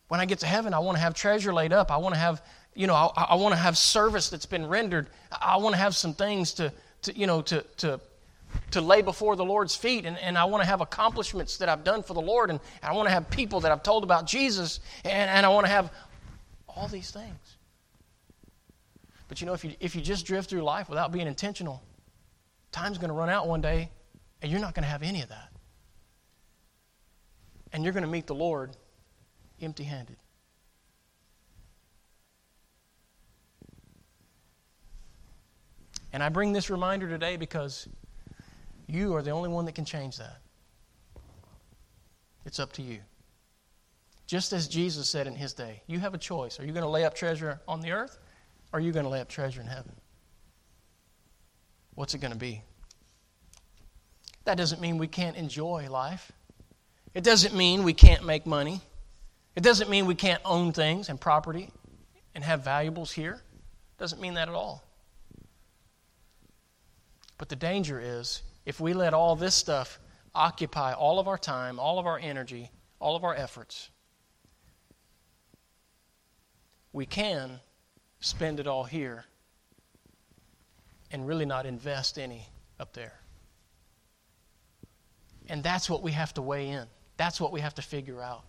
When 0.10 0.20
I 0.20 0.26
get 0.26 0.40
to 0.40 0.46
heaven, 0.46 0.74
I 0.74 0.80
want 0.80 0.98
to 0.98 1.02
have 1.02 1.14
treasure 1.14 1.54
laid 1.54 1.72
up. 1.72 1.90
I 1.90 1.96
want 1.96 2.16
to 2.16 2.20
have, 2.20 2.44
you 2.76 2.88
know, 2.88 2.94
I, 2.94 3.28
I 3.30 3.36
want 3.36 3.54
to 3.54 3.60
have 3.62 3.78
service 3.78 4.30
that's 4.30 4.46
been 4.46 4.68
rendered. 4.68 5.08
I 5.32 5.56
want 5.58 5.76
to 5.76 5.80
have 5.80 5.96
some 5.96 6.14
things 6.14 6.52
to, 6.56 6.74
to 7.04 7.18
you 7.18 7.26
know, 7.26 7.42
to, 7.44 7.62
to, 7.78 8.02
to 8.72 8.82
lay 8.82 9.02
before 9.02 9.36
the 9.36 9.46
Lord's 9.46 9.76
feet. 9.76 10.06
And, 10.06 10.18
and 10.20 10.38
I 10.38 10.46
want 10.46 10.64
to 10.64 10.68
have 10.68 10.82
accomplishments 10.82 11.58
that 11.58 11.70
I've 11.70 11.84
done 11.84 12.04
for 12.04 12.14
the 12.14 12.22
Lord. 12.22 12.50
And 12.50 12.60
I 12.84 12.94
want 12.94 13.08
to 13.08 13.14
have 13.14 13.30
people 13.30 13.62
that 13.62 13.72
I've 13.72 13.84
told 13.84 14.04
about 14.04 14.28
Jesus. 14.28 14.80
And, 15.04 15.30
and 15.30 15.46
I 15.46 15.50
want 15.50 15.66
to 15.66 15.72
have 15.72 15.92
all 16.68 16.88
these 16.88 17.12
things. 17.12 17.58
But 19.28 19.42
you 19.42 19.48
know, 19.48 19.54
if 19.54 19.64
you, 19.64 19.74
if 19.80 19.96
you 19.96 20.02
just 20.02 20.26
drift 20.26 20.50
through 20.50 20.62
life 20.62 20.90
without 20.90 21.12
being 21.12 21.28
intentional, 21.28 21.82
time's 22.72 22.98
going 22.98 23.10
to 23.10 23.14
run 23.14 23.30
out 23.30 23.48
one 23.48 23.62
day 23.62 23.90
and 24.42 24.52
you're 24.52 24.62
not 24.62 24.74
going 24.74 24.84
to 24.84 24.90
have 24.90 25.04
any 25.04 25.22
of 25.22 25.30
that. 25.30 25.50
And 27.74 27.84
you're 27.84 27.94
going 27.94 28.04
to 28.06 28.10
meet 28.10 28.28
the 28.28 28.36
Lord 28.36 28.76
empty 29.62 29.84
handed. 29.84 30.18
And 36.14 36.24
I 36.24 36.30
bring 36.30 36.54
this 36.54 36.70
reminder 36.70 37.10
today 37.10 37.36
because 37.36 37.88
you 38.88 39.16
are 39.16 39.22
the 39.22 39.32
only 39.32 39.50
one 39.50 39.66
that 39.66 39.76
can 39.76 39.86
change 39.86 40.18
that. 40.18 40.40
It's 42.46 42.60
up 42.60 42.74
to 42.74 42.82
you. 42.82 43.00
Just 44.26 44.54
as 44.54 44.68
Jesus 44.68 45.10
said 45.10 45.28
in 45.28 45.36
his 45.36 45.54
day, 45.54 45.82
you 45.88 46.00
have 46.00 46.14
a 46.14 46.18
choice. 46.18 46.60
Are 46.60 46.66
you 46.66 46.72
going 46.72 46.84
to 46.84 46.90
lay 46.90 47.06
up 47.06 47.14
treasure 47.14 47.60
on 47.68 47.82
the 47.82 47.92
earth 47.92 48.18
or 48.72 48.80
are 48.80 48.82
you 48.82 48.92
going 48.92 49.06
to 49.06 49.10
lay 49.10 49.22
up 49.22 49.30
treasure 49.30 49.62
in 49.62 49.68
heaven? 49.68 49.94
What's 51.96 52.14
it 52.14 52.20
going 52.20 52.34
to 52.34 52.40
be? 52.40 52.62
That 54.46 54.58
doesn't 54.58 54.80
mean 54.80 54.98
we 54.98 55.08
can't 55.08 55.36
enjoy 55.36 55.88
life. 55.90 56.32
It 57.14 57.24
doesn't 57.24 57.54
mean 57.56 57.84
we 57.84 57.94
can't 57.94 58.26
make 58.26 58.46
money. 58.46 58.82
It 59.56 59.64
doesn't 59.64 59.90
mean 59.90 60.06
we 60.06 60.16
can't 60.16 60.42
own 60.46 60.72
things 60.72 61.10
and 61.10 61.20
property 61.20 61.70
and 62.36 62.44
have 62.44 62.64
valuables 62.64 63.12
here. 63.12 63.34
It 63.34 63.98
doesn't 63.98 64.22
mean 64.22 64.36
that 64.36 64.48
at 64.48 64.54
all. 64.54 64.84
But 67.38 67.50
the 67.50 67.56
danger 67.56 68.00
is 68.00 68.42
if 68.68 68.82
we 68.82 68.94
let 68.94 69.14
all 69.14 69.38
this 69.38 69.56
stuff 69.56 69.98
occupy 70.36 70.92
all 70.92 71.20
of 71.20 71.28
our 71.30 71.38
time, 71.38 71.80
all 71.80 72.00
of 72.00 72.06
our 72.06 72.20
energy, 72.20 72.70
all 73.00 73.16
of 73.16 73.24
our 73.24 73.34
efforts, 73.34 73.90
we 76.92 77.06
can 77.06 77.62
spend 78.20 78.60
it 78.60 78.68
all 78.68 78.84
here 78.84 79.24
and 81.12 81.26
really 81.26 81.46
not 81.46 81.66
invest 81.66 82.20
any 82.20 82.46
up 82.78 82.92
there. 82.92 83.14
And 85.48 85.64
that's 85.64 85.90
what 85.90 86.04
we 86.04 86.12
have 86.12 86.34
to 86.34 86.42
weigh 86.42 86.68
in. 86.68 86.88
That's 87.16 87.40
what 87.40 87.54
we 87.54 87.62
have 87.62 87.76
to 87.76 87.82
figure 87.82 88.22
out. 88.22 88.44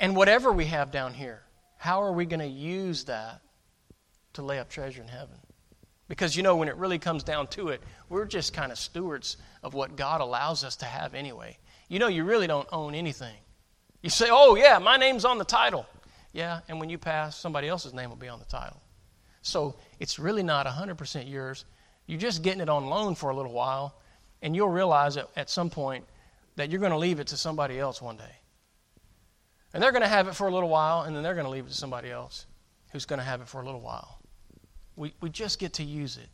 And 0.00 0.16
whatever 0.16 0.50
we 0.50 0.64
have 0.64 0.90
down 0.90 1.14
here, 1.14 1.44
how 1.76 2.02
are 2.02 2.12
we 2.12 2.24
going 2.24 2.40
to 2.40 2.46
use 2.46 3.04
that 3.04 3.42
to 4.32 4.42
lay 4.42 4.58
up 4.58 4.68
treasure 4.68 5.02
in 5.02 5.06
heaven? 5.08 5.36
Because 6.08 6.36
you 6.36 6.42
know, 6.42 6.56
when 6.56 6.68
it 6.68 6.76
really 6.76 6.98
comes 6.98 7.24
down 7.24 7.46
to 7.48 7.68
it, 7.68 7.82
we're 8.08 8.26
just 8.26 8.52
kind 8.52 8.70
of 8.70 8.78
stewards 8.78 9.36
of 9.62 9.74
what 9.74 9.96
God 9.96 10.20
allows 10.20 10.64
us 10.64 10.76
to 10.76 10.84
have 10.84 11.14
anyway. 11.14 11.56
You 11.88 11.98
know, 11.98 12.08
you 12.08 12.24
really 12.24 12.46
don't 12.46 12.68
own 12.72 12.94
anything. 12.94 13.34
You 14.02 14.10
say, 14.10 14.28
oh, 14.30 14.54
yeah, 14.54 14.78
my 14.78 14.96
name's 14.96 15.24
on 15.24 15.38
the 15.38 15.44
title. 15.44 15.86
Yeah, 16.32 16.60
and 16.68 16.78
when 16.78 16.90
you 16.90 16.98
pass, 16.98 17.36
somebody 17.36 17.68
else's 17.68 17.94
name 17.94 18.10
will 18.10 18.16
be 18.16 18.28
on 18.28 18.38
the 18.38 18.44
title. 18.44 18.80
So 19.40 19.76
it's 20.00 20.18
really 20.18 20.42
not 20.42 20.66
100% 20.66 21.30
yours. 21.30 21.64
You're 22.06 22.20
just 22.20 22.42
getting 22.42 22.60
it 22.60 22.68
on 22.68 22.86
loan 22.86 23.14
for 23.14 23.30
a 23.30 23.36
little 23.36 23.52
while, 23.52 23.94
and 24.42 24.54
you'll 24.54 24.68
realize 24.68 25.16
at, 25.16 25.28
at 25.36 25.48
some 25.48 25.70
point 25.70 26.04
that 26.56 26.70
you're 26.70 26.80
going 26.80 26.92
to 26.92 26.98
leave 26.98 27.20
it 27.20 27.28
to 27.28 27.36
somebody 27.36 27.78
else 27.78 28.02
one 28.02 28.16
day. 28.16 28.36
And 29.72 29.82
they're 29.82 29.92
going 29.92 30.02
to 30.02 30.08
have 30.08 30.28
it 30.28 30.34
for 30.34 30.48
a 30.48 30.52
little 30.52 30.68
while, 30.68 31.02
and 31.02 31.16
then 31.16 31.22
they're 31.22 31.34
going 31.34 31.46
to 31.46 31.50
leave 31.50 31.64
it 31.66 31.70
to 31.70 31.74
somebody 31.74 32.10
else 32.10 32.46
who's 32.92 33.06
going 33.06 33.18
to 33.18 33.24
have 33.24 33.40
it 33.40 33.48
for 33.48 33.60
a 33.60 33.64
little 33.64 33.80
while. 33.80 34.13
We, 34.96 35.14
we 35.20 35.30
just 35.30 35.58
get 35.58 35.74
to 35.74 35.84
use 35.84 36.16
it. 36.16 36.28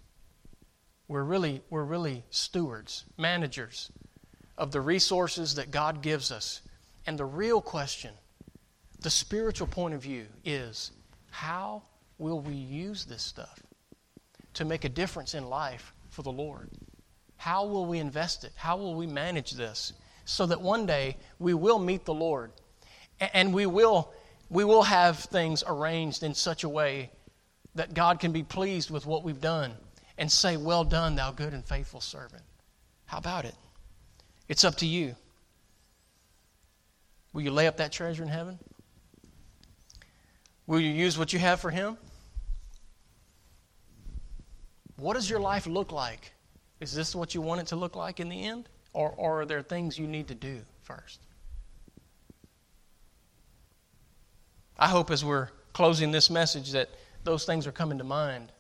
We're 1.09 1.25
really, 1.25 1.61
we're 1.71 1.85
really 1.85 2.25
stewards, 2.31 3.05
managers 3.19 3.91
of 4.61 4.71
the 4.73 4.81
resources 4.81 5.55
that 5.55 5.71
God 5.71 6.03
gives 6.03 6.31
us. 6.31 6.61
And 7.07 7.19
the 7.19 7.25
real 7.25 7.61
question, 7.63 8.13
the 9.01 9.11
spiritual 9.11 9.67
point 9.67 9.95
of 9.95 10.03
view, 10.03 10.27
is 10.45 10.93
how 11.31 11.83
will 12.19 12.41
we 12.41 12.55
use 12.55 13.07
this 13.07 13.23
stuff 13.23 13.59
to 14.55 14.65
make 14.67 14.85
a 14.85 14.89
difference 14.89 15.35
in 15.35 15.49
life 15.49 15.95
for 16.11 16.23
the 16.23 16.31
Lord? 16.31 16.69
How 17.37 17.65
will 17.65 17.87
we 17.87 17.99
invest 17.99 18.45
it? 18.45 18.53
How 18.55 18.77
will 18.77 18.95
we 18.95 19.07
manage 19.07 19.53
this 19.53 19.95
so 20.27 20.45
that 20.45 20.61
one 20.61 20.85
day 20.85 21.17
we 21.39 21.55
will 21.55 21.79
meet 21.79 22.05
the 22.05 22.15
Lord 22.15 22.53
and 23.19 23.55
we 23.55 23.65
will, 23.65 24.13
we 24.51 24.65
will 24.65 24.83
have 24.83 25.19
things 25.19 25.65
arranged 25.67 26.23
in 26.23 26.35
such 26.35 26.65
a 26.65 26.69
way 26.69 27.11
that 27.75 27.95
God 27.95 28.21
can 28.21 28.33
be 28.33 28.43
pleased 28.43 28.91
with 28.91 29.07
what 29.07 29.23
we've 29.25 29.41
done 29.41 29.73
and 30.19 30.31
say, 30.31 30.57
Well 30.57 30.85
done, 30.85 31.17
thou 31.17 31.31
good 31.31 31.55
and 31.55 31.65
faithful 31.65 32.01
servant. 32.01 32.43
How 33.07 33.19
about 33.19 33.45
it? 33.45 33.55
It's 34.49 34.65
up 34.65 34.77
to 34.77 34.87
you. 34.87 35.15
Will 37.33 37.43
you 37.43 37.51
lay 37.51 37.67
up 37.67 37.77
that 37.77 37.93
treasure 37.93 38.23
in 38.23 38.29
heaven? 38.29 38.59
Will 40.67 40.81
you 40.81 40.91
use 40.91 41.19
what 41.19 41.33
you 41.33 41.39
have 41.39 41.61
for 41.61 41.71
Him? 41.71 41.97
What 44.97 45.15
does 45.15 45.31
your 45.31 45.41
life 45.41 45.67
look 45.67 45.93
like? 45.93 46.33
Is 46.81 46.95
this 46.95 47.15
what 47.15 47.35
you 47.35 47.41
want 47.41 47.61
it 47.61 47.69
to 47.69 47.77
look 47.77 47.97
like 47.97 48.21
in 48.21 48.29
the 48.29 48.45
end? 48.45 48.69
Or, 48.93 49.11
or 49.17 49.43
are 49.43 49.47
there 49.47 49.63
things 49.63 49.99
you 49.99 50.07
need 50.07 50.29
to 50.29 50.35
do 50.35 50.61
first? 50.83 51.21
I 54.79 54.89
hope 54.89 55.11
as 55.11 55.25
we're 55.25 55.49
closing 55.73 56.11
this 56.11 56.31
message 56.31 56.73
that 56.73 56.89
those 57.25 57.45
things 57.45 57.67
are 57.67 57.73
coming 57.73 57.99
to 57.99 58.05
mind. 58.05 58.53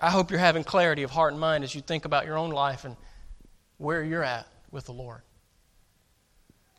I 0.00 0.10
hope 0.10 0.30
you're 0.30 0.40
having 0.40 0.64
clarity 0.64 1.02
of 1.02 1.10
heart 1.10 1.32
and 1.32 1.40
mind 1.40 1.64
as 1.64 1.74
you 1.74 1.80
think 1.80 2.04
about 2.04 2.26
your 2.26 2.36
own 2.36 2.50
life 2.50 2.84
and 2.84 2.96
where 3.78 4.02
you're 4.02 4.24
at 4.24 4.46
with 4.70 4.86
the 4.86 4.92
Lord. 4.92 5.22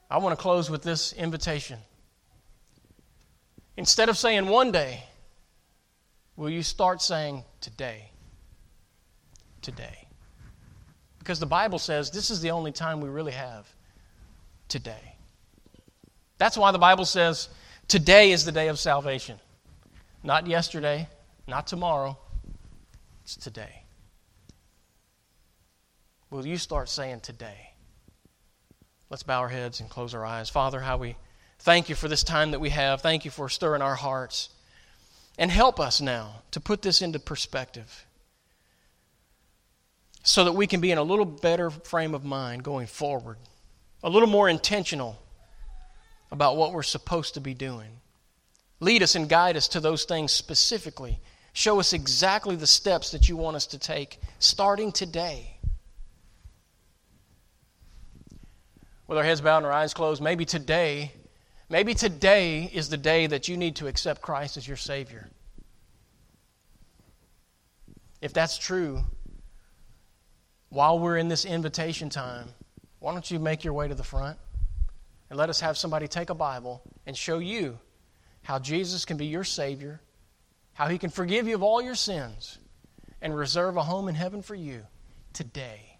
I 0.09 0.17
want 0.17 0.37
to 0.37 0.41
close 0.41 0.69
with 0.69 0.83
this 0.83 1.13
invitation. 1.13 1.79
Instead 3.77 4.09
of 4.09 4.17
saying 4.17 4.47
one 4.47 4.71
day, 4.71 5.03
will 6.35 6.49
you 6.49 6.61
start 6.61 7.01
saying 7.01 7.43
today? 7.61 8.11
Today. 9.61 10.07
Because 11.19 11.39
the 11.39 11.45
Bible 11.45 11.79
says 11.79 12.11
this 12.11 12.29
is 12.29 12.41
the 12.41 12.51
only 12.51 12.71
time 12.71 12.99
we 12.99 13.09
really 13.09 13.31
have 13.31 13.67
today. 14.67 15.15
That's 16.37 16.57
why 16.57 16.71
the 16.71 16.79
Bible 16.79 17.05
says 17.05 17.47
Today 17.87 18.31
is 18.31 18.45
the 18.45 18.51
day 18.51 18.69
of 18.69 18.79
salvation. 18.79 19.39
Not 20.23 20.47
yesterday, 20.47 21.09
not 21.47 21.67
tomorrow. 21.67 22.17
It's 23.23 23.35
today. 23.35 23.83
Will 26.29 26.47
you 26.47 26.57
start 26.57 26.89
saying 26.89 27.19
today? 27.19 27.71
Let's 29.09 29.23
bow 29.23 29.41
our 29.41 29.49
heads 29.49 29.81
and 29.81 29.89
close 29.89 30.13
our 30.13 30.25
eyes. 30.25 30.49
Father, 30.49 30.79
how 30.79 30.97
we 30.97 31.17
thank 31.59 31.89
you 31.89 31.95
for 31.95 32.07
this 32.07 32.23
time 32.23 32.51
that 32.51 32.59
we 32.59 32.69
have. 32.69 33.01
Thank 33.01 33.25
you 33.25 33.31
for 33.31 33.49
stirring 33.49 33.81
our 33.81 33.95
hearts. 33.95 34.49
And 35.37 35.51
help 35.51 35.79
us 35.79 35.99
now 35.99 36.41
to 36.51 36.59
put 36.59 36.81
this 36.81 37.01
into 37.01 37.19
perspective 37.19 38.05
so 40.23 40.45
that 40.45 40.53
we 40.53 40.67
can 40.67 40.79
be 40.79 40.91
in 40.91 40.97
a 40.97 41.03
little 41.03 41.25
better 41.25 41.69
frame 41.69 42.15
of 42.15 42.23
mind 42.23 42.63
going 42.63 42.87
forward, 42.87 43.37
a 44.03 44.09
little 44.09 44.29
more 44.29 44.47
intentional 44.47 45.21
about 46.31 46.55
what 46.55 46.71
we're 46.71 46.81
supposed 46.81 47.33
to 47.33 47.41
be 47.41 47.53
doing. 47.53 47.99
Lead 48.83 49.01
us 49.01 49.15
and 49.15 49.29
guide 49.29 49.55
us 49.55 49.69
to 49.69 49.79
those 49.79 50.03
things 50.03 50.33
specifically. 50.33 51.17
Show 51.53 51.79
us 51.79 51.93
exactly 51.93 52.57
the 52.57 52.67
steps 52.67 53.11
that 53.11 53.29
you 53.29 53.37
want 53.37 53.55
us 53.55 53.65
to 53.67 53.79
take 53.79 54.19
starting 54.39 54.91
today. 54.91 55.57
With 59.07 59.17
our 59.17 59.23
heads 59.23 59.39
bowed 59.39 59.57
and 59.59 59.67
our 59.67 59.71
eyes 59.71 59.93
closed, 59.93 60.21
maybe 60.21 60.43
today, 60.43 61.13
maybe 61.69 61.93
today 61.93 62.69
is 62.73 62.89
the 62.89 62.97
day 62.97 63.25
that 63.27 63.47
you 63.47 63.55
need 63.55 63.77
to 63.77 63.87
accept 63.87 64.21
Christ 64.21 64.57
as 64.57 64.67
your 64.67 64.75
Savior. 64.75 65.29
If 68.21 68.33
that's 68.33 68.57
true, 68.57 69.01
while 70.67 70.99
we're 70.99 71.17
in 71.17 71.29
this 71.29 71.45
invitation 71.45 72.09
time, 72.09 72.49
why 72.99 73.13
don't 73.13 73.31
you 73.31 73.39
make 73.39 73.63
your 73.63 73.73
way 73.73 73.87
to 73.87 73.95
the 73.95 74.03
front? 74.03 74.37
and 75.33 75.39
let 75.39 75.49
us 75.49 75.61
have 75.61 75.75
somebody 75.75 76.07
take 76.07 76.29
a 76.29 76.35
Bible 76.35 76.83
and 77.07 77.17
show 77.17 77.39
you 77.39 77.79
how 78.43 78.59
Jesus 78.59 79.05
can 79.05 79.17
be 79.17 79.25
your 79.25 79.43
Savior, 79.43 80.01
how 80.73 80.87
He 80.87 80.97
can 80.97 81.09
forgive 81.09 81.47
you 81.47 81.55
of 81.55 81.63
all 81.63 81.81
your 81.81 81.95
sins, 81.95 82.59
and 83.21 83.35
reserve 83.35 83.77
a 83.77 83.83
home 83.83 84.07
in 84.07 84.15
heaven 84.15 84.41
for 84.41 84.55
you 84.55 84.85
today. 85.31 85.92